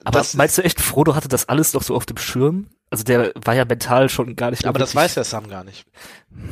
[0.05, 2.67] Aber Das- meinst du echt, Frodo hatte das alles noch so auf dem Schirm?
[2.91, 5.85] Also der war ja mental schon gar nicht Aber das weiß der Sam gar nicht.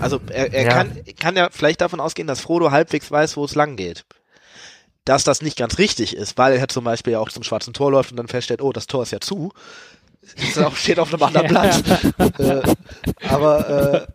[0.00, 0.68] Also er, er Ja.
[0.72, 4.04] kann, kann ja vielleicht davon ausgehen, dass Frodo halbwegs weiß, wo es lang geht.
[5.04, 7.90] Dass das nicht ganz richtig ist, weil er zum Beispiel ja auch zum schwarzen Tor
[7.92, 9.52] läuft und dann feststellt, oh, das Tor ist ja zu.
[10.54, 11.82] Das steht auf einem anderen Blatt.
[12.40, 12.62] äh,
[13.28, 14.06] aber äh,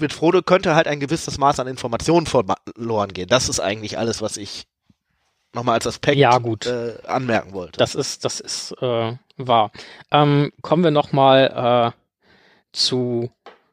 [0.00, 3.28] mit Frodo könnte halt ein gewisses Maß an Informationen verloren gehen.
[3.28, 4.66] Das ist eigentlich alles, was ich
[5.52, 6.66] nochmal als Aspekt Ja, gut.
[6.66, 7.78] Äh, anmerken wollte.
[7.78, 9.70] Das ist, das ist äh, wahr.
[10.10, 11.98] Ähm, kommen wir nochmal äh,
[12.72, 13.30] zu,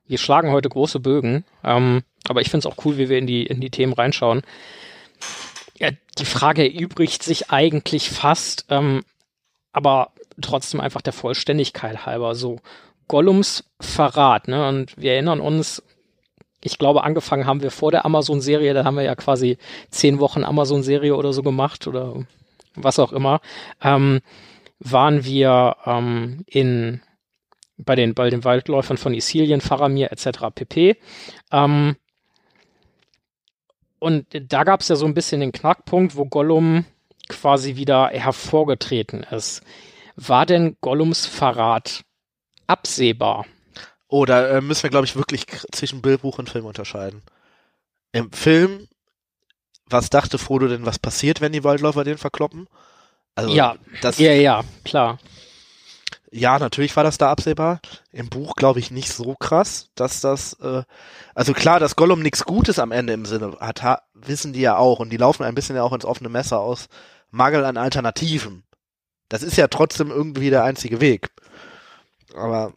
[0.07, 3.27] wir schlagen heute große Bögen, ähm, aber ich finde es auch cool, wie wir in
[3.27, 4.41] die, in die Themen reinschauen.
[5.77, 9.03] Ja, die Frage erübrigt sich eigentlich fast, ähm,
[9.71, 10.11] aber
[10.41, 12.59] trotzdem einfach der Vollständigkeit halber so.
[13.09, 14.69] Gollums Verrat, ne?
[14.69, 15.83] Und wir erinnern uns,
[16.63, 19.57] ich glaube, angefangen haben wir vor der Amazon-Serie, da haben wir ja quasi
[19.89, 22.25] zehn Wochen Amazon-Serie oder so gemacht oder
[22.75, 23.41] was auch immer,
[23.81, 24.21] ähm,
[24.79, 27.01] waren wir ähm, in
[27.77, 30.53] bei den bei den Waldläufern von Isilien, Faramir etc.
[30.53, 30.97] pp.
[31.51, 31.95] Ähm,
[33.99, 36.85] und da gab es ja so ein bisschen den Knackpunkt, wo Gollum
[37.27, 39.63] quasi wieder hervorgetreten ist.
[40.15, 42.03] War denn Gollums Verrat
[42.69, 43.45] absehbar?
[44.07, 47.21] Oh, da äh, müssen wir, glaube ich, wirklich zwischen Bildbuch und Film unterscheiden.
[48.11, 48.87] Im Film,
[49.85, 52.67] was dachte Frodo denn, was passiert, wenn die Waldläufer den verkloppen?
[53.35, 55.19] Also, Ja, das, Ja, ja, klar.
[56.31, 57.79] ja, natürlich war das da absehbar.
[58.11, 60.83] Im Buch, glaube ich, nicht so krass, dass das, äh,
[61.35, 64.75] also klar, dass Gollum nichts Gutes am Ende im Sinne hat, ha wissen die ja
[64.77, 66.87] auch und die laufen ein bisschen ja auch ins offene Messer aus
[67.31, 68.63] Mangel an Alternativen.
[69.29, 71.29] Das ist ja trotzdem irgendwie der einzige Weg.
[72.35, 72.73] Aber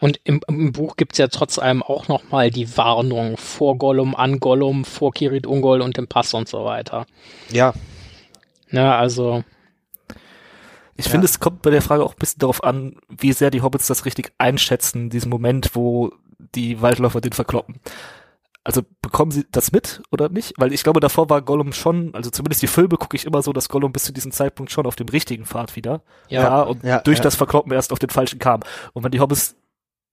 [0.00, 4.38] Und im, im Buch gibt's ja trotz allem auch nochmal die Warnung vor Gollum, an
[4.40, 7.06] Gollum, vor Kirit Ungol und dem Pass und so weiter.
[7.50, 7.72] ja,
[8.70, 9.44] Ne, also,
[10.96, 11.10] Ich Ja.
[11.12, 13.86] finde, es kommt bei der Frage auch ein bisschen darauf an, wie sehr die Hobbits
[13.88, 16.12] das richtig einschätzen, diesen Moment, wo
[16.54, 17.80] die Waldläufer den verkloppen.
[18.66, 20.54] Also bekommen sie das mit oder nicht?
[20.56, 23.52] Weil ich glaube, davor war Gollum schon, also zumindest die Filme gucke ich immer so,
[23.52, 26.42] dass Gollum bis zu diesem Zeitpunkt schon auf dem richtigen Pfad wieder Ja.
[26.44, 27.24] war und Ja, durch ja.
[27.24, 28.60] das Verkloppen erst auf den falschen kam.
[28.94, 29.56] Und wenn die Hobbits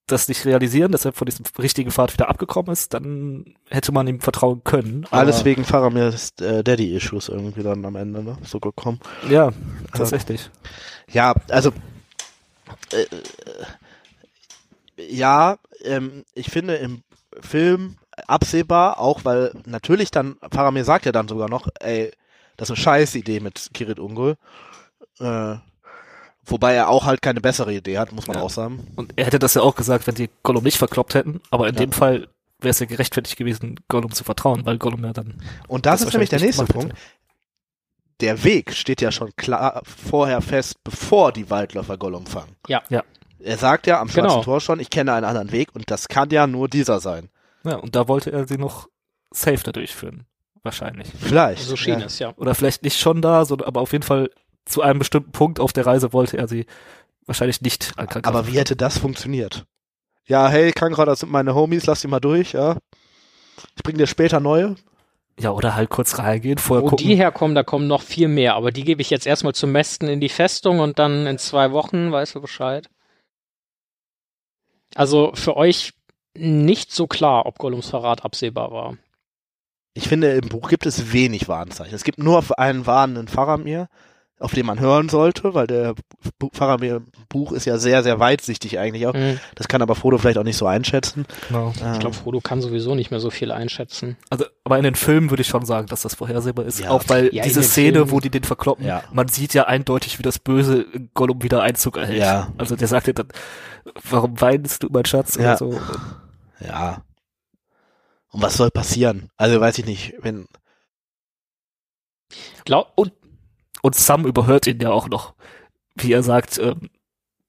[0.06, 4.20] das nicht realisieren, deshalb von diesem richtigen Pfad wieder abgekommen ist, dann hätte man ihm
[4.20, 5.06] vertrauen können.
[5.10, 8.36] Alles wegen Faramir's äh, Daddy-Issues irgendwie dann am Ende, ne?
[8.44, 9.00] So gekommen.
[9.30, 9.50] Ja,
[9.94, 10.50] tatsächlich.
[11.10, 11.70] Ja, also
[12.92, 13.06] äh, äh,
[15.08, 17.02] ja, ähm, ich finde im
[17.40, 17.96] Film
[18.26, 22.12] absehbar, auch weil natürlich dann, Faramir sagt ja dann sogar noch, ey,
[22.56, 24.36] das ist eine scheiß Idee mit Kirit Ungol.
[25.18, 25.56] Äh,
[26.44, 28.42] wobei er auch halt keine bessere Idee hat, muss man Ja.
[28.42, 28.86] auch sagen.
[28.96, 31.74] Und er hätte das ja auch gesagt, wenn die Gollum nicht verkloppt hätten, aber in
[31.74, 31.80] Ja.
[31.80, 35.86] dem Fall wäre es ja gerechtfertigt gewesen, Gollum zu vertrauen, weil Gollum ja dann Und
[35.86, 36.94] das, Das ist nämlich der nächste Punkt.
[38.20, 42.54] Der Weg steht ja schon klar vorher fest, bevor die Waldläufer Gollum fangen.
[42.68, 42.82] Ja.
[42.88, 43.02] Ja.
[43.40, 44.44] Er sagt ja am Schwarzen Genau.
[44.44, 47.28] Tor schon, ich kenne einen anderen Weg und das kann ja nur dieser sein.
[47.64, 48.88] Ja, und da wollte er sie noch
[49.30, 50.26] safe da durchführen.
[50.62, 51.08] Wahrscheinlich.
[51.18, 51.62] Vielleicht.
[51.62, 52.06] So schien ja.
[52.06, 52.32] es, ja.
[52.36, 54.30] Oder vielleicht nicht schon da, sondern aber auf jeden Fall
[54.64, 56.66] zu einem bestimmten Punkt auf der Reise wollte er sie
[57.26, 59.64] wahrscheinlich nicht an Aber wie hätte das funktioniert?
[60.26, 62.78] Ja, hey, Kankra, das sind meine Homies, lass die mal durch, ja.
[63.76, 64.76] Ich bring dir später neue.
[65.40, 67.06] Ja, oder halt kurz reingehen, vorher Wo gucken.
[67.06, 70.08] die herkommen, da kommen noch viel mehr, aber die gebe ich jetzt erstmal zum Mästen
[70.08, 72.88] in die Festung und dann in zwei Wochen, weißt du Bescheid.
[74.94, 75.94] Also für euch
[76.36, 78.96] nicht so klar, ob Gollums Verrat absehbar war.
[79.94, 81.94] Ich finde, im Buch gibt es wenig Warnzeichen.
[81.94, 83.88] Es gibt nur einen warnenden Faramir,
[84.42, 85.94] auf den man hören sollte, weil der
[86.38, 89.14] Bu- Faramir-Buch ist ja sehr, sehr weitsichtig eigentlich auch.
[89.14, 89.38] Hm.
[89.54, 91.24] Das kann aber Frodo vielleicht auch nicht so einschätzen.
[91.48, 91.72] Genau.
[91.82, 94.16] Ähm, Ich glaube, Frodo kann sowieso nicht mehr so viel einschätzen.
[94.30, 96.80] Also, aber in den Filmen würde ich schon sagen, dass das vorhersehbar ist.
[96.80, 96.90] Ja.
[96.90, 99.02] Auch weil Ja, diese Szene, Filmen- wo die den verkloppen, Ja.
[99.12, 102.18] man sieht ja eindeutig, wie das böse Gollum wieder Einzug erhält.
[102.20, 102.52] Ja.
[102.58, 103.28] Also der sagt ja dann,
[104.10, 105.36] warum weinst du, mein Schatz?
[105.36, 105.56] Ja.
[105.56, 105.80] So.
[106.60, 107.02] Ja.
[108.30, 109.28] Und was soll passieren?
[109.36, 110.46] Also weiß ich nicht, wenn.
[112.64, 113.12] Glaub, Und,
[113.82, 115.34] und Sam überhört ihn ja auch noch,
[115.94, 116.88] wie er sagt, ähm,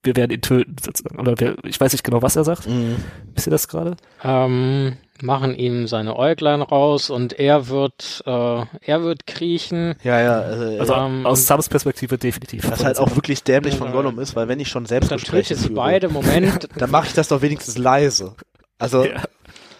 [0.05, 0.75] wir werden ihn töten.
[0.83, 1.17] sozusagen.
[1.17, 2.67] Oder wir, ich weiß nicht genau, was er sagt.
[2.67, 2.97] Mhm.
[3.33, 3.95] Wisst ihr das gerade?
[4.21, 9.95] ähm, machen ihm seine Äuglein raus und er wird, äh, er wird kriechen.
[10.03, 10.39] Ja, ja.
[10.41, 12.69] Also, Also Ähm, aus Sams Perspektive definitiv.
[12.69, 13.93] was halt auch wirklich dämlich von.
[13.93, 16.09] Gollum ist, weil wenn ich schon Dann tötet Selbstgespräche sie führe, beide.
[16.09, 16.67] Moment.
[16.77, 18.35] dann mache ich das doch wenigstens leise.
[18.79, 19.21] Also, Ja.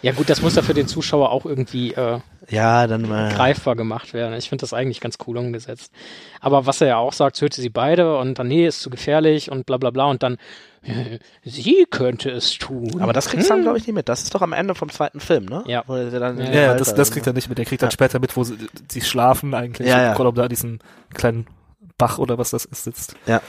[0.04, 3.34] Ja gut, das muss ja für den Zuschauer auch irgendwie äh, ja, dann mal.
[3.34, 4.34] greifbar gemacht werden.
[4.38, 5.92] Ich finde das eigentlich ganz cool umgesetzt.
[6.42, 9.50] Aber was er ja auch sagt, töte sie beide und dann, nee, ist zu gefährlich
[9.50, 10.38] und bla bla bla und dann,
[10.82, 13.02] äh, sie könnte es tun.
[13.02, 14.10] Aber das kriegst du dann, glaube ich, nicht mit.
[14.10, 15.64] Das ist doch am Ende vom zweiten Film, ne?
[15.68, 15.84] Ja.
[15.88, 17.58] Wo der dann Ja, Ja, ja, Wald das, da- das kriegt er nicht mit.
[17.58, 17.92] Der kriegt dann Ja.
[17.94, 18.58] später mit, wo sie,
[18.92, 19.88] sie schlafen eigentlich.
[19.88, 20.14] Ja, und ja.
[20.16, 20.80] Gollum da an diesem
[21.14, 21.48] kleinen
[21.98, 23.16] Bach oder was das ist sitzt.
[23.26, 23.42] Ja.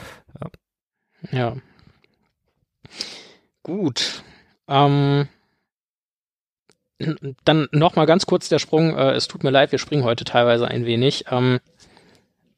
[3.63, 4.23] Gut.
[4.69, 5.29] Ähm,
[7.45, 8.97] dann noch mal ganz kurz der Sprung.
[8.97, 11.27] Äh, es tut mir leid, wir springen heute teilweise ein wenig.
[11.31, 11.61] Ähm,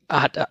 [0.09, 0.47] hat, äh,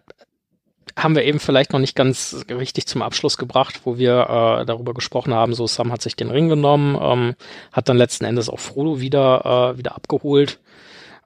[0.98, 4.94] haben wir eben vielleicht noch nicht ganz richtig zum Abschluss gebracht, wo wir äh, darüber
[4.94, 5.54] gesprochen haben.
[5.54, 7.36] So, Sam hat sich den Ring genommen, ähm,
[7.72, 10.60] hat dann letzten Endes auch Frodo wieder äh, wieder abgeholt.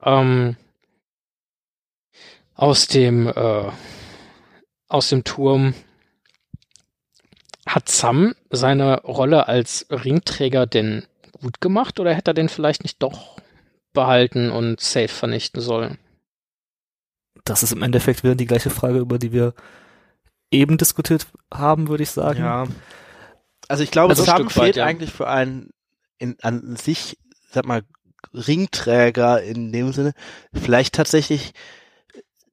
[0.03, 0.55] Ähm,
[2.55, 3.71] aus dem äh,
[4.87, 5.75] aus dem Turm
[7.67, 11.05] hat Sam seine Rolle als Ringträger denn
[11.41, 13.37] gut gemacht oder hätte er den vielleicht nicht doch
[13.93, 15.97] behalten und safe vernichten sollen?
[17.45, 19.53] Das ist im Endeffekt wieder die gleiche Frage, über die wir
[20.51, 22.39] eben diskutiert haben, würde ich sagen.
[22.39, 22.67] Ja.
[23.67, 24.85] Also ich glaube, Also Sam Stück weit, fehlt ja.
[24.85, 25.71] eigentlich für einen
[26.17, 27.17] in, an sich,
[27.49, 27.83] sag mal,
[28.33, 30.13] Ringträger in dem Sinne,
[30.53, 31.53] vielleicht tatsächlich,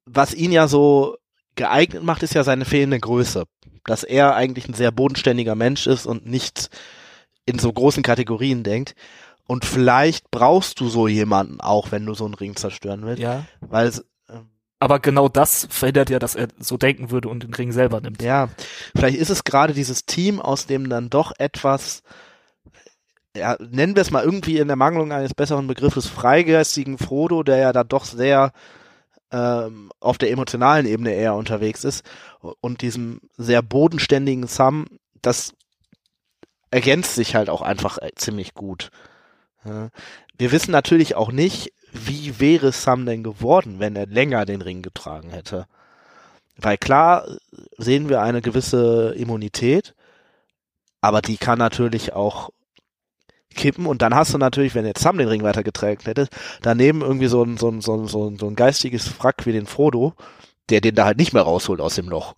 [0.05, 1.17] was ihn ja so
[1.57, 3.45] geeignet macht, ist ja seine fehlende Größe.
[3.85, 6.71] Dass er eigentlich ein sehr bodenständiger Mensch ist und nicht
[7.47, 8.95] in so großen Kategorien denkt.
[9.47, 13.23] Und vielleicht brauchst du so jemanden auch, wenn du so einen Ring zerstören willst.
[13.23, 13.45] ja.
[13.61, 14.49] Weil es, ähm,
[14.81, 18.23] Aber genau das verhindert ja, dass er so denken würde und den Ring selber nimmt.
[18.23, 18.49] Ja,
[18.97, 22.03] vielleicht ist es gerade dieses Team, aus dem dann doch etwas,
[23.37, 27.59] ja, nennen wir es mal irgendwie in der Mangelung eines besseren Begriffes, freigeistigen Frodo, der
[27.59, 28.53] ja da doch sehr
[29.31, 32.05] ähm, auf der emotionalen Ebene eher unterwegs ist,
[32.61, 34.87] und diesem sehr bodenständigen Sam,
[35.23, 35.53] das
[36.77, 38.91] ergänzt sich halt auch einfach äh, ziemlich gut.
[40.37, 44.83] Wir wissen natürlich auch nicht, wie wäre Sam denn geworden, wenn er länger den Ring
[44.83, 45.67] getragen hätte.
[46.59, 47.27] Weil klar
[47.79, 49.95] sehen wir eine gewisse Immunität,
[51.01, 52.51] aber die kann natürlich auch
[53.55, 56.29] kippen und dann hast du natürlich, wenn jetzt Sam den Ring weitergetragen hätte,
[56.61, 60.13] daneben irgendwie so ein, so ein, so ein, so ein geistiges Frack wie den Frodo,
[60.69, 62.35] der den da halt nicht mehr rausholt aus dem Loch.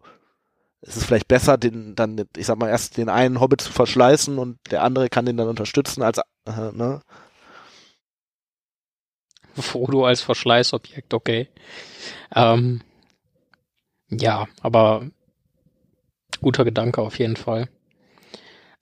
[0.81, 4.39] Es ist vielleicht besser, den dann, ich sag mal, erst den einen Hobbit zu verschleißen
[4.39, 7.01] und der andere kann den dann unterstützen als, äh, ne?
[9.57, 11.49] Frodo als Verschleißobjekt, okay.
[12.35, 12.83] Ähm,
[14.09, 15.11] ja, aber
[16.41, 17.69] guter Gedanke auf jeden Fall.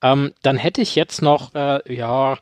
[0.01, 2.37] Ähm, dann hätte ich jetzt noch, äh, ja,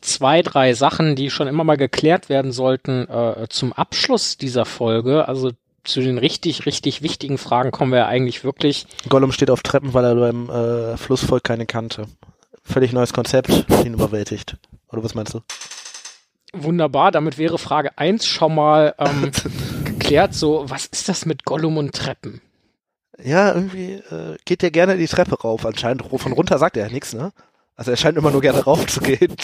[0.00, 5.28] zwei, drei Sachen, die schon immer mal geklärt werden sollten äh, zum Abschluss dieser Folge.
[5.28, 5.52] Also
[5.86, 8.86] zu den richtig, richtig wichtigen Fragen kommen wir ja eigentlich wirklich.
[9.08, 12.06] Gollum steht auf Treppen, weil er beim äh, Flussvolk keine kannte.
[12.62, 13.50] Völlig neues Konzept,
[13.84, 14.56] ihn überwältigt.
[14.88, 15.40] Oder was meinst du?
[16.52, 19.30] Wunderbar, damit wäre Frage eins schon mal ähm,
[19.84, 20.34] geklärt.
[20.34, 22.40] So, was ist das mit Gollum und Treppen?
[23.22, 25.64] Ja, irgendwie äh, geht der gerne die Treppe rauf.
[25.64, 27.32] Anscheinend von runter sagt er ja nichts, ne?
[27.76, 29.36] Also er scheint immer nur gerne raufzugehen.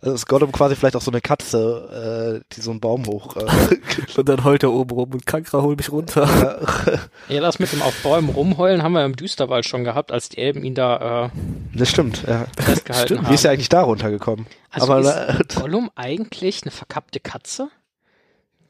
[0.00, 3.36] Also ist Gollum quasi vielleicht auch so eine Katze, äh, die so einen Baum hoch.
[3.36, 3.46] Äh,
[4.16, 7.08] Und dann heult er oben rum und Kankra hol mich runter.
[7.28, 10.38] Ja, das mit dem auf Bäumen rumheulen haben wir im Düsterwald schon gehabt, als die
[10.38, 11.30] Elben ihn da äh,
[11.74, 12.46] das stimmt, ja.
[12.56, 13.20] festgehalten Stimmt.
[13.22, 13.30] haben.
[13.30, 14.46] Wie ist er eigentlich da runtergekommen?
[14.70, 17.70] also Aber ist äh, Gollum eigentlich eine verkappte Katze?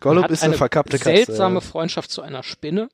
[0.01, 1.24] Gollum hat ist eine, verkappte Katze.
[1.24, 1.61] seltsame.
[1.61, 2.89] Freundschaft zu einer Spinne,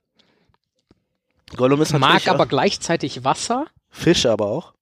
[1.54, 3.66] Gollum ist mag aber gleichzeitig Wasser.
[3.90, 4.72] Fische aber auch.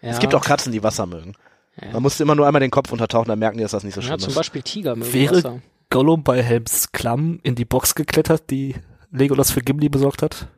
[0.00, 0.10] Ja.
[0.10, 1.34] Es gibt auch Katzen, die Wasser mögen.
[1.80, 1.92] Ja.
[1.92, 4.00] Man musste immer nur einmal den Kopf untertauchen, dann merken die, dass das nicht so
[4.00, 4.34] ja, schlimm zum ist.
[4.36, 5.60] Beispiel Tiger mögen Wäre- Wasser.
[5.90, 8.74] Gollum bei Helms Klamm in die Box geklettert, die
[9.10, 10.48] Legolas für Gimli besorgt hat.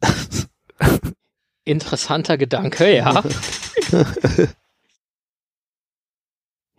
[1.64, 3.22] Interessanter Gedanke, ja.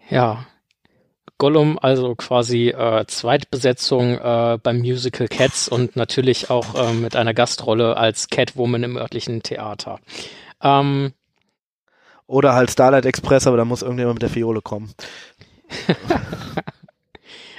[0.10, 0.46] ja.
[1.38, 7.34] Gollum, also quasi äh, Zweitbesetzung äh, beim Musical Cats und natürlich auch äh, mit einer
[7.34, 10.00] Gastrolle als Catwoman im örtlichen Theater.
[10.62, 11.14] Ähm,
[12.28, 14.94] Oder halt Starlight Express, aber da muss irgendjemand mit der Fiole kommen.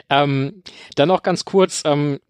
[0.09, 0.62] Ähm,
[0.94, 2.20] dann noch ganz kurz, ähm,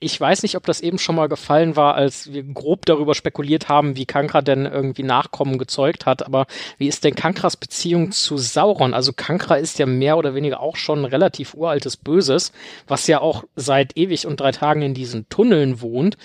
[0.00, 3.68] ich weiß nicht, ob das eben schon mal gefallen war, als wir grob darüber spekuliert
[3.68, 6.46] haben, wie Kankra denn irgendwie Nachkommen gezeugt hat, aber
[6.78, 8.94] wie ist denn Kankras Beziehung zu Sauron?
[8.94, 12.50] Also Kankra ist ja mehr oder weniger auch schon ein relativ uraltes Böses,
[12.88, 16.16] was ja auch seit ewig und drei Tagen in diesen Tunneln wohnt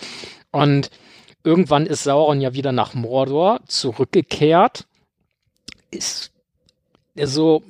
[0.52, 0.90] und
[1.44, 4.88] irgendwann ist Sauron ja wieder nach Mordor zurückgekehrt.
[5.90, 6.32] Ist
[7.16, 7.64] so,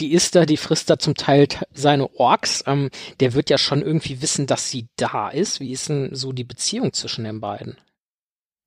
[0.00, 2.64] die ist da, die frisst da zum Teil seine Orks.
[2.66, 5.60] Ähm, der wird ja schon irgendwie wissen, dass sie da ist.
[5.60, 7.76] Wie ist denn so die Beziehung zwischen den beiden?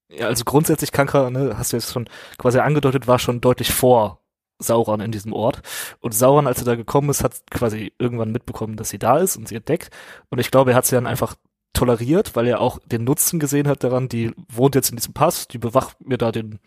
[0.09, 2.07] Ja, also grundsätzlich Kankra, ne, hast du jetzt schon
[2.37, 4.19] quasi angedeutet, war schon deutlich vor
[4.59, 5.61] Sauron in diesem Ort.
[5.99, 9.35] Und Sauron, als er da gekommen ist, hat quasi irgendwann mitbekommen, dass sie da ist
[9.37, 9.89] und sie entdeckt.
[10.29, 11.35] Und ich glaube, er hat sie dann einfach
[11.73, 15.47] toleriert, weil er auch den Nutzen gesehen hat daran, die wohnt jetzt in diesem Pass,
[15.47, 16.59] die bewacht mir da den,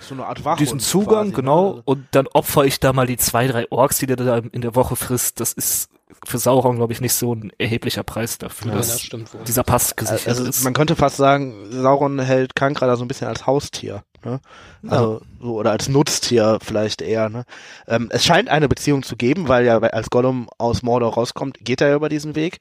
[0.00, 1.82] So eine Art Wachhund diesen Zugang, quasi, genau, ne?
[1.84, 4.74] und dann opfer ich da mal die zwei, drei Orks, die der da in der
[4.74, 5.40] Woche frisst.
[5.40, 5.88] Das ist
[6.26, 9.42] für Sauron, glaube ich, nicht so ein erheblicher Preis dafür, Ja, dass das stimmt wohl.
[9.44, 10.62] dieser Pass gesichert Also ist.
[10.64, 14.04] man könnte fast sagen, Sauron hält Kankra da so ein bisschen als Haustier.
[14.24, 14.40] Ne?
[14.86, 17.28] Also so, oder als Nutztier vielleicht eher.
[17.28, 17.44] Ne?
[17.86, 21.80] Ähm, es scheint eine Beziehung zu geben, weil ja als Gollum aus Mordor rauskommt, geht
[21.82, 22.58] er ja über diesen Weg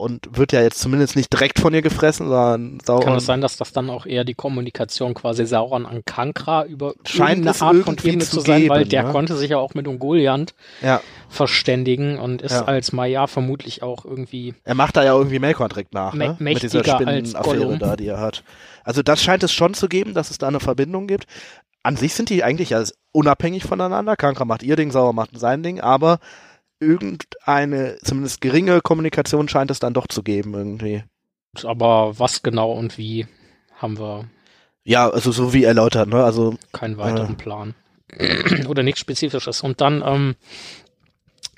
[0.00, 3.40] und wird ja jetzt zumindest nicht direkt von ihr gefressen, sondern Sauron Kann es sein,
[3.40, 7.76] dass das dann auch eher die Kommunikation quasi Sauron an Kankra über Scheint es Art
[7.76, 9.12] von irgendwie Ebene zu zu sein, weil geben, der ne?
[9.12, 12.64] konnte sich ja auch mit Ungoliant ja, verständigen und ist Ja.
[12.64, 16.34] als Maya vermutlich auch irgendwie er macht da ja irgendwie Melkor direkt nach, ne?
[16.38, 18.42] mit dieser Spinnenaffäre da, die er hat.
[18.84, 21.26] Also das scheint es schon zu geben, dass es da eine Verbindung gibt.
[21.82, 22.82] An sich sind die eigentlich ja
[23.12, 24.16] unabhängig voneinander.
[24.16, 26.18] Kankra macht ihr Ding, Sauer macht sein Ding, aber
[26.80, 31.04] irgendeine, zumindest geringe Kommunikation scheint es dann doch zu geben irgendwie.
[31.64, 33.26] aber was genau und wie
[33.76, 34.24] haben wir
[34.84, 36.24] Ja, also so wie erläutert, ne?
[36.24, 37.74] Also keinen weiteren Plan.
[38.68, 39.62] Oder nichts Spezifisches.
[39.62, 40.34] Und dann, ähm,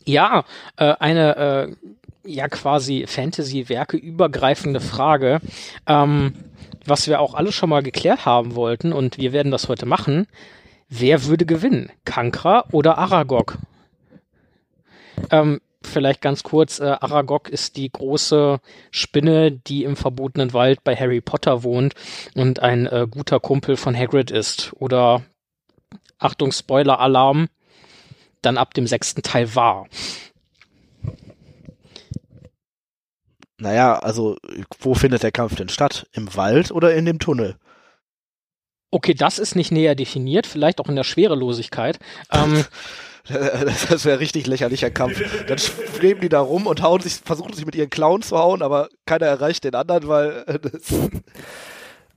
[0.05, 0.45] ja,
[0.77, 1.77] äh, eine äh,
[2.25, 5.41] ja quasi Fantasy-Werke übergreifende Frage,
[5.87, 6.35] ähm,
[6.85, 10.27] was wir auch alle schon mal geklärt haben wollten und wir werden das heute machen.
[10.89, 11.91] Wer würde gewinnen?
[12.05, 13.59] Kankra oder Aragog?
[15.33, 18.61] Ähm, vielleicht ganz kurz, äh, Aragog ist die große
[18.91, 21.95] Spinne, die im verbotenen Wald bei Harry Potter wohnt
[22.35, 24.73] und ein äh, guter Kumpel von Hagrid ist.
[24.75, 25.23] Oder,
[26.19, 27.49] Achtung, Spoiler-Alarm,
[28.43, 29.89] dann ab dem sechsten Teil war.
[33.59, 34.37] Naja, also
[34.81, 36.07] wo findet der Kampf denn statt?
[36.13, 37.57] Im Wald oder in dem Tunnel?
[38.91, 41.99] Okay, das ist nicht näher definiert, vielleicht auch in der Schwerelosigkeit.
[42.31, 42.65] Ähm,
[43.29, 45.23] Das wäre richtig lächerlicher Kampf.
[45.47, 48.63] Dann schweben die da rum und hauen sich, versuchen sich mit ihren Klauen zu hauen,
[48.63, 50.93] aber keiner erreicht den anderen, weil äh, das,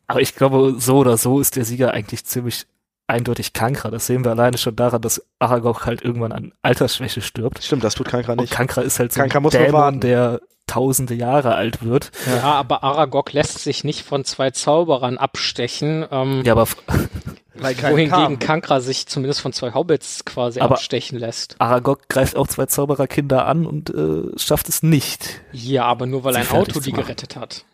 [0.07, 2.65] Aber ich glaube, so oder so ist der Sieger eigentlich ziemlich
[3.07, 3.91] eindeutig Kankra.
[3.91, 7.63] Das sehen wir alleine schon daran, dass Aragog halt irgendwann an Altersschwäche stirbt.
[7.63, 8.53] stimmt, das tut Kankra Und nicht.
[8.53, 12.11] Kankra ist halt so Kankra ein Dämon, der tausende Jahre alt wird.
[12.25, 12.41] ja.
[12.41, 16.05] aber Aragog lässt sich nicht von zwei Zauberern abstechen.
[16.09, 16.67] Ähm, Ja, aber
[17.57, 18.39] Weil Wohingegen.
[18.39, 21.55] Kankra sich zumindest von zwei Hobbits quasi Aber- abstechen lässt.
[21.59, 25.41] Aragog greift auch zwei Zaubererkinder an und äh, schafft es nicht.
[25.51, 27.65] Ja, aber nur weil Sie ein Auto die gerettet hat.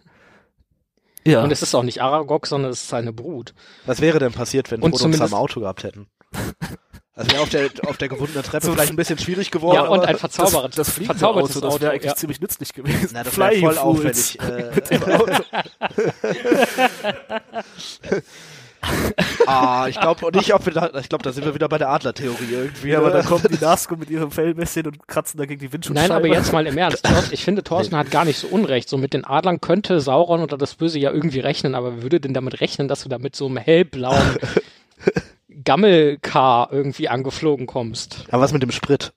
[1.25, 1.43] Ja.
[1.43, 3.53] Und es ist auch nicht Aragog, sondern es ist seine Brut.
[3.85, 6.07] Was wäre denn passiert, wenn Und Frodo am Auto gehabt hätten?
[7.13, 9.75] Also wäre auf der, auf der gewundenen Treppe vielleicht ein bisschen schwierig geworden.
[9.75, 11.73] ja, und aber ein verzaubertes, das fliegende verzaubertes Auto, Auto.
[11.75, 12.15] das wäre eigentlich ja.
[12.15, 13.09] ziemlich nützlich gewesen.
[13.13, 14.37] Na, das wäre voll Fools.
[14.39, 14.39] aufwendig.
[14.39, 14.71] Äh,
[19.45, 21.89] ah, ich glaube nicht, ob wir da, ich glaube, da sind wir wieder bei der
[21.89, 22.89] Adler-Theorie irgendwie.
[22.89, 26.07] Ja, aber da kommen die Nazgûl mit ihrem Fellmesschen und kratzen dagegen die Windschutzscheibe.
[26.07, 27.07] Nein, aber jetzt mal im Ernst.
[27.31, 28.89] Ich finde, Thorsten hat gar nicht so unrecht.
[28.89, 32.19] So mit den Adlern könnte Sauron oder das Böse ja irgendwie rechnen, aber wer würde
[32.19, 34.37] denn damit rechnen, dass du da mit so einem hellblauen
[35.63, 38.25] Gammelkar irgendwie angeflogen kommst?
[38.29, 39.13] Aber was mit dem Sprit?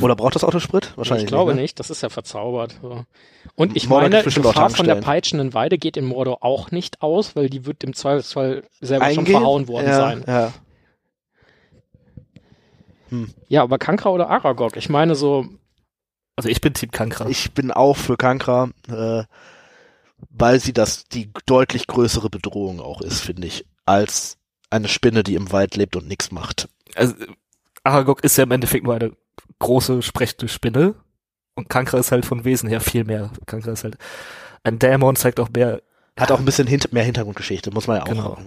[0.00, 0.92] Oder braucht das Auto Sprit?
[0.96, 1.56] Wahrscheinlich ich glaube nicht.
[1.56, 1.62] ne?
[1.62, 2.78] nicht, das ist ja verzaubert.
[2.82, 3.04] So.
[3.54, 7.02] Und ich Mordor meine, auch Gefahr von der peitschenden Weide geht in Mordor auch nicht
[7.02, 9.36] aus, weil die wird im Zweifelsfall selber schon Eingehen?
[9.36, 10.24] verhauen worden ja, sein.
[10.26, 10.52] Ja.
[13.48, 14.76] Ja, aber Kankra oder Aragog?
[14.76, 15.46] Ich meine so,
[16.34, 17.28] Also ich bin Team Kankra.
[17.28, 19.22] Ich bin auch für Kankra, äh,
[20.30, 24.36] weil sie das die deutlich größere Bedrohung auch ist, finde ich, als
[24.70, 26.68] eine Spinne, die im Wald lebt und nichts macht.
[26.96, 27.14] also
[27.84, 29.12] Aragog ist ja im Endeffekt nur eine
[29.58, 30.94] große sprechende Spinne
[31.54, 33.30] und Kankra ist halt von Wesen her viel mehr.
[33.46, 33.96] Kankra ist halt
[34.62, 35.82] ein Dämon, zeigt auch mehr
[36.18, 38.38] Hat auch ein bisschen hint mehr Hintergrundgeschichte, muss man ja auch Genau.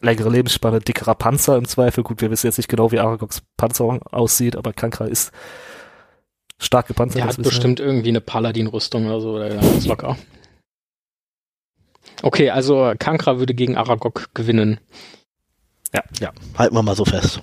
[0.00, 2.02] längere Lebensspanne, dickerer Panzer im Zweifel.
[2.02, 5.32] Gut, wir wissen jetzt nicht genau, wie Aragogs Panzerung aussieht, aber Kankra ist
[6.58, 7.18] stark gepanzert.
[7.18, 10.16] der das hat bestimmt irgendwie eine Paladin-Rüstung oder so, oder ganz locker.
[12.22, 14.78] Okay, also Kankra würde gegen Aragog gewinnen.
[16.20, 17.40] Ja, halten wir mal so fest.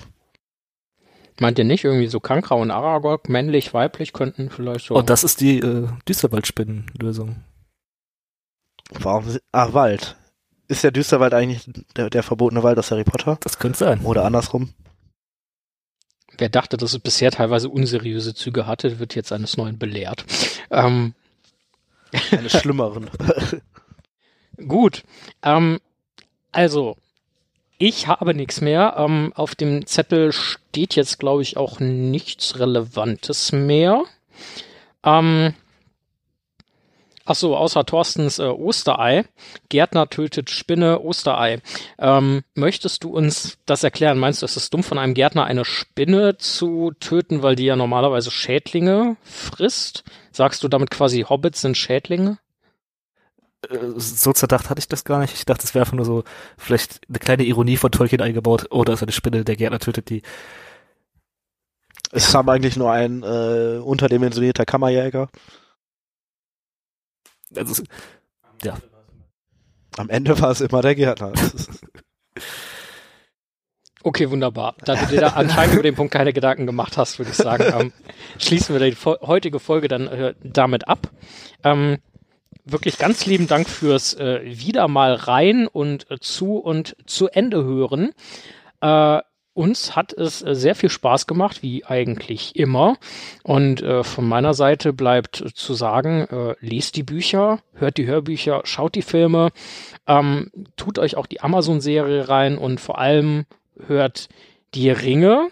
[1.40, 4.96] Meint ihr nicht irgendwie so Kankra und Aragog, männlich, weiblich, könnten vielleicht so.
[4.96, 7.38] Und das ist die äh, Düsterwaldspinnen-Lösung.
[8.92, 9.38] Warum?
[9.52, 10.18] Ah, Wald.
[10.68, 13.38] Ist der Düsterwald eigentlich der, der verbotene Wald aus Harry Potter?
[13.42, 14.02] Das könnte sein.
[14.02, 14.74] Oder andersrum?
[16.38, 20.26] Wer dachte, dass es bisher teilweise unseriöse Züge hatte, wird jetzt eines Neuen belehrt.
[20.70, 21.14] Ähm,
[22.32, 23.10] Eines schlimmeren.
[24.68, 25.04] Gut.
[25.44, 25.80] Ähm,
[26.52, 26.98] also,
[27.80, 28.96] ich habe nichts mehr.
[28.98, 34.04] Ähm, auf dem Zettel steht jetzt, glaube ich, auch nichts Relevantes mehr.
[35.04, 35.54] Ähm,
[37.24, 39.24] ach außer Thorstens äh, Osterei.
[39.70, 41.62] Gärtner tötet Spinne, Osterei.
[41.98, 44.20] Ähm, möchtest du uns das erklären?
[44.20, 47.78] Meinst du, es ist dumm von einem Gärtner eine Spinne zu töten, weil die ja
[47.78, 50.04] normalerweise Schädlinge frisst?
[50.34, 52.40] Sagst du damit quasi Hobbits sind Schädlinge?
[53.68, 55.34] Äh, so zerdacht hatte ich das gar nicht.
[55.34, 56.24] Ich dachte, es wäre einfach nur so
[56.58, 58.68] vielleicht eine kleine Ironie von Tolkien eingebaut.
[58.70, 60.22] Oh, da ist eine Spinne, der Gärtner tötet die.
[62.12, 65.30] Es ist aber eigentlich nur ein äh, unterdimensionierter Kammerjäger.
[67.56, 67.84] Also,
[69.98, 71.34] Am Ende war es immer der Gärtner.
[74.02, 74.76] Okay, wunderbar.
[74.86, 77.66] Da du dir da anscheinend über den Punkt keine Gedanken gemacht hast, würde ich sagen,
[77.78, 77.94] ähm,
[78.38, 81.10] schließen wir die fo heutige Folge dann äh, damit ab.
[81.66, 81.98] Ähm,
[82.72, 87.64] wirklich ganz lieben Dank fürs äh, wieder mal rein und äh, zu und zu Ende
[87.64, 88.12] hören.
[88.82, 89.20] Äh,
[89.54, 92.98] uns hat es äh, sehr viel Spaß gemacht, wie eigentlich immer.
[93.44, 98.06] Und äh, von meiner Seite bleibt äh, zu sagen, äh, lest die Bücher, hört die
[98.06, 99.50] Hörbücher, schaut die Filme,
[100.08, 103.46] ähm, tut euch auch die Amazon-Serie rein und vor allem
[103.88, 104.30] hört
[104.74, 105.50] die Ringe.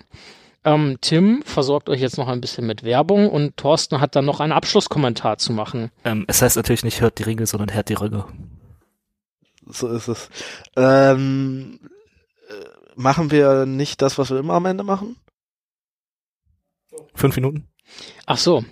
[0.67, 4.41] Ähm, Tim versorgt euch jetzt noch ein bisschen mit Werbung und Thorsten hat dann noch
[4.41, 5.91] einen Abschlusskommentar zu machen.
[6.03, 8.25] ähm, es heißt natürlich nicht hört die Ringe, sondern hört die Ringe.
[9.65, 10.29] So ist es.
[10.75, 11.79] Ähm,
[12.49, 12.53] äh,
[12.95, 15.15] machen wir nicht das, was wir immer am Ende machen?
[17.15, 17.69] Fünf Minuten?
[18.25, 18.65] Ach so,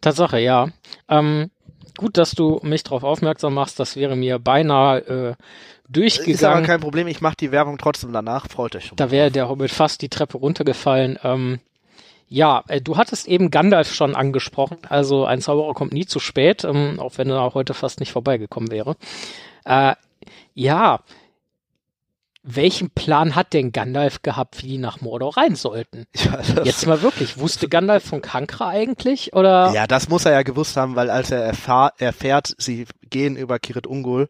[0.00, 0.70] Tatsache, ja.
[1.08, 1.52] Ähm,
[1.96, 3.78] gut, dass du mich darauf aufmerksam machst.
[3.78, 5.34] Das wäre mir beinahe äh,
[5.88, 6.64] Ist aber durchgegangen.
[6.64, 8.96] kein Problem, ich mache die Werbung trotzdem danach, freut euch schon.
[8.96, 11.18] Da wäre der Hobbit fast die Treppe runtergefallen.
[11.22, 11.60] Ähm,
[12.28, 14.78] ja, äh, du hattest eben Gandalf schon angesprochen.
[14.88, 18.70] Also ein Zauberer kommt nie zu spät, ähm, auch wenn er heute fast nicht vorbeigekommen
[18.70, 18.96] wäre.
[19.64, 19.94] Äh,
[20.54, 21.00] ja,
[22.42, 26.06] welchen Plan hat denn Gandalf gehabt, wie die nach Mordor rein sollten?
[26.14, 29.32] Ja, Jetzt mal wirklich, wusste Gandalf von Kankra eigentlich?
[29.34, 29.72] Oder?
[29.74, 33.58] ja, das muss er ja gewusst haben, weil als er erfahr, erfährt, sie gehen über
[33.58, 34.28] Kirit Ungol,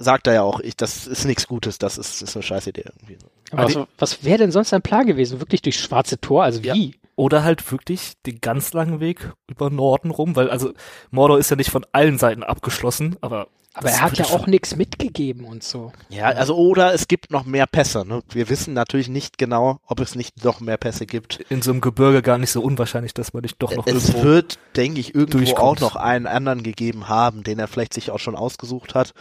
[0.00, 2.84] sagt er ja auch, ich, das ist nichts Gutes, das ist, ist eine scheiß Idee
[2.86, 3.18] irgendwie.
[3.52, 5.40] Aber was, was wäre denn sonst sein Plan gewesen?
[5.40, 6.42] Wirklich durchs schwarze Tor?
[6.42, 6.74] Also Ja.
[6.74, 6.96] wie?
[7.16, 10.72] Oder halt wirklich den ganz langen Weg über Norden rum, weil also
[11.10, 14.74] Mordor ist ja nicht von allen Seiten abgeschlossen, aber Aber er hat ja auch nichts
[14.74, 15.92] mitgegeben und so.
[16.08, 18.04] Ja, also oder es gibt noch mehr Pässe.
[18.04, 18.20] Ne?
[18.28, 21.38] Wir wissen natürlich nicht genau, ob es nicht noch mehr Pässe gibt.
[21.50, 24.24] In so einem Gebirge gar nicht so unwahrscheinlich, dass man nicht doch noch es irgendwo
[24.24, 25.60] wird, denke ich, irgendwo durchkommt.
[25.60, 29.12] auch noch einen anderen gegeben haben, den er vielleicht sich auch schon ausgesucht hat.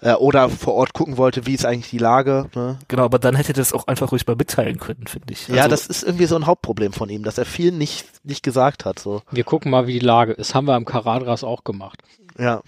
[0.00, 2.50] Äh, oder vor Ort gucken wollte, wie ist eigentlich die Lage.
[2.54, 2.78] Ne?
[2.88, 5.48] Genau, aber dann hätte er das auch einfach ruhig mal mitteilen können, finde ich.
[5.48, 8.42] ja, Also, das ist irgendwie so ein Hauptproblem von ihm, dass er viel nicht, nicht
[8.42, 8.98] gesagt hat.
[8.98, 9.22] So.
[9.30, 10.54] Wir gucken mal, wie die Lage ist.
[10.54, 12.02] Haben wir am Karadras auch gemacht.
[12.38, 12.60] Ja.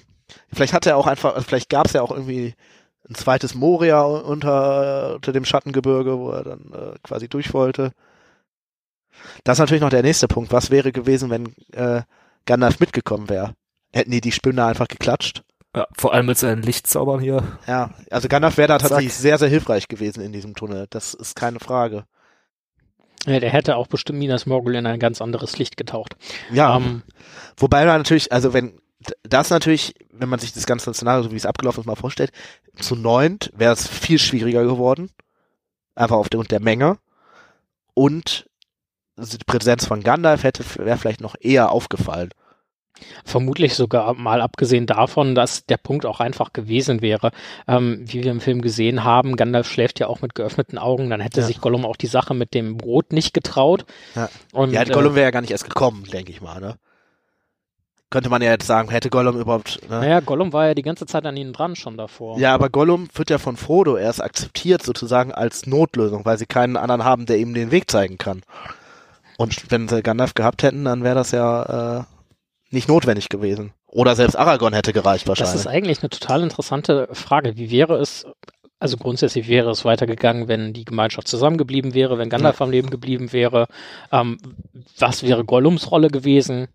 [0.52, 2.54] Vielleicht hat er auch einfach, also vielleicht gab es ja auch irgendwie
[3.08, 7.92] ein zweites Moria unter, unter dem Schattengebirge, wo er dann äh, quasi durch wollte.
[9.44, 10.52] Das ist natürlich noch der nächste Punkt.
[10.52, 12.02] Was wäre gewesen, wenn äh,
[12.46, 13.54] Gandalf mitgekommen wäre?
[13.92, 15.42] Hätten die die Spinne einfach geklatscht?
[15.74, 17.42] ja, vor allem mit seinen Lichtzaubern hier.
[17.66, 18.88] Ja, also Gandalf wäre da Zack.
[18.88, 20.86] tatsächlich sehr, sehr hilfreich gewesen in diesem Tunnel.
[20.90, 22.04] Das ist keine Frage.
[23.26, 26.16] Ja, der hätte auch bestimmt Minas Morgul in ein ganz anderes Licht getaucht.
[26.50, 27.02] Ja, Ähm,
[27.56, 28.80] wobei man natürlich, also wenn
[29.22, 32.32] das natürlich, wenn man sich das ganze Szenario, so wie es abgelaufen ist, mal vorstellt,
[32.80, 35.10] zu neunt wäre es viel schwieriger geworden.
[35.94, 36.98] Einfach aufgrund der Menge.
[37.94, 38.48] Und
[39.16, 42.30] die Präsenz von Gandalf hätte, wäre vielleicht noch eher aufgefallen.
[43.24, 47.30] Vermutlich sogar mal abgesehen davon, dass der Punkt auch einfach gewesen wäre.
[47.68, 51.20] Ähm, wie wir im Film gesehen haben, Gandalf schläft ja auch mit geöffneten Augen, dann
[51.20, 51.46] hätte Ja.
[51.46, 53.84] sich Gollum auch die Sache mit dem Brot nicht getraut.
[54.14, 54.30] Ja.
[54.52, 56.76] Und, ja, äh, Gollum wäre ja gar nicht erst gekommen, denke ich mal, ne?
[58.10, 59.98] Könnte man ja jetzt sagen, hätte Gollum überhaupt, ne?
[60.00, 62.38] naja, Gollum war ja die ganze Zeit an ihnen dran schon davor.
[62.38, 66.76] Ja, aber Gollum wird ja von Frodo erst akzeptiert sozusagen als Notlösung, weil sie keinen
[66.76, 68.42] anderen haben, der ihm den Weg zeigen kann.
[69.38, 72.04] Und wenn sie Gandalf gehabt hätten, dann wäre das ja äh,
[72.70, 73.72] nicht notwendig gewesen.
[73.86, 75.54] Oder selbst Aragorn hätte gereicht Das wahrscheinlich.
[75.60, 77.56] ist eigentlich eine total interessante Frage.
[77.56, 78.24] Wie wäre es,
[78.78, 83.32] also grundsätzlich wäre es weitergegangen, wenn die Gemeinschaft zusammengeblieben wäre, wenn Gandalf am Leben geblieben
[83.32, 83.68] wäre,
[84.12, 84.38] ähm,
[84.98, 86.68] was wäre Gollums Rolle gewesen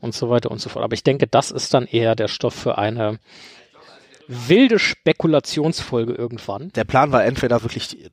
[0.00, 0.84] und so weiter und so fort.
[0.84, 3.18] Aber ich denke, das ist dann eher der Stoff für eine
[4.28, 6.70] wilde Spekulationsfolge irgendwann.
[6.74, 8.10] Der Plan war entweder wirklich die,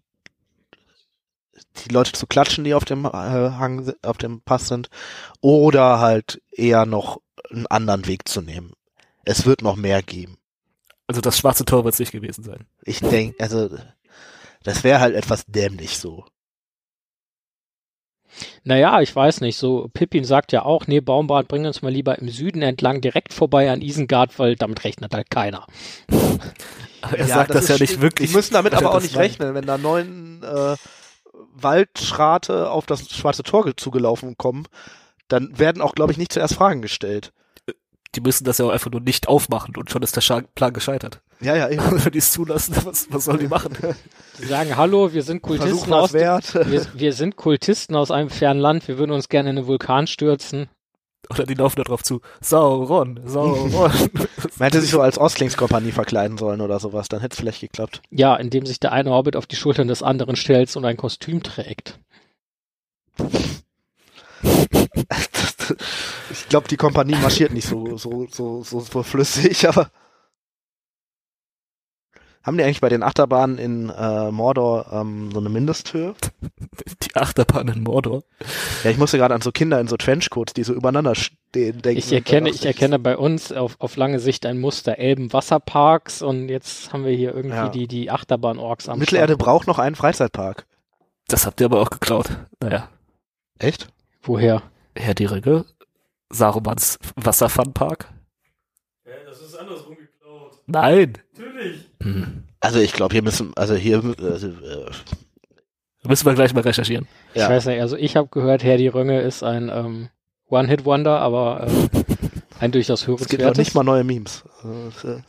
[1.85, 4.89] die Leute zu klatschen, die auf dem äh, Hang, auf dem Pass sind,
[5.41, 7.19] oder halt eher noch
[7.51, 8.71] einen anderen Weg zu nehmen.
[9.25, 10.37] Es wird noch mehr geben.
[11.13, 12.65] Also das schwarze Tor wird es nicht gewesen sein.
[12.81, 13.69] Ich denke, also
[14.63, 16.25] das wäre halt etwas dämlich so.
[18.63, 22.17] Naja, ich weiß nicht, so Pippin sagt ja auch, nee, Baumbart, bring uns mal lieber
[22.17, 25.67] im Süden entlang direkt vorbei an Isengard, weil damit rechnet halt keiner.
[27.15, 28.29] Er sagt das, ja ist- nicht wirklich.
[28.31, 30.75] Die müssen damit er aber auch das nicht rechnen, wenn da neun äh,
[31.53, 34.67] Waldschrate auf das schwarze Tor ge- zugelaufen kommen,
[35.27, 37.33] dann werden auch, glaube ich, nicht zuerst Fragen gestellt.
[38.15, 41.21] Die müssen das ja auch einfach nur nicht aufmachen und schon ist der Plan gescheitert.
[41.41, 41.83] Ja, ja, eben.
[42.05, 43.75] Wenn die es zulassen, was, was sollen die machen?
[44.41, 46.55] Die sagen, hallo, wir sind Kultisten aus wert.
[46.69, 50.07] wir, wir sind Kultisten aus einem fernen Land, wir würden uns gerne in einen Vulkan
[50.07, 50.69] stürzen.
[51.29, 52.19] Oder die laufen da drauf zu.
[52.41, 53.71] Sauron, Sauron.
[53.71, 58.01] Man hätte sich so als Ostlingskompanie verkleiden sollen oder sowas, dann hätte es vielleicht geklappt.
[58.09, 61.43] Ja, indem sich der eine Hobbit auf die Schultern des anderen stellt und ein Kostüm
[61.43, 61.99] trägt.
[66.31, 69.89] ich glaube, die Kompanie marschiert nicht so, so, so, so, so flüssig, aber.
[72.43, 76.13] Haben die eigentlich bei den Achterbahnen in äh, Mordor ähm, so eine Mindesthöhe?
[77.01, 78.23] die Achterbahn in Mordor.
[78.83, 81.99] Ja, ich musste gerade an so Kinder in so Trenchcoats, die so übereinander stehen, denken.
[81.99, 86.49] Ich erkenne, ich erkenne bei uns auf, auf lange Sicht ein Muster Elben Wasserparks und
[86.49, 87.69] jetzt haben wir hier irgendwie Ja.
[87.69, 89.39] die, die Achterbahn-Orks am Mittelerde Start.
[89.45, 90.65] braucht noch einen Freizeitpark.
[91.29, 92.25] Das habt ihr aber auch geklaut.
[92.59, 92.89] Naja.
[93.57, 93.87] Echt?
[94.21, 94.63] Woher?
[94.95, 95.65] Herr die Ringe.
[96.29, 98.09] Sarumans Wasserfunpark.
[99.25, 100.59] das ist andersrum geklaut.
[100.65, 101.17] Nein.
[101.37, 101.89] Natürlich.
[102.01, 102.43] Hm.
[102.59, 104.91] Also ich glaube, hier müssen, also hier, also, äh,
[106.05, 107.07] Müssen wir gleich mal recherchieren.
[107.33, 107.43] Ja.
[107.43, 110.09] Ich weiß nicht, also ich habe gehört, Herr die Rönge ist ein ähm,
[110.47, 112.03] One-Hit-Wonder, aber äh,
[112.59, 114.43] ein durchaus es gibt noch nicht mal neue Memes.
[114.63, 115.21] Also,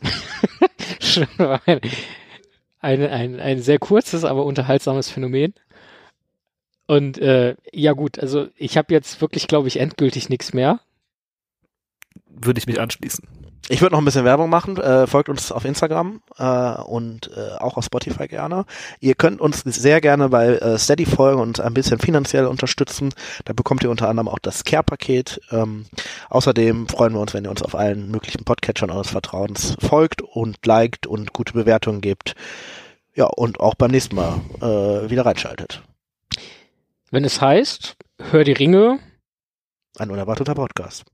[1.43, 5.53] äh, ein, ein, ein, ein sehr kurzes, aber unterhaltsames Phänomen.
[6.87, 10.79] Und äh, ja gut, also ich habe jetzt wirklich, glaube ich, endgültig nichts mehr.
[12.27, 13.27] Würde ich mich anschließen.
[13.67, 14.77] Ich würde noch ein bisschen Werbung machen.
[14.77, 18.65] Äh, folgt uns auf Instagram äh, und äh, auch auf Spotify gerne.
[18.99, 23.11] Ihr könnt uns sehr gerne bei äh, Steady folgen und ein bisschen finanziell unterstützen.
[23.45, 25.41] Da bekommt ihr unter anderem auch das Care-Paket.
[25.49, 25.87] Ähm,
[26.29, 30.63] außerdem freuen wir uns, wenn ihr uns auf allen möglichen Podcatchern eures Vertrauens folgt und
[30.63, 32.35] liked und gute Bewertungen gebt.
[33.15, 35.81] Ja, und auch beim nächsten Mal äh, wieder reinschaltet
[37.15, 37.95] wenn es heißt,
[38.31, 38.99] hör die Ringe.
[39.97, 41.05] Ein unerwarteter Podcast.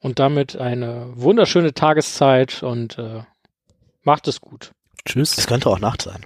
[0.00, 3.24] Und damit eine wunderschöne Tageszeit und äh,
[4.04, 4.72] macht es gut.
[5.04, 5.36] Tschüss.
[5.36, 6.24] Es könnte auch Nacht sein.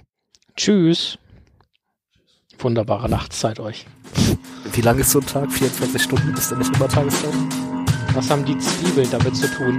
[0.55, 1.19] Tschüss.
[2.59, 3.87] Wunderbare Nachtzeit euch.
[4.71, 5.51] Wie lange ist so ein Tag?
[5.51, 6.33] 24 Stunden?
[6.35, 7.33] Ist denn nicht immer Tageszeit?
[8.13, 9.77] Was haben die Zwiebeln damit zu tun?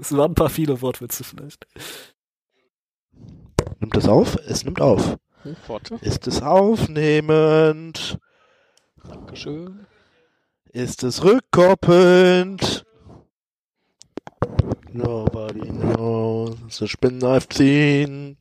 [0.00, 1.66] Es waren ein paar viele Wortwitze vielleicht.
[3.84, 4.36] Nimmt es auf?
[4.46, 5.18] Es nimmt auf.
[5.66, 5.96] Warte.
[6.00, 8.18] Ist es aufnehmend?
[9.06, 9.86] Dankeschön.
[10.72, 12.86] Ist es rückkoppelnd?
[14.90, 18.38] Nobody knows the spin I've seen.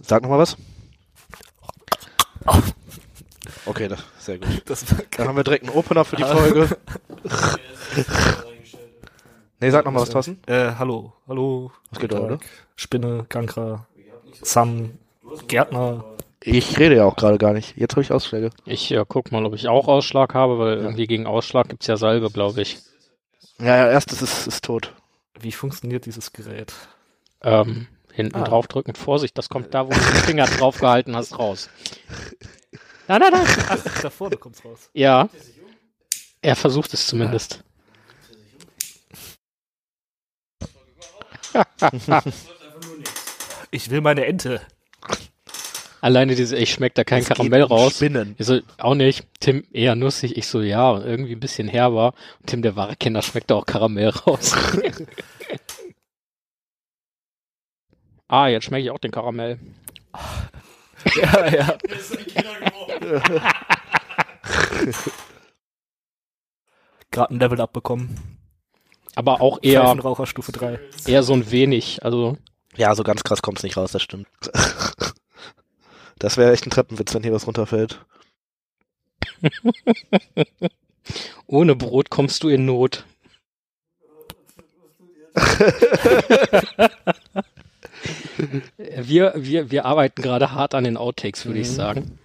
[0.00, 0.56] Sag nochmal was.
[3.66, 4.62] Okay, das, sehr gut.
[4.64, 4.86] Das
[5.18, 6.78] Dann haben wir direkt einen Opener für die Folge.
[9.60, 10.40] nee, sag nochmal was, Thorsten.
[10.46, 11.72] Äh, hallo, hallo.
[11.90, 12.38] Was geht da, oder?
[12.76, 13.86] Spinne, Gankra,
[14.42, 14.98] Sam,
[15.48, 16.04] Gärtner.
[16.42, 17.76] Ich rede ja auch gerade gar nicht.
[17.76, 18.50] Jetzt habe ich Ausschläge.
[18.64, 21.96] Ich äh, guck mal, ob ich auch Ausschlag habe, weil irgendwie gegen Ausschlag gibt's ja
[21.96, 22.78] Salbe, glaube ich.
[23.58, 24.92] Ja, ja, erstes ist, ist tot.
[25.40, 26.72] Wie funktioniert dieses Gerät?
[27.42, 28.44] Ähm, hinten Ah.
[28.44, 28.94] draufdrücken.
[28.94, 31.68] Vorsicht, das kommt da, wo du den Finger drauf gehalten hast, raus.
[33.08, 33.46] Nein, nein, nein.
[33.68, 34.90] Ach, da vorne kommt's raus.
[34.92, 35.28] Ja.
[36.42, 37.64] Er versucht es zumindest.
[43.70, 44.60] Ich will meine Ente.
[46.00, 47.96] Alleine diese, ich schmeckt da kein Es geht Karamell um raus.
[47.96, 48.36] Spinnen.
[48.38, 49.26] Ich so, auch nicht.
[49.40, 50.36] Tim, eher nussig.
[50.36, 52.14] Ich so, ja, und irgendwie ein bisschen herber.
[52.40, 54.54] Und Tim, der wahre Kenner, schmeckt da auch Karamell raus.
[58.28, 59.58] ah, jetzt schmecke ich auch den Karamell.
[61.16, 61.78] Ja, ja.
[67.10, 68.35] Gerade ein Level abbekommen.
[69.16, 70.78] Aber auch eher, Pfeifenraucher Stufe 3.
[71.06, 72.04] eher so ein wenig.
[72.04, 72.36] Also,
[72.76, 74.28] Ja, so ganz krass kommt's nicht raus, das stimmt.
[76.18, 78.00] Das wäre echt ein Treppenwitz, wenn hier was runterfällt.
[81.46, 83.04] ohne Brot kommst du in Not.
[88.78, 92.18] wir, wir, wir arbeiten gerade hart an den Outtakes, würde ich sagen.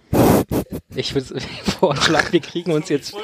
[0.94, 1.38] Ich würde
[1.78, 3.14] vorschlagen, wir kriegen uns jetzt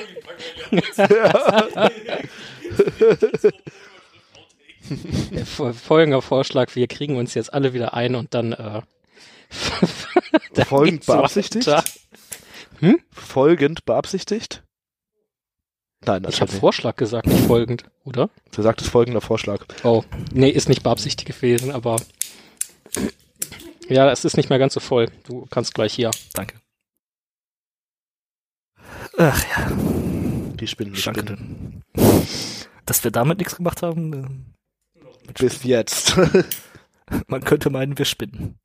[5.44, 8.80] folgender Vorschlag, wir kriegen uns jetzt alle wieder ein und dann, äh,
[10.54, 11.66] dann Folgend beabsichtigt?
[11.66, 11.84] weiter.
[13.12, 14.62] Folgend beabsichtigt?
[16.04, 18.30] Nein, Ich habe Vorschlag gesagt, nicht folgend, oder?
[18.52, 19.64] Du sagtest folgender Vorschlag.
[19.82, 21.96] Oh, nee, ist nicht beabsichtigt gewesen, aber
[23.88, 25.10] ja, es ist nicht mehr ganz so voll.
[25.26, 26.12] Du kannst gleich hier.
[26.34, 26.60] Danke.
[29.16, 29.72] Ach ja,
[30.54, 31.20] Die Spinnen, die danke.
[31.22, 31.82] Spinnen.
[32.88, 34.54] Dass wir damit nichts gemacht haben,
[35.38, 36.16] Bis jetzt.
[36.16, 36.44] äh,
[37.26, 38.58] man könnte meinen, wir spinnen.